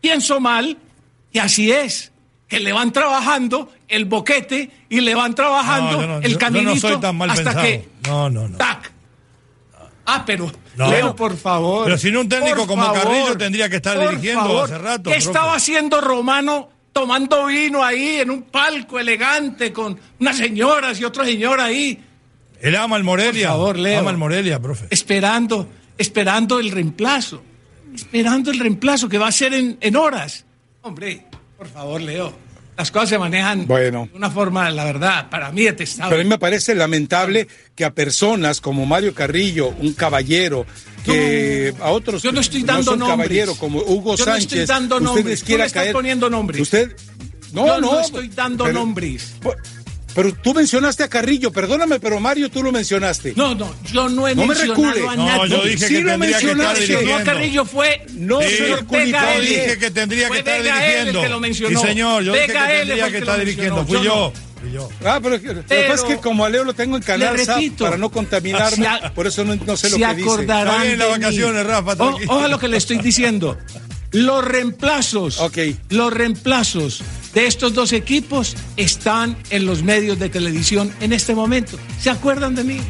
pienso 0.00 0.38
mal, 0.38 0.76
y 1.32 1.38
así 1.38 1.72
es. 1.72 2.12
Que 2.46 2.60
le 2.60 2.72
van 2.72 2.92
trabajando 2.92 3.70
el 3.88 4.06
boquete 4.06 4.70
y 4.88 5.00
le 5.00 5.14
van 5.14 5.34
trabajando 5.34 6.20
el 6.22 6.38
caminito 6.38 6.74
no 6.74 6.80
soy 6.80 6.96
tan 7.00 7.14
mal 7.14 7.28
hasta 7.28 7.44
pensado. 7.44 7.62
que. 7.62 7.88
No, 8.06 8.30
no, 8.30 8.48
no. 8.48 8.56
¡Tac! 8.56 8.90
Ah, 10.06 10.24
pero 10.24 10.50
Leo, 10.76 11.14
por 11.14 11.36
favor. 11.36 11.84
Pero 11.84 11.98
si 11.98 12.10
no 12.10 12.20
un 12.22 12.28
técnico 12.28 12.66
como 12.66 12.90
Carrillo 12.92 13.36
tendría 13.36 13.68
que 13.68 13.76
estar 13.76 13.98
dirigiendo 13.98 14.62
hace 14.62 14.78
rato. 14.78 15.10
¿Qué 15.10 15.16
estaba 15.16 15.54
haciendo 15.54 16.00
Romano 16.00 16.70
tomando 16.98 17.46
vino 17.46 17.84
ahí 17.84 18.16
en 18.16 18.30
un 18.30 18.42
palco 18.42 18.98
elegante 18.98 19.72
con 19.72 19.96
unas 20.18 20.36
señoras 20.36 20.98
y 21.00 21.04
otro 21.04 21.24
señor 21.24 21.60
ahí. 21.60 22.02
Él 22.60 22.74
ama 22.74 22.96
al 22.96 23.04
Morelia. 23.04 23.50
Por 23.50 23.58
favor, 23.58 23.78
Leo. 23.78 24.00
Ama 24.00 24.10
al 24.10 24.16
Morelia, 24.16 24.58
profe. 24.58 24.88
Esperando, 24.90 25.68
esperando 25.96 26.58
el 26.58 26.72
reemplazo. 26.72 27.40
Esperando 27.94 28.50
el 28.50 28.58
reemplazo 28.58 29.08
que 29.08 29.16
va 29.16 29.28
a 29.28 29.32
ser 29.32 29.54
en, 29.54 29.78
en 29.80 29.94
horas. 29.94 30.44
Hombre, 30.82 31.24
por 31.56 31.68
favor, 31.68 32.00
Leo 32.00 32.47
las 32.78 32.92
cosas 32.92 33.08
se 33.08 33.18
manejan 33.18 33.66
de 33.66 34.08
una 34.14 34.30
forma, 34.30 34.70
la 34.70 34.84
verdad, 34.84 35.28
para 35.28 35.50
mí 35.50 35.64
detestable. 35.64 36.10
Pero 36.10 36.20
a 36.20 36.24
mí 36.24 36.30
me 36.30 36.38
parece 36.38 36.76
lamentable 36.76 37.48
que 37.74 37.84
a 37.84 37.92
personas 37.92 38.60
como 38.60 38.86
Mario 38.86 39.12
Carrillo, 39.14 39.74
un 39.80 39.94
caballero, 39.94 40.64
que 41.04 41.74
a 41.80 41.90
otros 41.90 42.22
yo 42.22 42.30
no 42.30 42.40
estoy 42.40 42.62
dando 42.62 42.92
no 42.92 43.08
nombres. 43.08 43.28
caballero 43.28 43.54
como 43.56 43.80
Hugo 43.80 44.14
yo 44.14 44.24
Sánchez, 44.24 44.52
no 44.52 44.60
estoy 44.60 44.66
dando 44.66 45.00
nombres. 45.00 45.42
quiera 45.42 45.66
Tú 45.66 45.72
caer, 45.72 45.92
poniendo 45.92 46.30
nombres. 46.30 46.60
Usted 46.60 46.96
no, 47.52 47.66
yo 47.66 47.80
no, 47.80 47.92
no 47.94 48.00
estoy 48.00 48.28
dando 48.28 48.70
nombres. 48.72 49.34
Pero 50.18 50.34
tú 50.34 50.52
mencionaste 50.52 51.04
a 51.04 51.08
Carrillo, 51.08 51.52
perdóname, 51.52 52.00
pero 52.00 52.18
Mario 52.18 52.50
tú 52.50 52.60
lo 52.60 52.72
mencionaste. 52.72 53.34
No, 53.36 53.54
no, 53.54 53.72
yo 53.92 54.08
no 54.08 54.26
he 54.26 54.34
no 54.34 54.46
mencionado 54.46 54.82
me 54.82 54.88
a 54.88 55.14
nadie. 55.14 55.36
No, 55.36 55.46
yo 55.46 55.62
dije 55.62 55.86
sí 55.86 55.94
que 55.94 56.00
lo 56.00 56.10
tendría 56.10 56.38
que 56.40 56.50
estar. 56.50 57.04
No, 57.04 57.24
Carrillo 57.24 57.64
fue... 57.64 58.04
No, 58.14 58.40
sí, 58.40 58.48
señor 58.56 58.84
Yo 58.88 59.40
dije 59.40 59.78
que 59.78 59.90
tendría 59.92 60.28
que 60.28 60.38
estar 60.38 60.60
dirigiendo. 60.60 61.22
Que 61.22 61.28
lo 61.28 61.38
mencionó. 61.38 61.80
Sí, 61.80 61.86
señor, 61.86 62.24
yo 62.24 62.32
dije 62.32 62.46
que 62.48 62.52
tendría 62.52 63.10
que 63.12 63.18
estar 63.18 63.38
dirigiendo. 63.38 63.86
Fui 63.86 64.02
yo. 64.02 64.32
Yo. 64.74 64.88
Ah, 65.04 65.20
pero, 65.22 65.40
pero, 65.40 65.62
pero 65.68 65.94
es 65.94 66.02
que 66.02 66.16
como 66.16 66.44
a 66.44 66.50
Leo 66.50 66.64
lo 66.64 66.74
tengo 66.74 66.96
en 66.96 67.02
canal 67.04 67.36
para 67.78 67.96
no 67.96 68.10
contaminarme, 68.10 68.88
por 69.14 69.28
eso 69.28 69.44
no, 69.44 69.54
no 69.54 69.76
sé 69.76 69.88
lo 69.88 69.98
que 69.98 70.14
dice. 70.14 70.40
Está 70.40 70.82
bien 70.82 70.98
las 70.98 71.10
vacaciones, 71.10 71.64
Rafa. 71.64 71.94
ojalá 72.26 72.48
lo 72.48 72.58
que 72.58 72.66
le 72.66 72.76
estoy 72.76 72.98
diciendo. 72.98 73.56
Los 74.10 74.44
reemplazos, 74.44 75.38
okay. 75.38 75.78
los 75.90 76.12
reemplazos 76.12 77.04
de 77.38 77.46
estos 77.46 77.72
dos 77.72 77.92
equipos 77.92 78.56
están 78.76 79.36
en 79.50 79.64
los 79.64 79.84
medios 79.84 80.18
de 80.18 80.28
televisión 80.28 80.92
en 81.00 81.12
este 81.12 81.36
momento. 81.36 81.78
¿Se 82.00 82.10
acuerdan 82.10 82.56
de 82.56 82.64
mí? 82.64 82.80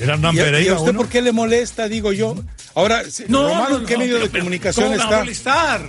Era 0.00 0.14
Hernán 0.14 0.34
Pereira. 0.34 0.60
¿Y 0.62 0.68
a 0.68 0.78
usted 0.78 0.94
por 0.94 1.10
qué 1.10 1.20
le 1.20 1.32
molesta, 1.32 1.86
digo 1.86 2.10
yo? 2.10 2.34
Ahora, 2.74 3.02
no, 3.28 3.46
Romano, 3.46 3.76
¿en 3.76 3.84
qué 3.84 3.98
medio 3.98 4.18
de 4.18 4.30
comunicación 4.30 4.86
¿cómo 4.86 5.02
está? 5.02 5.18
molestar? 5.18 5.82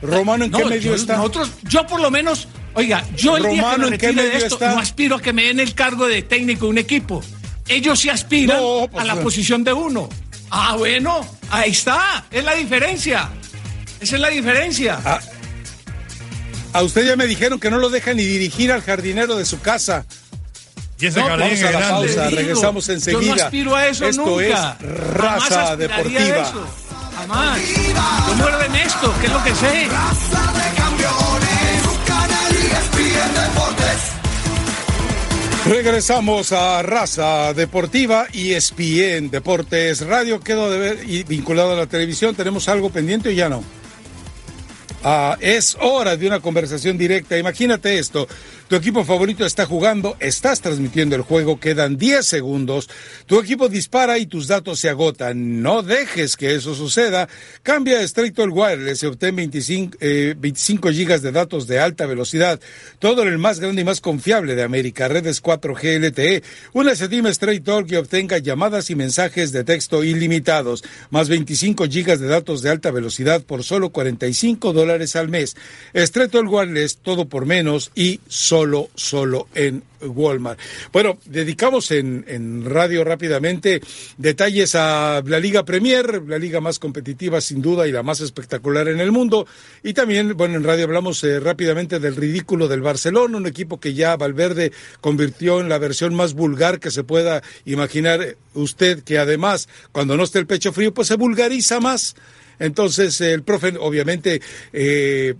Romano, 0.00 0.46
¿en 0.46 0.50
qué 0.50 0.64
medio 0.64 0.94
está? 0.94 1.18
Nosotros, 1.18 1.50
yo 1.64 1.86
por 1.86 2.00
lo 2.00 2.10
menos, 2.10 2.48
oiga, 2.72 3.04
yo 3.14 3.36
el 3.36 3.50
día 3.50 3.70
que 3.70 3.78
me 3.78 3.90
retire 3.90 4.22
de 4.22 4.36
esto, 4.38 4.54
está? 4.54 4.72
no 4.72 4.80
aspiro 4.80 5.16
a 5.16 5.20
que 5.20 5.34
me 5.34 5.42
den 5.44 5.60
el 5.60 5.74
cargo 5.74 6.06
de 6.06 6.22
técnico 6.22 6.64
de 6.64 6.70
un 6.70 6.78
equipo. 6.78 7.22
Ellos 7.68 8.00
sí 8.00 8.08
aspiran 8.08 8.60
pues, 8.90 9.04
a 9.04 9.04
la 9.04 9.20
posición 9.20 9.62
de 9.62 9.74
uno. 9.74 10.08
Ah, 10.48 10.74
bueno, 10.78 11.20
ahí 11.50 11.72
está, 11.72 12.24
es 12.30 12.42
la 12.42 12.54
diferencia. 12.54 13.28
Esa 14.00 14.16
es 14.16 14.22
la 14.22 14.30
diferencia. 14.30 14.98
Ah, 15.04 15.20
a 16.72 16.82
usted 16.82 17.06
ya 17.06 17.16
me 17.16 17.26
dijeron 17.26 17.58
que 17.58 17.70
no 17.70 17.78
lo 17.78 17.90
deja 17.90 18.14
ni 18.14 18.24
dirigir 18.24 18.72
al 18.72 18.82
jardinero 18.82 19.36
de 19.36 19.44
su 19.44 19.60
casa. 19.60 20.04
Y 21.00 21.06
ese 21.06 21.20
no, 21.20 21.26
jardín 21.26 21.52
es 21.52 21.62
a 21.62 21.70
la 21.70 21.88
pausa, 21.90 22.30
regresamos 22.30 22.88
enseguida. 22.88 23.20
Yo 23.22 23.36
no 23.36 23.42
aspiro 23.44 23.76
a 23.76 23.86
eso 23.86 24.06
Esto 24.06 24.24
nunca. 24.24 24.76
es 24.80 24.90
raza 25.14 25.76
deportiva. 25.76 26.20
Eso. 26.20 26.66
Jamás. 27.16 27.60
Yo 28.28 28.34
muero 28.34 28.62
en 28.62 28.74
esto, 28.76 29.14
que 29.20 29.26
es 29.26 29.32
lo 29.32 29.44
que 29.44 29.54
sé. 29.54 29.88
Raza 29.88 30.52
de 30.52 30.76
campeones, 30.76 31.82
canal 32.06 32.52
Regresamos 35.66 36.52
a 36.52 36.82
Raza 36.82 37.52
Deportiva 37.52 38.26
y 38.32 38.52
ESPN 38.52 39.30
Deportes 39.30 40.00
Radio. 40.06 40.40
Quedo 40.40 40.70
de 40.70 40.78
ver 40.78 41.00
y 41.08 41.24
vinculado 41.24 41.72
a 41.72 41.76
la 41.76 41.86
televisión. 41.86 42.34
¿Tenemos 42.34 42.68
algo 42.68 42.90
pendiente 42.90 43.28
o 43.28 43.32
ya 43.32 43.48
no? 43.48 43.62
Ah, 45.04 45.36
es 45.40 45.76
hora 45.80 46.16
de 46.16 46.26
una 46.26 46.40
conversación 46.40 46.98
directa. 46.98 47.38
Imagínate 47.38 47.98
esto. 47.98 48.26
Tu 48.68 48.76
equipo 48.76 49.02
favorito 49.02 49.46
está 49.46 49.64
jugando, 49.64 50.18
estás 50.20 50.60
transmitiendo 50.60 51.16
el 51.16 51.22
juego, 51.22 51.58
quedan 51.58 51.96
10 51.96 52.26
segundos, 52.26 52.90
tu 53.24 53.40
equipo 53.40 53.70
dispara 53.70 54.18
y 54.18 54.26
tus 54.26 54.46
datos 54.46 54.78
se 54.78 54.90
agotan. 54.90 55.62
No 55.62 55.82
dejes 55.82 56.36
que 56.36 56.54
eso 56.54 56.74
suceda. 56.74 57.30
Cambia 57.62 58.00
a 58.00 58.02
Straight 58.02 58.38
Wireless 58.38 59.02
y 59.02 59.06
obtén 59.06 59.36
25, 59.36 59.96
25 60.36 60.90
gigas 60.90 61.22
de 61.22 61.32
datos 61.32 61.66
de 61.66 61.78
alta 61.78 62.04
velocidad. 62.04 62.60
Todo 62.98 63.22
en 63.22 63.28
el 63.28 63.38
más 63.38 63.58
grande 63.58 63.80
y 63.80 63.84
más 63.86 64.02
confiable 64.02 64.54
de 64.54 64.64
América, 64.64 65.08
redes 65.08 65.42
4G 65.42 66.00
LTE. 66.00 66.42
Una 66.74 66.94
Team 66.94 67.28
Straight 67.28 67.64
Talk 67.64 67.90
y 67.90 67.96
obtenga 67.96 68.36
llamadas 68.36 68.90
y 68.90 68.94
mensajes 68.94 69.50
de 69.50 69.64
texto 69.64 70.04
ilimitados, 70.04 70.84
más 71.08 71.30
25 71.30 71.86
gigas 71.86 72.20
de 72.20 72.28
datos 72.28 72.60
de 72.60 72.68
alta 72.68 72.90
velocidad 72.90 73.42
por 73.42 73.64
solo 73.64 73.88
45 73.88 74.74
dólares 74.74 75.16
al 75.16 75.28
mes. 75.28 75.56
Straight 75.94 76.32
Talk 76.32 76.52
Wireless, 76.52 76.98
todo 76.98 77.30
por 77.30 77.46
menos 77.46 77.92
y 77.94 78.20
solo, 78.28 78.57
solo 78.94 79.48
en 79.54 79.82
Walmart. 80.00 80.58
Bueno, 80.92 81.18
dedicamos 81.24 81.90
en, 81.90 82.64
radio 82.64 83.04
rápidamente 83.04 83.80
detalles 84.16 84.74
a 84.74 85.22
la 85.24 85.38
Liga 85.38 85.64
Premier, 85.64 86.22
la 86.26 86.38
liga 86.38 86.60
más 86.60 86.78
competitiva 86.78 87.40
sin 87.40 87.62
duda 87.62 87.86
y 87.86 87.92
la 87.92 88.02
más 88.02 88.20
espectacular 88.20 88.88
en 88.88 89.00
el 89.00 89.12
mundo. 89.12 89.46
Y 89.82 89.92
también, 89.92 90.36
bueno, 90.36 90.56
en 90.56 90.64
radio 90.64 90.84
hablamos 90.84 91.22
eh, 91.24 91.40
rápidamente 91.40 91.98
del 91.98 92.16
ridículo 92.16 92.68
del 92.68 92.82
Barcelona, 92.82 93.36
un 93.36 93.46
equipo 93.46 93.80
que 93.80 93.94
ya 93.94 94.16
Valverde 94.16 94.72
convirtió 95.00 95.60
en 95.60 95.68
la 95.68 95.78
versión 95.78 96.14
más 96.14 96.34
vulgar 96.34 96.80
que 96.80 96.90
se 96.90 97.04
pueda 97.04 97.42
imaginar 97.64 98.36
usted, 98.54 99.02
que 99.02 99.18
además, 99.18 99.68
cuando 99.92 100.16
no 100.16 100.24
esté 100.24 100.38
el 100.38 100.46
pecho 100.46 100.72
frío, 100.72 100.92
pues 100.92 101.08
se 101.08 101.16
vulgariza 101.16 101.80
más. 101.80 102.16
Entonces, 102.58 103.20
el 103.20 103.42
profe, 103.42 103.74
obviamente, 103.78 104.40
eh, 104.72 105.34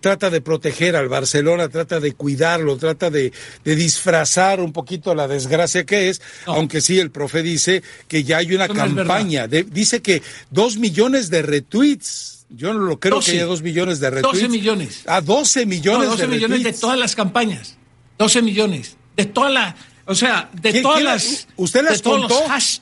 trata 0.00 0.30
de 0.30 0.40
proteger 0.40 0.96
al 0.96 1.08
Barcelona, 1.08 1.68
trata 1.68 2.00
de 2.00 2.12
cuidarlo, 2.12 2.76
trata 2.76 3.10
de, 3.10 3.32
de 3.64 3.76
disfrazar 3.76 4.60
un 4.60 4.72
poquito 4.72 5.14
la 5.14 5.28
desgracia 5.28 5.84
que 5.84 6.08
es, 6.08 6.22
aunque 6.46 6.80
sí 6.80 6.98
el 6.98 7.10
profe 7.10 7.42
dice 7.42 7.82
que 8.08 8.24
ya 8.24 8.38
hay 8.38 8.54
una 8.54 8.68
campaña, 8.68 9.46
dice 9.46 10.00
que 10.02 10.22
dos 10.50 10.78
millones 10.78 11.30
de 11.30 11.42
retweets. 11.42 12.46
Yo 12.50 12.72
no 12.72 12.80
lo 12.80 13.00
creo 13.00 13.20
que 13.20 13.32
haya 13.32 13.46
dos 13.46 13.62
millones 13.62 14.00
de 14.00 14.10
retweets. 14.10 14.40
12 14.40 14.48
millones. 14.48 15.02
Ah, 15.06 15.20
12 15.20 15.66
millones. 15.66 16.08
12 16.08 16.26
millones 16.28 16.62
de 16.62 16.72
todas 16.72 16.98
las 16.98 17.16
campañas. 17.16 17.76
12 18.18 18.42
millones. 18.42 18.96
De 19.16 19.26
todas 19.26 19.52
las, 19.52 19.74
o 20.06 20.14
sea, 20.14 20.50
de 20.52 20.80
todas 20.80 21.02
las. 21.02 21.48
¿Usted 21.56 21.82
las 21.82 21.94
de 21.94 21.98
todos 22.00 22.20
contó? 22.20 22.48
Los. 22.48 22.80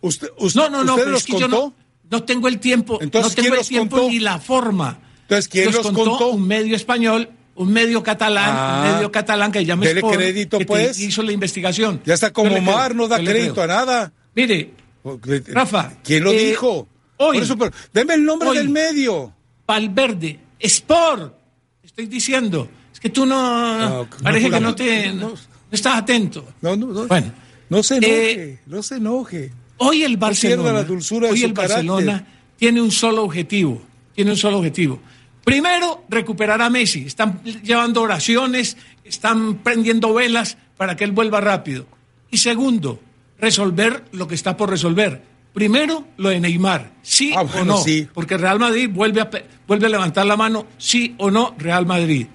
¿Usted, 0.00 0.28
usted, 0.38 0.60
no, 0.60 0.68
no, 0.68 0.84
no, 0.84 0.94
¿usted 0.94 1.04
pero 1.04 1.16
es 1.16 1.24
que 1.24 1.32
yo 1.32 1.40
contó? 1.40 1.56
no, 1.56 1.74
no 2.10 2.24
tengo 2.24 2.48
el 2.48 2.58
tiempo. 2.58 2.98
Entonces, 3.00 3.32
no 3.32 3.42
tengo 3.42 3.48
¿quién 3.48 3.60
el 3.60 3.68
tiempo 3.68 3.96
contó? 3.96 4.10
ni 4.10 4.18
la 4.18 4.38
forma. 4.38 4.98
Entonces, 5.22 5.48
¿quién 5.48 5.66
los, 5.72 5.78
contó? 5.80 6.04
contó? 6.04 6.28
Un 6.30 6.46
medio 6.46 6.76
español, 6.76 7.30
un 7.54 7.72
medio 7.72 8.02
catalán, 8.02 8.50
Ah, 8.56 8.82
un 8.86 8.92
medio 8.94 9.10
catalán 9.12 9.50
que 9.52 9.64
llama 9.64 9.84
Sport, 9.86 10.14
crédito, 10.16 10.58
que 10.58 10.66
pues. 10.66 10.98
hizo 10.98 11.22
la 11.22 11.32
investigación. 11.32 12.00
Ya 12.04 12.14
está 12.14 12.32
como 12.32 12.54
Omar, 12.54 12.94
no 12.94 13.08
da 13.08 13.18
crédito 13.18 13.62
a 13.62 13.66
nada. 13.66 14.12
Mire, 14.34 14.70
Rafa, 15.48 15.94
¿Quién 16.04 16.24
lo 16.24 16.32
eh, 16.32 16.46
dijo? 16.50 16.88
hoy- 17.16 17.36
Por 17.38 17.42
eso, 17.44 17.56
pero, 17.58 17.70
deme 17.92 18.14
el 18.14 18.24
nombre 18.24 18.50
hoy- 18.50 18.56
del 18.58 18.68
medio. 18.68 19.32
Valverde, 19.66 20.38
Sport, 20.58 21.34
estoy 21.82 22.06
diciendo. 22.06 22.68
Es 22.92 23.00
que 23.00 23.10
tú 23.10 23.24
no, 23.26 23.78
No, 24.04 24.08
parece 24.22 24.48
no, 24.48 24.54
que 24.56 24.60
no, 24.60 24.68
no 24.68 24.74
te, 24.74 25.12
no. 25.12 25.28
no 25.30 25.34
estás 25.70 25.96
atento. 25.98 26.46
No, 26.60 26.76
no, 26.76 26.86
no. 26.88 27.06
Bueno, 27.06 27.32
no 27.68 27.82
se 27.82 27.96
enoje, 27.96 28.32
eh, 28.32 28.58
no 28.66 28.82
se 28.82 28.96
enoje. 28.96 29.52
Hoy 29.78 30.04
el 30.04 30.16
Barcelona, 30.16 30.72
la 30.72 30.84
dulzura 30.84 31.26
de 31.28 31.32
hoy 31.32 31.42
el 31.44 31.52
Barcelona 31.52 32.26
tiene 32.56 32.80
un 32.80 32.90
solo 32.92 33.24
objetivo, 33.24 33.82
tiene 34.14 34.30
un 34.32 34.36
solo 34.36 34.58
objetivo. 34.58 35.00
Primero, 35.44 36.04
recuperar 36.08 36.62
a 36.62 36.70
Messi. 36.70 37.04
Están 37.06 37.42
llevando 37.42 38.02
oraciones, 38.02 38.76
están 39.04 39.56
prendiendo 39.56 40.14
velas 40.14 40.56
para 40.76 40.94
que 40.96 41.04
él 41.04 41.12
vuelva 41.12 41.40
rápido. 41.40 41.86
Y 42.30 42.38
segundo, 42.38 43.00
resolver 43.38 44.04
lo 44.12 44.28
que 44.28 44.34
está 44.34 44.56
por 44.56 44.70
resolver. 44.70 45.22
Primero, 45.52 46.06
lo 46.16 46.30
de 46.30 46.40
Neymar, 46.40 46.92
sí 47.02 47.32
Ah, 47.36 47.42
o 47.42 47.64
no, 47.64 47.76
sí. 47.78 48.08
porque 48.14 48.38
Real 48.38 48.58
Madrid 48.58 48.88
vuelve 48.90 49.20
a, 49.20 49.28
vuelve 49.66 49.86
a 49.86 49.90
levantar 49.90 50.24
la 50.24 50.36
mano, 50.36 50.66
sí 50.78 51.14
o 51.18 51.30
no, 51.30 51.54
Real 51.58 51.84
Madrid. 51.84 52.26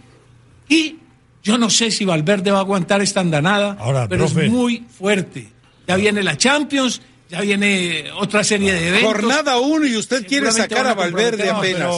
Y 0.70 0.98
yo 1.42 1.58
no 1.58 1.70
sé 1.70 1.90
si 1.90 2.06
Valverde 2.06 2.52
va 2.52 2.58
a 2.60 2.62
aguantar 2.62 3.02
esta 3.02 3.22
andanada, 3.22 3.78
Ahora, 3.80 4.08
pero 4.08 4.26
profe. 4.26 4.46
es 4.46 4.52
muy 4.52 4.84
fuerte. 4.88 5.48
Ya 5.88 5.96
viene 5.96 6.22
la 6.22 6.38
Champions, 6.38 7.02
ya 7.30 7.42
viene 7.42 8.06
otra 8.20 8.44
serie 8.44 8.74
de 8.74 8.88
eventos. 8.90 9.12
Jornada 9.14 9.58
uno 9.60 9.86
y 9.86 9.96
usted 9.98 10.26
quiere 10.26 10.52
sacar 10.52 10.88
a 10.88 10.94
Valverde 10.94 11.50
apenas. 11.50 11.94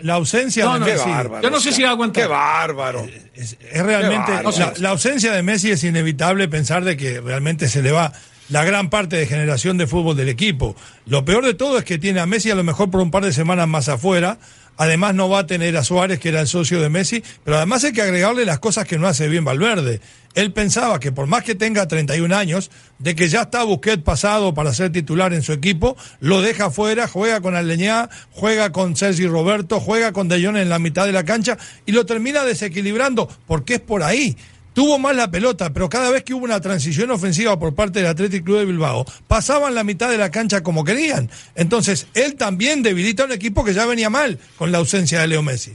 La, 0.00 0.14
ausencia 0.14 0.64
No, 0.64 0.74
de 0.74 0.80
no, 0.80 0.86
Qué 0.86 0.92
Messi 0.92 1.08
bárbaro. 1.08 1.42
Yo 1.42 1.50
no 1.50 1.60
sé 1.60 1.72
si 1.72 1.82
va 1.82 1.88
a 1.88 1.92
aguantar. 1.92 2.22
Qué 2.22 2.28
bárbaro. 2.28 3.06
es, 3.34 3.56
es 3.60 3.82
realmente 3.82 4.26
Qué 4.26 4.42
bárbaro. 4.42 4.58
la, 4.58 4.72
la 4.78 4.88
ausencia 4.90 5.32
de 5.32 5.42
Messi 5.42 5.70
es 5.70 5.82
inevitable 5.84 6.48
pensar 6.48 6.84
de 6.84 6.96
que 6.96 7.20
realmente 7.20 7.68
se 7.68 7.82
le 7.82 7.90
va 7.92 8.12
la 8.50 8.64
gran 8.64 8.88
parte 8.90 9.16
de 9.16 9.26
generación 9.26 9.76
de 9.78 9.86
fútbol 9.86 10.16
del 10.16 10.28
equipo. 10.28 10.74
Lo 11.06 11.24
peor 11.24 11.44
de 11.44 11.54
todo 11.54 11.78
es 11.78 11.84
que 11.84 11.98
tiene 11.98 12.20
a 12.20 12.26
Messi 12.26 12.50
a 12.50 12.54
lo 12.54 12.64
mejor 12.64 12.90
por 12.90 13.00
un 13.00 13.10
par 13.10 13.24
de 13.24 13.32
semanas 13.32 13.68
más 13.68 13.88
afuera. 13.88 14.38
Además 14.78 15.14
no 15.14 15.28
va 15.28 15.40
a 15.40 15.46
tener 15.46 15.76
a 15.76 15.84
Suárez, 15.84 16.20
que 16.20 16.30
era 16.30 16.40
el 16.40 16.46
socio 16.46 16.80
de 16.80 16.88
Messi, 16.88 17.22
pero 17.44 17.56
además 17.56 17.84
hay 17.84 17.92
que 17.92 18.00
agregarle 18.00 18.44
las 18.44 18.60
cosas 18.60 18.86
que 18.86 18.96
no 18.96 19.08
hace 19.08 19.28
bien 19.28 19.44
Valverde. 19.44 20.00
Él 20.34 20.52
pensaba 20.52 21.00
que 21.00 21.10
por 21.10 21.26
más 21.26 21.42
que 21.42 21.56
tenga 21.56 21.88
31 21.88 22.34
años, 22.34 22.70
de 23.00 23.16
que 23.16 23.28
ya 23.28 23.42
está 23.42 23.64
Busquets 23.64 24.04
pasado 24.04 24.54
para 24.54 24.72
ser 24.72 24.92
titular 24.92 25.34
en 25.34 25.42
su 25.42 25.52
equipo, 25.52 25.96
lo 26.20 26.40
deja 26.40 26.66
afuera, 26.66 27.08
juega 27.08 27.40
con 27.40 27.56
Aleñá, 27.56 28.08
juega 28.30 28.70
con 28.70 28.94
Sergi 28.94 29.26
Roberto, 29.26 29.80
juega 29.80 30.12
con 30.12 30.28
De 30.28 30.42
Jong 30.42 30.56
en 30.56 30.68
la 30.68 30.78
mitad 30.78 31.06
de 31.06 31.12
la 31.12 31.24
cancha 31.24 31.58
y 31.84 31.92
lo 31.92 32.06
termina 32.06 32.44
desequilibrando, 32.44 33.28
porque 33.48 33.74
es 33.74 33.80
por 33.80 34.04
ahí. 34.04 34.36
Tuvo 34.78 34.96
más 34.96 35.16
la 35.16 35.28
pelota, 35.28 35.72
pero 35.72 35.88
cada 35.88 36.08
vez 36.08 36.22
que 36.22 36.32
hubo 36.32 36.44
una 36.44 36.60
transición 36.60 37.10
ofensiva 37.10 37.58
por 37.58 37.74
parte 37.74 37.98
del 37.98 38.06
Athletic 38.06 38.44
Club 38.44 38.58
de 38.60 38.64
Bilbao, 38.66 39.04
pasaban 39.26 39.74
la 39.74 39.82
mitad 39.82 40.08
de 40.08 40.16
la 40.18 40.30
cancha 40.30 40.62
como 40.62 40.84
querían. 40.84 41.28
Entonces, 41.56 42.06
él 42.14 42.36
también 42.36 42.84
debilita 42.84 43.24
a 43.24 43.26
un 43.26 43.32
equipo 43.32 43.64
que 43.64 43.74
ya 43.74 43.86
venía 43.86 44.08
mal 44.08 44.38
con 44.56 44.70
la 44.70 44.78
ausencia 44.78 45.20
de 45.20 45.26
Leo 45.26 45.42
Messi. 45.42 45.72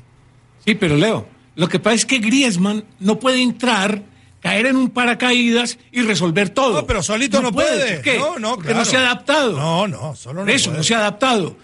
Sí, 0.66 0.76
pero 0.76 0.96
Leo, 0.96 1.28
lo 1.56 1.68
que 1.68 1.80
pasa 1.80 1.96
es 1.96 2.06
que 2.06 2.20
Griezmann 2.20 2.86
no 3.02 3.20
puede 3.20 3.42
entrar, 3.42 4.04
caer 4.40 4.68
en 4.68 4.78
un 4.78 4.90
paracaídas 4.90 5.80
y 5.92 6.02
resolver 6.04 6.52
todo. 6.52 6.76
No, 6.76 6.88
pero 6.88 7.04
solito 7.04 7.42
no 7.42 7.52
puede. 7.52 7.96
¿Por 7.96 8.02
qué? 8.04 8.18
No, 8.18 8.40
no, 8.40 8.56
Porque 8.56 8.70
claro. 8.70 8.80
no 8.80 8.86
se 8.86 8.96
ha 8.96 9.00
adaptado. 9.02 9.58
No, 9.58 9.86
no, 9.86 10.16
solo 10.16 10.46
no 10.46 10.50
eso, 10.50 10.70
puede. 10.70 10.78
no 10.78 10.84
se 10.86 10.96
ha 10.96 11.00
adaptado. 11.00 11.58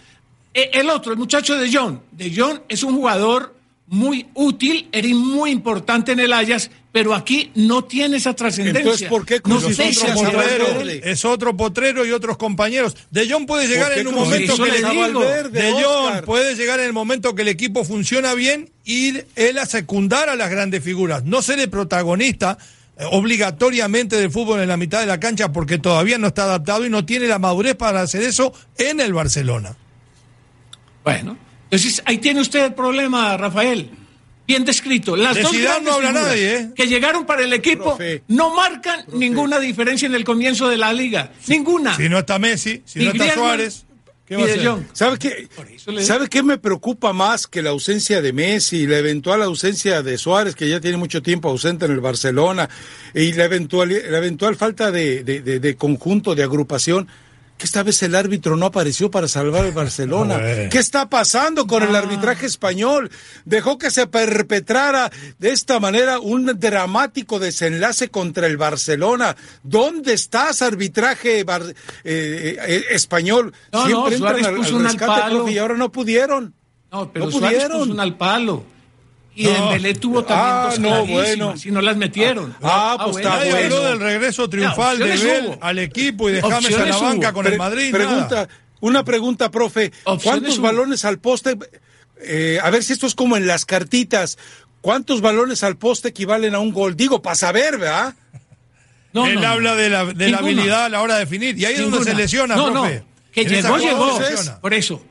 Eh, 0.54 0.71
El 0.73 0.89
otro, 0.89 1.13
el 1.13 1.17
muchacho 1.17 1.56
de 1.56 1.69
John. 1.71 2.02
De 2.12 2.34
John 2.36 2.63
es 2.67 2.84
un 2.84 2.95
jugador 2.95 3.56
muy 3.88 4.28
útil, 4.36 4.88
era 4.91 5.08
muy 5.15 5.52
importante 5.52 6.12
en 6.12 6.19
el 6.19 6.32
Ajax, 6.32 6.69
pero 6.91 7.13
aquí 7.13 7.52
no 7.56 7.84
tiene 7.84 8.17
esa 8.17 8.34
trascendencia. 8.34 8.82
Entonces, 8.82 9.10
¿por 9.10 9.25
qué 9.25 9.39
no 9.45 9.58
otros 9.58 9.80
hacia 9.80 10.13
potrero? 10.13 10.82
Es 11.04 11.23
otro 11.23 11.56
potrero 11.56 12.06
y 12.06 12.12
otros 12.12 12.38
compañeros. 12.38 12.97
De 13.12 13.30
Jong 13.30 13.45
puede 13.45 13.67
llegar 13.67 13.88
¿Por 13.88 13.93
qué 13.93 14.02
en 14.02 14.08
un 14.08 14.15
momento 14.15 14.58
que 14.58 14.71
le. 14.71 14.82
Valverde, 14.82 15.62
De 15.62 15.71
Jong 15.71 15.84
Oscar? 15.84 16.25
puede 16.25 16.56
llegar 16.56 16.80
en 16.80 16.88
el 16.88 16.93
momento 16.93 17.36
que 17.36 17.43
el 17.43 17.47
equipo 17.47 17.84
funciona 17.84 18.34
bien 18.34 18.71
y 18.86 19.19
él 19.36 19.58
a 19.60 19.65
secundar 19.67 20.30
a 20.30 20.36
las 20.36 20.49
grandes 20.49 20.84
figuras, 20.84 21.23
no 21.25 21.43
ser 21.43 21.60
el 21.60 21.69
protagonista 21.69 22.58
eh, 22.97 23.04
obligatoriamente 23.12 24.15
del 24.15 24.32
fútbol 24.32 24.62
en 24.62 24.67
la 24.67 24.78
mitad 24.78 24.99
de 24.99 25.06
la 25.06 25.19
cancha 25.19 25.52
porque 25.52 25.78
todavía 25.78 26.17
no 26.17 26.28
está 26.28 26.45
adaptado 26.45 26.86
y 26.86 26.89
no 26.89 27.06
tiene 27.06 27.28
la 27.28 27.38
madurez 27.38 27.75
para 27.75 28.02
hacer 28.02 28.23
eso 28.23 28.52
en 28.78 28.99
el 28.99 29.13
Barcelona. 29.13 29.75
Bueno, 31.04 31.38
entonces 31.65 32.02
ahí 32.06 32.17
tiene 32.17 32.41
usted 32.41 32.65
el 32.65 32.73
problema, 32.73 33.38
Rafael. 33.38 33.91
Bien 34.49 34.65
descrito. 34.65 35.15
Las 35.15 35.35
De 35.35 35.43
dos 35.43 35.51
Zidane 35.51 35.67
grandes 35.69 35.89
no 35.91 35.93
habla 35.95 36.07
figuras 36.09 36.27
nadie, 36.29 36.55
¿eh? 36.57 36.69
que 36.75 36.88
llegaron 36.88 37.23
para 37.27 37.43
el 37.43 37.53
equipo 37.53 37.83
Profe. 37.95 38.23
no 38.29 38.55
marcan 38.55 39.05
ninguna 39.13 39.59
diferencia 39.59 40.07
en 40.07 40.15
el 40.15 40.23
comienzo 40.23 40.67
de 40.67 40.75
la 40.77 40.91
liga. 40.91 41.31
Ninguna. 41.45 41.95
Si 41.95 42.09
no 42.09 42.17
está 42.17 42.39
Messi, 42.39 42.81
si 42.83 42.97
Ni 42.97 43.05
no 43.05 43.12
está 43.12 43.25
Griezmann, 43.25 43.45
Suárez, 43.47 43.85
¿qué 44.25 44.35
va 44.38 44.41
a 44.41 44.45
hacer? 44.45 44.65
Jong. 44.67 44.83
¿Sabe 44.93 45.19
qué? 45.19 45.47
Le- 45.85 46.03
¿Sabe 46.03 46.27
qué 46.29 46.41
me 46.41 46.57
preocupa 46.57 47.13
más 47.13 47.45
que 47.45 47.62
la 47.62 47.69
ausencia 47.69 48.23
de 48.23 48.33
Messi, 48.33 48.88
la 48.88 48.97
eventual 48.97 49.43
ausencia 49.43 50.01
de 50.01 50.17
Suárez, 50.17 50.55
que 50.55 50.67
ya 50.67 50.79
tiene 50.79 50.97
mucho 50.97 51.21
tiempo 51.21 51.47
ausente 51.47 51.85
en 51.85 51.91
el 51.91 51.99
Barcelona, 51.99 52.67
y 53.13 53.33
la 53.33 53.45
eventual, 53.45 53.89
la 54.09 54.17
eventual 54.17 54.55
falta 54.55 54.89
de, 54.91 55.23
de- 55.23 55.41
de- 55.41 55.59
de 55.59 55.75
conjunto, 55.75 56.33
de 56.33 56.41
agrupación? 56.41 57.07
Que 57.60 57.65
esta 57.65 57.84
vez 57.84 58.02
el 58.04 58.15
árbitro 58.15 58.56
no 58.56 58.65
apareció 58.67 59.12
para 59.12 59.28
salvar 59.28 59.65
al 59.65 59.74
Barcelona. 59.74 60.39
¿Qué 60.72 60.78
está 60.80 61.10
pasando 61.10 61.67
con 61.67 61.84
el 61.84 61.93
arbitraje 61.93 62.45
español? 62.45 63.12
Dejó 63.43 63.78
que 63.78 63.91
se 63.91 64.08
perpetrara 64.08 65.12
de 65.39 65.52
esta 65.52 65.78
manera 65.80 66.19
un 66.19 66.46
dramático 66.58 67.38
desenlace 67.38 68.08
contra 68.10 68.48
el 68.48 68.56
Barcelona. 68.56 69.36
¿Dónde 69.62 70.13
estás, 70.13 70.62
arbitraje 70.62 71.44
bar- 71.44 71.75
eh, 72.06 72.58
eh, 72.65 72.83
español? 72.92 73.54
No, 73.73 73.88
no, 73.90 74.10
Suárez 74.10 74.48
puso 74.56 74.77
un 74.77 74.88
al 74.88 74.96
palo. 74.98 75.36
profe, 75.40 75.52
y 75.52 75.58
ahora 75.58 75.75
no 75.75 75.92
pudieron. 75.92 76.54
No, 76.92 77.12
pero 77.12 77.25
No 77.25 77.31
Suárez 77.31 77.58
pudieron. 77.60 77.79
puso 77.79 77.92
un 77.92 78.00
al 78.00 78.15
palo. 78.17 78.63
Y 79.40 79.46
No. 79.46 79.52
Dembélé 79.54 79.94
tuvo 79.96 80.25
también 80.25 80.50
Ah, 80.54 80.63
dos 80.69 80.79
no, 80.79 81.06
bueno. 81.06 81.54
y 81.63 81.71
no 81.71 81.79
las 81.81 81.96
metieron. 81.96 82.54
Ah, 82.62 82.98
pues 83.06 83.17
está 83.17 83.37
bueno. 83.37 83.56
habló 83.58 83.83
del 83.85 84.00
regreso 84.02 84.50
triunfal 84.50 85.00
de 85.00 85.06
Bel 85.15 85.58
al 85.62 85.79
equipo 85.79 86.29
y 86.29 86.33
de 86.33 86.42
James 86.42 86.75
a 86.77 86.85
la 86.85 86.98
banca 86.98 87.27
hubo. 87.29 87.33
con 87.35 87.48
el 87.48 87.58
Madrid. 87.58 87.90
Pregunta, 87.90 88.35
nada. 88.35 88.50
una 88.81 89.06
pregunta, 89.06 89.50
profe. 89.50 89.94
Opciones 90.04 90.23
¿Cuántos 90.23 90.58
hubo. 90.58 90.63
balones 90.67 91.06
al 91.06 91.19
poste? 91.19 91.58
Eh, 92.21 92.60
a 92.62 92.69
ver 92.69 92.83
si 92.83 92.92
esto 92.92 93.08
es 93.08 93.15
como 93.15 93.37
en 93.37 93.48
las 93.48 93.63
cartitas. 93.65 94.37
¿Cuántos 94.81 95.21
balones 95.21 95.63
al 95.63 95.77
poste 95.77 96.10
equivalen 96.10 96.54
a 96.54 96.60
un 96.60 96.73
gol? 96.73 96.98
Digo, 96.98 97.21
para 97.21 97.35
saber, 97.35 97.77
¿verdad? 97.77 98.15
No, 99.13 99.25
Él 99.25 99.44
habla 99.46 99.75
de 99.75 99.90
la, 99.90 100.04
de 100.06 100.29
la 100.29 100.40
habilidad 100.40 100.83
a 100.85 100.90
la 100.90 101.02
hora 101.02 101.13
de 101.13 101.21
definir. 101.21 101.58
Y 101.58 101.63
ahí 101.63 101.75
es 101.75 101.81
donde 101.90 102.04
se 102.04 102.13
lesiona, 102.13 102.58
no, 102.58 102.71
profe. 102.73 103.00
No, 103.00 103.06
que 103.31 103.46
llegó, 103.46 103.77
llegó. 103.77 104.19
Por 104.62 104.73
eso. 104.73 105.02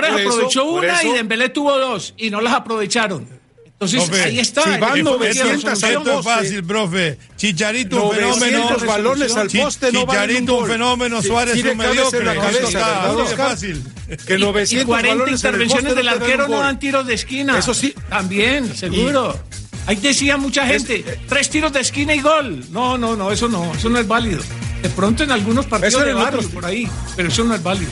Suárez 0.00 0.26
aprovechó 0.26 0.64
una 0.64 1.02
y 1.02 1.12
Dembélé 1.12 1.48
tuvo 1.48 1.78
dos 1.78 2.14
y 2.16 2.30
no 2.30 2.40
las 2.40 2.54
aprovecharon. 2.54 3.42
Entonces, 3.88 4.24
ahí 4.24 4.38
está. 4.38 4.62
Si 4.62 4.78
van 4.78 5.02
900 5.02 5.82
al 5.82 6.02
poste. 6.02 6.22
fácil, 6.22 6.64
profe. 6.64 7.18
Chicharito 7.36 8.10
un 8.10 8.14
fenómeno. 8.14 8.76
balones 8.86 9.36
al 9.36 9.48
poste 9.48 9.90
no 9.90 10.06
Chicharito 10.06 10.58
un 10.58 10.68
fenómeno, 10.68 11.20
Suárez 11.22 11.64
un 11.64 11.76
mediocre. 11.76 12.24
La 12.24 12.34
cabeza, 12.34 13.12
es 13.24 13.34
fácil. 13.34 13.82
Que 14.26 14.38
900 14.38 14.82
y 14.82 14.86
40 14.86 15.30
intervenciones 15.30 15.94
del 15.96 16.08
arquero 16.08 16.48
no 16.48 16.60
dan 16.60 16.78
tiros 16.78 17.06
de 17.06 17.14
esquina. 17.14 17.58
Eso 17.58 17.74
sí. 17.74 17.94
También, 18.08 18.74
seguro. 18.76 19.38
Ahí 19.86 19.96
decía 19.96 20.36
mucha 20.36 20.64
gente, 20.64 21.04
tres 21.28 21.50
tiros 21.50 21.72
de 21.72 21.80
esquina 21.80 22.14
y 22.14 22.20
gol. 22.20 22.64
No, 22.70 22.96
no, 22.96 23.16
no, 23.16 23.32
eso 23.32 23.48
no, 23.48 23.74
eso 23.74 23.88
no 23.90 23.98
es 23.98 24.06
válido. 24.06 24.40
De 24.80 24.88
pronto 24.90 25.24
en 25.24 25.32
algunos 25.32 25.66
partidos 25.66 26.04
de 26.04 26.14
barrio 26.14 26.48
por 26.50 26.64
ahí, 26.64 26.88
pero 27.16 27.28
eso 27.28 27.42
no 27.42 27.54
es 27.54 27.62
válido. 27.62 27.90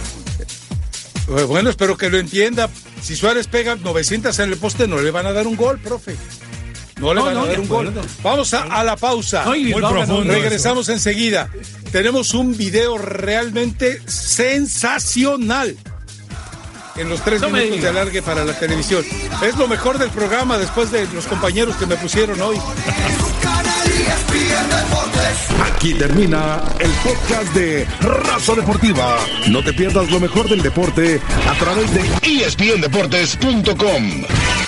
Bueno, 1.46 1.70
espero 1.70 1.96
que 1.96 2.10
lo 2.10 2.18
entienda. 2.18 2.68
Si 3.00 3.14
Suárez 3.14 3.46
pega 3.46 3.76
900 3.76 4.36
en 4.40 4.50
el 4.50 4.58
poste, 4.58 4.88
no 4.88 5.00
le 5.00 5.10
van 5.10 5.26
a 5.26 5.32
dar 5.32 5.46
un 5.46 5.56
gol, 5.56 5.78
profe. 5.78 6.16
No 7.00 7.14
le 7.14 7.22
van 7.22 7.36
a 7.36 7.46
dar 7.46 7.60
un 7.60 7.68
gol. 7.68 7.92
Vamos 8.22 8.52
a, 8.52 8.84
la 8.84 8.96
pausa. 8.96 9.44
Muy 9.44 9.72
profundo. 9.72 10.24
Regresamos 10.24 10.88
enseguida. 10.88 11.48
Tenemos 11.92 12.34
un 12.34 12.56
video 12.56 12.98
realmente 12.98 14.02
sensacional 14.06 15.76
en 16.96 17.08
los 17.08 17.22
tres 17.22 17.40
minutos 17.40 17.80
de 17.80 17.88
alargue 17.88 18.22
para 18.22 18.44
la 18.44 18.58
televisión. 18.58 19.04
Es 19.42 19.56
lo 19.56 19.68
mejor 19.68 19.98
del 19.98 20.10
programa 20.10 20.58
después 20.58 20.90
de 20.90 21.06
los 21.14 21.26
compañeros 21.26 21.76
que 21.76 21.86
me 21.86 21.96
pusieron 21.96 22.40
hoy. 22.40 22.58
Aquí 25.80 25.94
termina 25.94 26.60
el 26.78 26.90
podcast 27.02 27.54
de 27.54 27.86
Razo 28.00 28.54
Deportiva. 28.54 29.16
No 29.48 29.62
te 29.62 29.72
pierdas 29.72 30.10
lo 30.10 30.20
mejor 30.20 30.48
del 30.48 30.62
deporte 30.62 31.20
a 31.48 31.54
través 31.54 31.92
de 31.94 32.44
espndeportes.com. 32.44 34.59